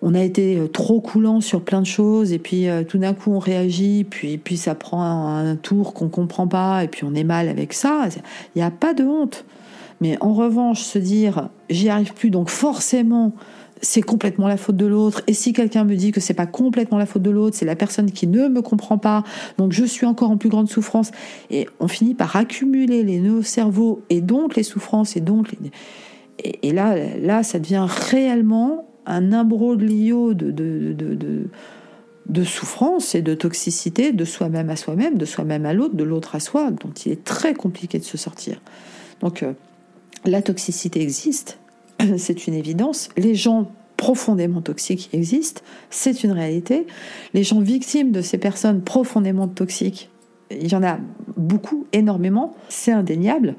on 0.01 0.15
a 0.15 0.21
été 0.21 0.57
euh, 0.57 0.67
trop 0.67 1.01
coulant 1.01 1.41
sur 1.41 1.61
plein 1.61 1.81
de 1.81 1.85
choses 1.85 2.31
et 2.31 2.39
puis 2.39 2.69
euh, 2.69 2.83
tout 2.83 2.97
d'un 2.97 3.13
coup 3.13 3.31
on 3.31 3.39
réagit 3.39 4.05
puis 4.09 4.37
puis 4.37 4.57
ça 4.57 4.75
prend 4.75 5.01
un, 5.03 5.55
tour 5.55 5.93
qu'on 5.93 6.09
comprend 6.09 6.47
pas 6.47 6.83
et 6.83 6.87
puis 6.87 7.03
on 7.03 7.13
est 7.13 7.23
mal 7.23 7.49
avec 7.49 7.73
ça. 7.73 8.07
Il 8.55 8.59
n'y 8.59 8.63
a 8.63 8.71
pas 8.71 8.93
de 8.93 9.03
honte. 9.03 9.45
Mais 10.01 10.17
en 10.21 10.33
revanche 10.33 10.81
se 10.81 10.97
dire 10.97 11.49
j'y 11.69 11.89
arrive 11.89 12.13
plus 12.13 12.29
donc 12.29 12.49
forcément 12.49 13.33
c'est 13.81 14.01
complètement 14.01 14.49
la 14.49 14.57
faute 14.57 14.75
de 14.75 14.85
l'autre. 14.85 15.21
Et 15.27 15.33
si 15.33 15.53
quelqu'un 15.53 15.85
me 15.85 15.95
dit 15.95 16.11
que 16.11 16.19
c'est 16.19 16.33
pas 16.33 16.45
complètement 16.45 16.97
la 16.97 17.05
faute 17.05 17.21
de 17.21 17.31
l'autre 17.31 17.57
c'est 17.57 17.65
la 17.65 17.75
personne 17.75 18.11
qui 18.11 18.27
ne 18.27 18.47
me 18.47 18.61
comprend 18.61 18.97
pas 18.97 19.23
donc 19.57 19.73
je 19.73 19.83
suis 19.83 20.05
encore 20.05 20.31
en 20.31 20.37
plus 20.37 20.49
grande 20.49 20.69
souffrance. 20.69 21.11
Et 21.49 21.67
on 21.81 21.89
finit 21.89 22.13
par 22.13 22.37
accumuler 22.37 23.03
les 23.03 23.19
nœuds 23.19 23.39
au 23.39 23.43
cerveau 23.43 24.01
et 24.09 24.21
donc 24.21 24.55
les 24.55 24.63
souffrances 24.63 25.17
et 25.17 25.21
donc 25.21 25.55
et, 26.41 26.69
et 26.69 26.71
là 26.71 26.95
là 27.17 27.43
ça 27.43 27.59
devient 27.59 27.85
réellement 27.89 28.88
un 29.09 29.33
imbroglio 29.33 30.33
de, 30.33 30.51
de, 30.51 30.93
de, 30.93 31.49
de, 32.27 32.43
souffrance 32.43 33.15
et 33.15 33.21
de 33.21 33.33
toxicité 33.33 34.11
de 34.13 34.23
soi-même 34.23 34.69
à 34.69 34.75
soi-même, 34.75 35.17
de 35.17 35.25
soi-même 35.25 35.65
à 35.65 35.73
l'autre, 35.73 35.95
de 35.95 36.03
l'autre 36.03 36.35
à 36.35 36.39
soi, 36.39 36.71
dont 36.71 36.91
il 37.05 37.11
est 37.11 37.23
très 37.23 37.53
compliqué 37.53 37.99
de 37.99 38.03
se 38.03 38.17
sortir. 38.17 38.61
Donc 39.19 39.43
euh, 39.43 39.53
la 40.25 40.41
toxicité 40.41 41.01
existe, 41.01 41.59
c'est 42.17 42.47
une 42.47 42.53
évidence. 42.53 43.09
Les 43.17 43.35
gens 43.35 43.71
profondément 43.97 44.61
toxiques 44.61 45.09
existent, 45.11 45.61
c'est 45.89 46.23
une 46.23 46.31
réalité. 46.31 46.87
Les 47.33 47.43
gens 47.43 47.59
victimes 47.59 48.11
de 48.11 48.21
ces 48.21 48.37
personnes 48.37 48.81
profondément 48.81 49.47
toxiques, 49.47 50.09
il 50.51 50.71
y 50.71 50.75
en 50.75 50.83
a 50.83 50.99
beaucoup, 51.35 51.85
énormément, 51.93 52.55
c'est 52.69 52.91
indéniable. 52.91 53.55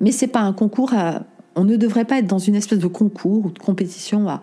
Mais 0.00 0.12
c'est 0.12 0.26
pas 0.26 0.40
un 0.40 0.52
concours 0.52 0.94
à 0.94 1.24
on 1.60 1.64
ne 1.64 1.76
devrait 1.76 2.06
pas 2.06 2.18
être 2.18 2.26
dans 2.26 2.38
une 2.38 2.54
espèce 2.54 2.78
de 2.78 2.86
concours 2.86 3.44
ou 3.44 3.50
de 3.50 3.58
compétition 3.58 4.28
à 4.30 4.42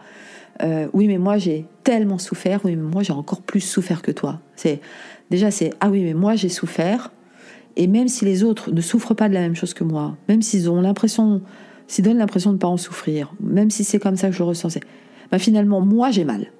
euh, 0.62 0.88
oui 0.94 1.08
mais 1.08 1.18
moi 1.18 1.40
j'ai 1.40 1.66
tellement 1.84 2.20
souffert, 2.20 2.62
oui 2.64 2.76
mais 2.76 2.84
moi 2.84 3.02
j'ai 3.02 3.14
encore 3.14 3.42
plus 3.42 3.62
souffert 3.62 4.04
que 4.04 4.12
toi. 4.12 4.40
C'est 4.56 4.82
déjà 5.32 5.50
c'est 5.50 5.72
ah 5.80 5.90
oui 5.90 6.04
mais 6.04 6.14
moi 6.14 6.36
j'ai 6.36 6.50
souffert 6.50 7.12
et 7.76 7.88
même 7.88 8.08
si 8.08 8.24
les 8.24 8.44
autres 8.44 8.72
ne 8.72 8.82
souffrent 8.82 9.16
pas 9.16 9.30
de 9.30 9.34
la 9.34 9.40
même 9.40 9.56
chose 9.56 9.74
que 9.74 9.84
moi, 9.84 10.16
même 10.30 10.44
s'ils 10.44 10.70
ont 10.70 10.80
l'impression, 10.80 11.42
s'ils 11.88 12.06
donnent 12.06 12.20
l'impression 12.20 12.52
de 12.52 12.56
ne 12.56 12.60
pas 12.60 12.68
en 12.68 12.78
souffrir, 12.78 13.34
même 13.40 13.72
si 13.72 13.84
c'est 13.84 14.00
comme 14.00 14.16
ça 14.16 14.28
que 14.28 14.34
je 14.34 14.40
le 14.40 14.46
ressens, 14.46 14.78
bah 15.32 15.40
finalement 15.40 15.82
moi 15.82 16.12
j'ai 16.12 16.24
mal. 16.24 16.52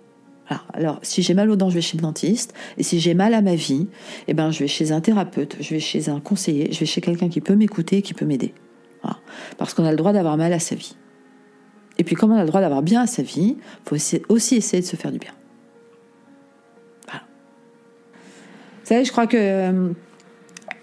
Alors, 0.74 1.00
si 1.02 1.24
j'ai 1.24 1.34
mal 1.34 1.50
aux 1.50 1.58
dents, 1.58 1.70
je 1.70 1.76
vais 1.76 1.82
chez 1.82 1.98
le 1.98 2.04
dentiste. 2.04 2.54
Et 2.78 2.84
si 2.84 3.02
j'ai 3.02 3.14
mal 3.14 3.34
à 3.34 3.42
ma 3.42 3.56
vie, 3.56 3.88
eh 4.30 4.34
ben, 4.34 4.50
je 4.50 4.60
vais 4.60 4.68
chez 4.68 4.94
un 4.94 5.02
thérapeute, 5.02 5.58
je 5.60 5.72
vais 5.72 5.82
chez 5.82 6.08
un 6.08 6.22
conseiller, 6.22 6.70
je 6.72 6.80
vais 6.80 6.86
chez 6.86 7.02
quelqu'un 7.02 7.28
qui 7.28 7.42
peut 7.42 7.56
m'écouter, 7.56 8.02
qui 8.02 8.14
peut 8.14 8.24
m'aider. 8.24 8.54
Parce 9.58 9.74
qu'on 9.74 9.86
a 9.86 9.92
le 9.92 9.98
droit 9.98 10.14
d'avoir 10.14 10.38
mal 10.38 10.54
à 10.54 10.60
sa 10.60 10.76
vie. 10.76 10.96
Et 11.98 12.04
puis 12.04 12.16
comme 12.16 12.32
on 12.32 12.36
a 12.38 12.42
le 12.42 12.48
droit 12.48 12.62
d'avoir 12.62 12.82
bien 12.82 13.02
à 13.02 13.08
sa 13.08 13.24
vie, 13.24 13.58
il 13.58 13.90
faut 13.90 13.96
aussi 14.30 14.56
essayer 14.56 14.82
de 14.82 14.88
se 14.88 14.96
faire 14.96 15.12
du 15.12 15.18
bien. 15.18 15.34
Voilà. 17.06 17.22
Vous 18.82 18.88
savez, 18.88 19.06
je 19.06 19.12
crois 19.12 19.28
que... 19.28 19.94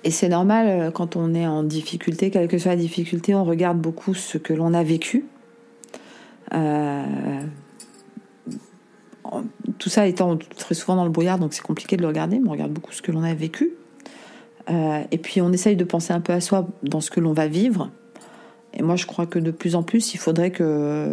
Et 0.06 0.10
c'est 0.10 0.28
normal, 0.28 0.66
euh, 0.68 0.90
quand 0.90 1.16
on 1.16 1.34
est 1.34 1.46
en 1.46 1.62
difficulté, 1.62 2.30
quelle 2.30 2.46
que 2.46 2.58
soit 2.58 2.72
la 2.72 2.76
difficulté, 2.76 3.34
on 3.34 3.44
regarde 3.44 3.78
beaucoup 3.78 4.12
ce 4.12 4.36
que 4.36 4.52
l'on 4.52 4.74
a 4.74 4.82
vécu. 4.82 5.24
Euh, 6.52 7.02
tout 9.78 9.88
ça 9.88 10.06
étant 10.06 10.36
très 10.36 10.74
souvent 10.74 10.96
dans 10.96 11.04
le 11.04 11.10
brouillard, 11.10 11.38
donc 11.38 11.54
c'est 11.54 11.62
compliqué 11.62 11.96
de 11.96 12.02
le 12.02 12.08
regarder, 12.08 12.38
mais 12.38 12.48
on 12.48 12.52
regarde 12.52 12.72
beaucoup 12.72 12.92
ce 12.92 13.00
que 13.00 13.12
l'on 13.12 13.22
a 13.22 13.32
vécu. 13.32 13.72
Euh, 14.70 15.02
et 15.10 15.18
puis 15.18 15.40
on 15.40 15.52
essaye 15.52 15.76
de 15.76 15.84
penser 15.84 16.12
un 16.12 16.20
peu 16.20 16.34
à 16.34 16.40
soi 16.40 16.68
dans 16.82 17.00
ce 17.00 17.10
que 17.10 17.20
l'on 17.20 17.32
va 17.32 17.46
vivre. 17.46 17.90
Et 18.76 18.82
moi, 18.82 18.96
je 18.96 19.06
crois 19.06 19.26
que 19.26 19.38
de 19.38 19.50
plus 19.50 19.76
en 19.76 19.82
plus, 19.82 20.14
il 20.14 20.18
faudrait 20.18 20.50
que, 20.50 21.08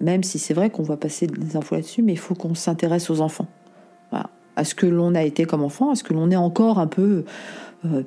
même 0.00 0.22
si 0.22 0.38
c'est 0.38 0.54
vrai 0.54 0.70
qu'on 0.70 0.82
va 0.82 0.96
passer 0.96 1.26
des 1.26 1.56
infos 1.56 1.74
là-dessus, 1.74 2.02
mais 2.02 2.12
il 2.12 2.18
faut 2.18 2.34
qu'on 2.34 2.54
s'intéresse 2.54 3.10
aux 3.10 3.20
enfants. 3.20 3.46
Voilà. 4.10 4.30
À 4.56 4.64
ce 4.64 4.74
que 4.74 4.86
l'on 4.86 5.14
a 5.14 5.22
été 5.22 5.44
comme 5.44 5.62
enfant, 5.62 5.90
à 5.90 5.94
ce 5.94 6.02
que 6.02 6.12
l'on 6.12 6.30
est 6.30 6.36
encore 6.36 6.78
un 6.78 6.86
peu 6.86 7.24
euh, 7.84 8.02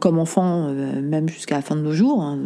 comme 0.00 0.18
enfant, 0.18 0.68
euh, 0.68 1.00
même 1.00 1.28
jusqu'à 1.28 1.56
la 1.56 1.62
fin 1.62 1.76
de 1.76 1.80
nos 1.80 1.92
jours. 1.92 2.22
Hein. 2.22 2.38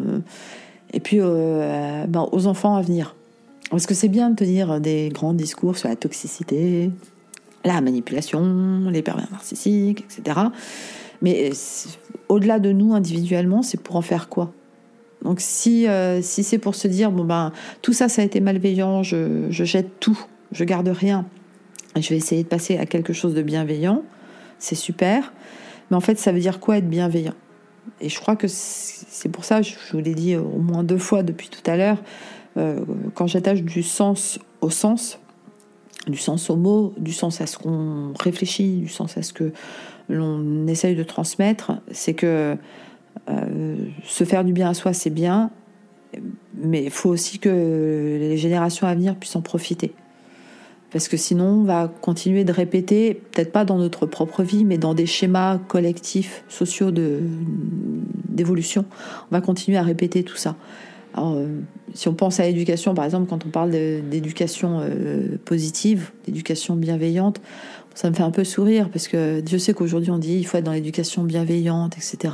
Et 0.93 1.01
puis 1.01 1.19
euh, 1.21 2.07
ben, 2.07 2.27
aux 2.33 2.47
enfants 2.47 2.77
à 2.77 2.83
venir. 2.83 3.15
Parce 3.71 3.87
que 3.87 3.95
c'est 3.95 4.09
bien 4.09 4.31
de 4.31 4.37
tenir 4.37 4.81
des 4.81 5.11
grands 5.11 5.35
discours 5.35 5.77
sur 5.77 5.91
la 5.91 5.97
toxicité, 5.97 6.91
la 7.65 7.83
manipulation, 7.83 8.89
les 8.91 9.03
pervers 9.03 9.31
narcissiques, 9.31 10.05
etc. 10.05 10.41
Mais 11.21 11.51
au-delà 12.29 12.61
de 12.61 12.73
nous 12.73 12.95
individuellement, 12.95 13.61
c'est 13.63 13.81
pour 13.81 13.97
en 13.97 14.03
faire 14.03 14.31
quoi? 14.31 14.53
Donc 15.23 15.41
si, 15.41 15.89
euh, 15.89 16.23
si 16.23 16.45
c'est 16.45 16.59
pour 16.59 16.75
se 16.75 16.89
dire, 16.89 17.11
bon 17.11 17.25
ben, 17.25 17.53
tout 17.83 17.93
ça, 17.93 18.09
ça 18.09 18.23
a 18.23 18.25
été 18.25 18.41
malveillant, 18.41 19.03
je, 19.03 19.47
je 19.51 19.65
jette 19.65 19.99
tout, 20.01 20.19
je 20.53 20.65
garde 20.65 20.89
rien, 20.89 21.27
je 21.97 22.09
vais 22.11 22.17
essayer 22.17 22.43
de 22.43 22.49
passer 22.49 22.79
à 22.79 22.87
quelque 22.87 23.13
chose 23.13 23.35
de 23.35 23.43
bienveillant, 23.43 24.03
c'est 24.59 24.75
super. 24.75 25.33
Mais 25.91 25.97
en 25.97 26.01
fait, 26.01 26.19
ça 26.19 26.33
veut 26.33 26.41
dire 26.41 26.61
quoi 26.61 26.79
être 26.79 26.89
bienveillant? 26.89 27.35
Et 28.01 28.09
je 28.09 28.21
crois 28.21 28.37
que 28.37 28.47
c'est 28.49 29.31
pour 29.31 29.45
ça, 29.45 29.63
je 29.63 29.75
vous 29.93 29.99
l'ai 29.99 30.15
dit 30.15 30.37
au 30.37 30.59
moins 30.59 30.85
deux 30.85 30.99
fois 30.99 31.23
depuis 31.23 31.49
tout 31.49 31.69
à 31.69 31.77
l'heure, 31.77 31.99
euh, 32.57 32.85
quand 33.15 33.27
j'attache 33.27 33.63
du 33.63 33.83
sens 33.83 34.39
au 34.61 34.71
sens, 34.71 35.19
du 36.07 36.19
sens 36.19 36.51
au 36.51 36.57
mot, 36.57 36.95
du 36.99 37.13
sens 37.13 37.41
à 37.41 37.47
ce 37.47 37.59
qu'on 37.59 38.13
réfléchit, 38.19 38.79
du 38.79 38.89
sens 38.89 39.17
à 39.17 39.23
ce 39.23 39.33
que 39.33 39.53
l'on 40.09 40.67
essaye 40.67 40.97
de 40.97 41.03
transmettre, 41.03 41.73
c'est 41.91 42.15
que 42.15 42.57
euh, 43.29 43.77
se 44.05 44.25
faire 44.25 44.45
du 44.45 44.53
bien 44.53 44.71
à 44.71 44.75
soi, 44.75 44.93
c'est 44.93 45.11
bien, 45.11 45.51
Mais 46.55 46.85
il 46.85 46.91
faut 46.91 47.11
aussi 47.11 47.39
que 47.39 47.49
les 48.21 48.37
générations 48.37 48.87
à 48.87 48.95
venir 48.95 49.17
puissent 49.17 49.37
en 49.37 49.43
profiter. 49.43 49.93
Parce 50.91 51.09
que 51.09 51.19
sinon, 51.19 51.45
on 51.45 51.65
va 51.65 51.93
continuer 52.01 52.45
de 52.45 52.53
répéter, 52.53 53.15
peut-être 53.15 53.53
pas 53.53 53.67
dans 53.67 53.77
notre 53.77 54.07
propre 54.07 54.43
vie, 54.43 54.65
mais 54.65 54.79
dans 54.79 54.95
des 54.95 55.05
schémas 55.05 55.59
collectifs, 55.59 56.45
sociaux 56.49 56.91
d'évolution. 56.91 58.87
On 59.31 59.35
va 59.35 59.43
continuer 59.43 59.77
à 59.77 59.83
répéter 59.83 60.23
tout 60.23 60.37
ça. 60.37 60.57
Euh, 61.19 61.61
si 61.95 62.09
on 62.09 62.15
pense 62.15 62.41
à 62.41 62.45
l'éducation, 62.45 62.95
par 62.95 63.05
exemple, 63.05 63.29
quand 63.29 63.45
on 63.45 63.51
parle 63.51 63.71
d'éducation 63.71 64.81
euh, 64.81 65.37
positive, 65.45 66.11
d'éducation 66.25 66.77
bienveillante, 66.77 67.41
ça 67.95 68.09
me 68.09 68.15
fait 68.15 68.23
un 68.23 68.31
peu 68.31 68.45
sourire 68.45 68.91
parce 68.91 69.09
que 69.09 69.41
Dieu 69.41 69.59
sait 69.59 69.75
qu'aujourd'hui 69.75 70.13
on 70.13 70.19
dit 70.19 70.37
il 70.37 70.45
faut 70.45 70.57
être 70.57 70.65
dans 70.65 70.73
l'éducation 70.73 71.25
bienveillante, 71.25 71.97
etc. 71.97 72.33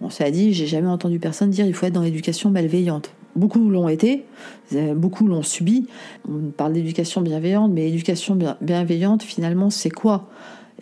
Bon, 0.00 0.08
ça 0.08 0.30
dit, 0.30 0.54
j'ai 0.54 0.66
jamais 0.66 0.88
entendu 0.88 1.18
personne 1.18 1.50
dire 1.50 1.66
il 1.66 1.74
faut 1.74 1.86
être 1.86 1.92
dans 1.92 2.02
l'éducation 2.02 2.50
malveillante. 2.50 3.10
Beaucoup 3.36 3.70
l'ont 3.70 3.88
été, 3.88 4.24
beaucoup 4.96 5.28
l'ont 5.28 5.42
subi. 5.42 5.86
On 6.28 6.50
parle 6.50 6.72
d'éducation 6.72 7.20
bienveillante, 7.20 7.70
mais 7.72 7.88
éducation 7.88 8.36
bienveillante, 8.60 9.22
finalement, 9.22 9.70
c'est 9.70 9.90
quoi? 9.90 10.28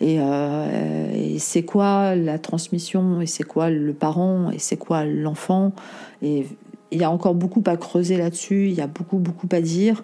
Euh, 0.01 1.11
et, 1.13 1.39
c'est 1.39 1.63
quoi 1.63 2.15
la 2.15 2.39
transmission? 2.39 3.21
Et 3.21 3.27
c'est 3.27 3.43
quoi 3.43 3.69
le 3.69 3.93
parent? 3.93 4.51
Et 4.51 4.59
c'est 4.59 4.77
quoi 4.77 5.05
l'enfant? 5.05 5.73
Et 6.21 6.45
il 6.91 6.99
y 6.99 7.03
a 7.03 7.11
encore 7.11 7.35
beaucoup 7.35 7.63
à 7.67 7.77
creuser 7.77 8.17
là-dessus. 8.17 8.69
Il 8.69 8.73
y 8.73 8.81
a 8.81 8.87
beaucoup, 8.87 9.17
beaucoup 9.17 9.47
à 9.51 9.61
dire. 9.61 10.03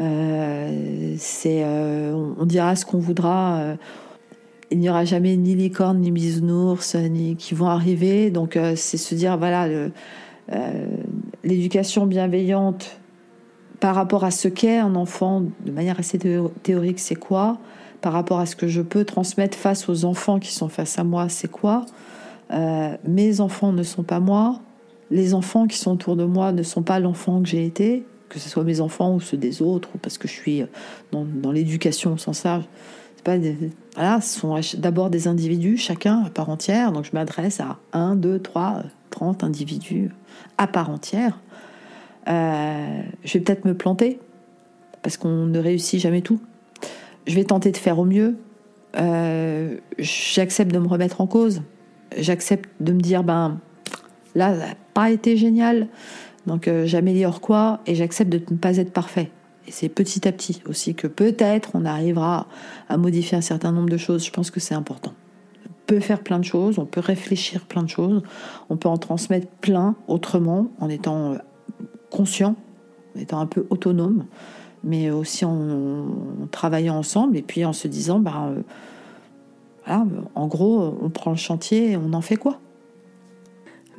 Euh, 0.00 1.14
c'est, 1.18 1.62
euh, 1.64 2.32
on 2.38 2.44
dira 2.46 2.76
ce 2.76 2.84
qu'on 2.84 2.98
voudra. 2.98 3.76
Il 4.70 4.78
n'y 4.78 4.88
aura 4.88 5.04
jamais 5.04 5.36
ni 5.36 5.54
licorne, 5.54 5.98
ni 5.98 6.10
bisounours, 6.10 6.94
ni 6.94 7.36
qui 7.36 7.54
vont 7.54 7.68
arriver. 7.68 8.30
Donc, 8.30 8.58
c'est 8.76 8.96
se 8.96 9.14
dire 9.14 9.36
voilà. 9.36 9.90
Euh, 10.52 10.86
l'éducation 11.44 12.06
bienveillante 12.06 12.98
par 13.78 13.94
rapport 13.94 14.24
à 14.24 14.30
ce 14.30 14.48
qu'est 14.48 14.78
un 14.78 14.94
enfant, 14.94 15.42
de 15.64 15.70
manière 15.70 15.98
assez 15.98 16.18
théorique, 16.62 16.98
c'est 16.98 17.14
quoi? 17.14 17.58
Par 18.00 18.12
rapport 18.12 18.40
à 18.40 18.46
ce 18.46 18.56
que 18.56 18.66
je 18.66 18.82
peux 18.82 19.04
transmettre 19.04 19.56
face 19.56 19.88
aux 19.88 20.04
enfants 20.04 20.38
qui 20.38 20.52
sont 20.52 20.68
face 20.68 20.98
à 20.98 21.04
moi, 21.04 21.28
c'est 21.28 21.50
quoi? 21.50 21.86
Euh, 22.50 22.94
Mes 23.06 23.40
enfants 23.40 23.72
ne 23.72 23.82
sont 23.82 24.02
pas 24.02 24.20
moi. 24.20 24.60
Les 25.10 25.34
enfants 25.34 25.66
qui 25.66 25.78
sont 25.78 25.92
autour 25.92 26.16
de 26.16 26.24
moi 26.24 26.52
ne 26.52 26.62
sont 26.62 26.82
pas 26.82 27.00
l'enfant 27.00 27.42
que 27.42 27.48
j'ai 27.48 27.64
été, 27.64 28.04
que 28.28 28.38
ce 28.38 28.48
soit 28.48 28.64
mes 28.64 28.80
enfants 28.80 29.14
ou 29.14 29.20
ceux 29.20 29.36
des 29.36 29.62
autres, 29.62 29.88
ou 29.94 29.98
parce 29.98 30.18
que 30.18 30.28
je 30.28 30.32
suis 30.32 30.62
dans, 31.10 31.52
l'éducation 31.52 32.14
au 32.14 32.18
sens 32.18 32.44
large. 32.44 32.64
Pas 33.24 33.38
ce 34.22 34.40
sont 34.40 34.58
d'abord 34.78 35.10
des 35.10 35.28
individus, 35.28 35.76
chacun 35.76 36.24
à 36.24 36.30
part 36.30 36.48
entière. 36.48 36.92
Donc 36.92 37.04
je 37.04 37.10
m'adresse 37.12 37.60
à 37.60 37.78
1, 37.92 38.16
2, 38.16 38.40
3, 38.40 38.82
30 39.10 39.44
individus 39.44 40.10
à 40.58 40.66
part 40.66 40.90
entière. 40.90 41.38
Euh, 42.28 43.02
je 43.24 43.34
vais 43.34 43.40
peut-être 43.40 43.64
me 43.64 43.74
planter, 43.74 44.18
parce 45.02 45.16
qu'on 45.16 45.46
ne 45.46 45.58
réussit 45.58 46.00
jamais 46.00 46.22
tout. 46.22 46.40
Je 47.26 47.34
vais 47.34 47.44
tenter 47.44 47.72
de 47.72 47.76
faire 47.76 47.98
au 47.98 48.04
mieux. 48.04 48.36
Euh, 48.96 49.76
j'accepte 49.98 50.72
de 50.72 50.78
me 50.78 50.88
remettre 50.88 51.20
en 51.20 51.26
cause. 51.26 51.62
J'accepte 52.16 52.68
de 52.80 52.92
me 52.92 53.00
dire, 53.00 53.22
ben 53.22 53.58
là, 54.34 54.54
ça 54.58 54.66
n'a 54.68 54.74
pas 54.94 55.10
été 55.10 55.36
génial, 55.36 55.88
donc 56.46 56.68
euh, 56.68 56.86
j'améliore 56.86 57.40
quoi, 57.40 57.80
et 57.86 57.94
j'accepte 57.94 58.30
de 58.30 58.40
ne 58.50 58.56
pas 58.56 58.76
être 58.78 58.92
parfait. 58.92 59.30
Et 59.66 59.72
c'est 59.72 59.88
petit 59.88 60.26
à 60.26 60.32
petit 60.32 60.62
aussi 60.66 60.94
que 60.94 61.06
peut-être 61.06 61.70
on 61.74 61.84
arrivera 61.84 62.46
à 62.88 62.96
modifier 62.96 63.36
un 63.36 63.42
certain 63.42 63.72
nombre 63.72 63.90
de 63.90 63.96
choses. 63.96 64.24
Je 64.24 64.30
pense 64.30 64.50
que 64.50 64.60
c'est 64.60 64.74
important 64.74 65.12
peut 65.90 65.98
faire 65.98 66.22
plein 66.22 66.38
de 66.38 66.44
choses, 66.44 66.78
on 66.78 66.86
peut 66.86 67.00
réfléchir 67.00 67.66
plein 67.66 67.82
de 67.82 67.88
choses, 67.88 68.22
on 68.68 68.76
peut 68.76 68.88
en 68.88 68.96
transmettre 68.96 69.48
plein 69.60 69.96
autrement, 70.06 70.68
en 70.78 70.88
étant 70.88 71.32
euh, 71.32 71.38
conscient, 72.10 72.54
en 73.16 73.20
étant 73.20 73.40
un 73.40 73.46
peu 73.46 73.66
autonome, 73.70 74.26
mais 74.84 75.10
aussi 75.10 75.44
en, 75.44 76.06
travaillant 76.52 76.96
ensemble 76.96 77.36
et 77.36 77.42
puis 77.42 77.64
en 77.64 77.72
se 77.72 77.88
disant, 77.88 78.20
bah, 78.20 78.50
euh, 78.50 78.62
voilà, 79.84 80.06
en 80.36 80.46
gros, 80.46 80.96
on 81.02 81.10
prend 81.10 81.32
le 81.32 81.36
chantier 81.36 81.90
et 81.90 81.96
on 81.96 82.12
en 82.12 82.20
fait 82.20 82.36
quoi? 82.36 82.60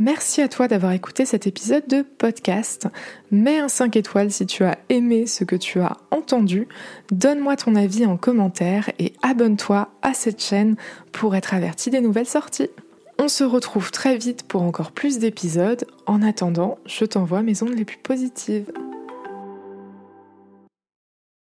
Merci 0.04 0.42
à 0.42 0.48
toi 0.48 0.68
d'avoir 0.68 0.94
écouté 0.94 1.26
cet 1.26 1.46
épisode 1.46 1.86
de 1.88 2.02
podcast. 2.02 2.88
Mets 3.30 3.60
un 3.60 3.68
5 3.68 3.96
étoiles 3.96 4.32
si 4.32 4.48
tu 4.48 4.64
as 4.64 4.80
aimé 4.90 5.28
ce 5.28 5.44
que 5.44 5.56
tu 5.56 5.80
as 5.80 5.96
entendu. 6.10 6.68
Donne-moi 7.12 7.56
ton 7.56 7.76
avis 7.76 8.08
en 8.08 8.18
commentaire 8.18 8.90
et 8.98 9.14
abonne-toi 9.22 9.90
à 10.02 10.16
cette 10.16 10.42
chaîne 10.42 10.76
pour 11.12 11.36
être 11.36 11.54
averti 11.54 11.92
des 11.92 12.02
nouvelles 12.02 12.26
sorties. 12.26 12.72
On 13.20 13.28
se 13.28 13.44
retrouve 13.44 13.92
très 13.92 14.18
vite 14.18 14.42
pour 14.42 14.64
encore 14.64 14.92
plus 14.92 15.20
d'épisodes. 15.20 15.86
En 16.08 16.24
attendant, 16.24 16.80
je 16.88 17.06
t'envoie 17.06 17.44
mes 17.44 17.62
ondes 17.62 17.76
les 17.76 17.86
plus 17.86 18.00
positives. 18.00 18.74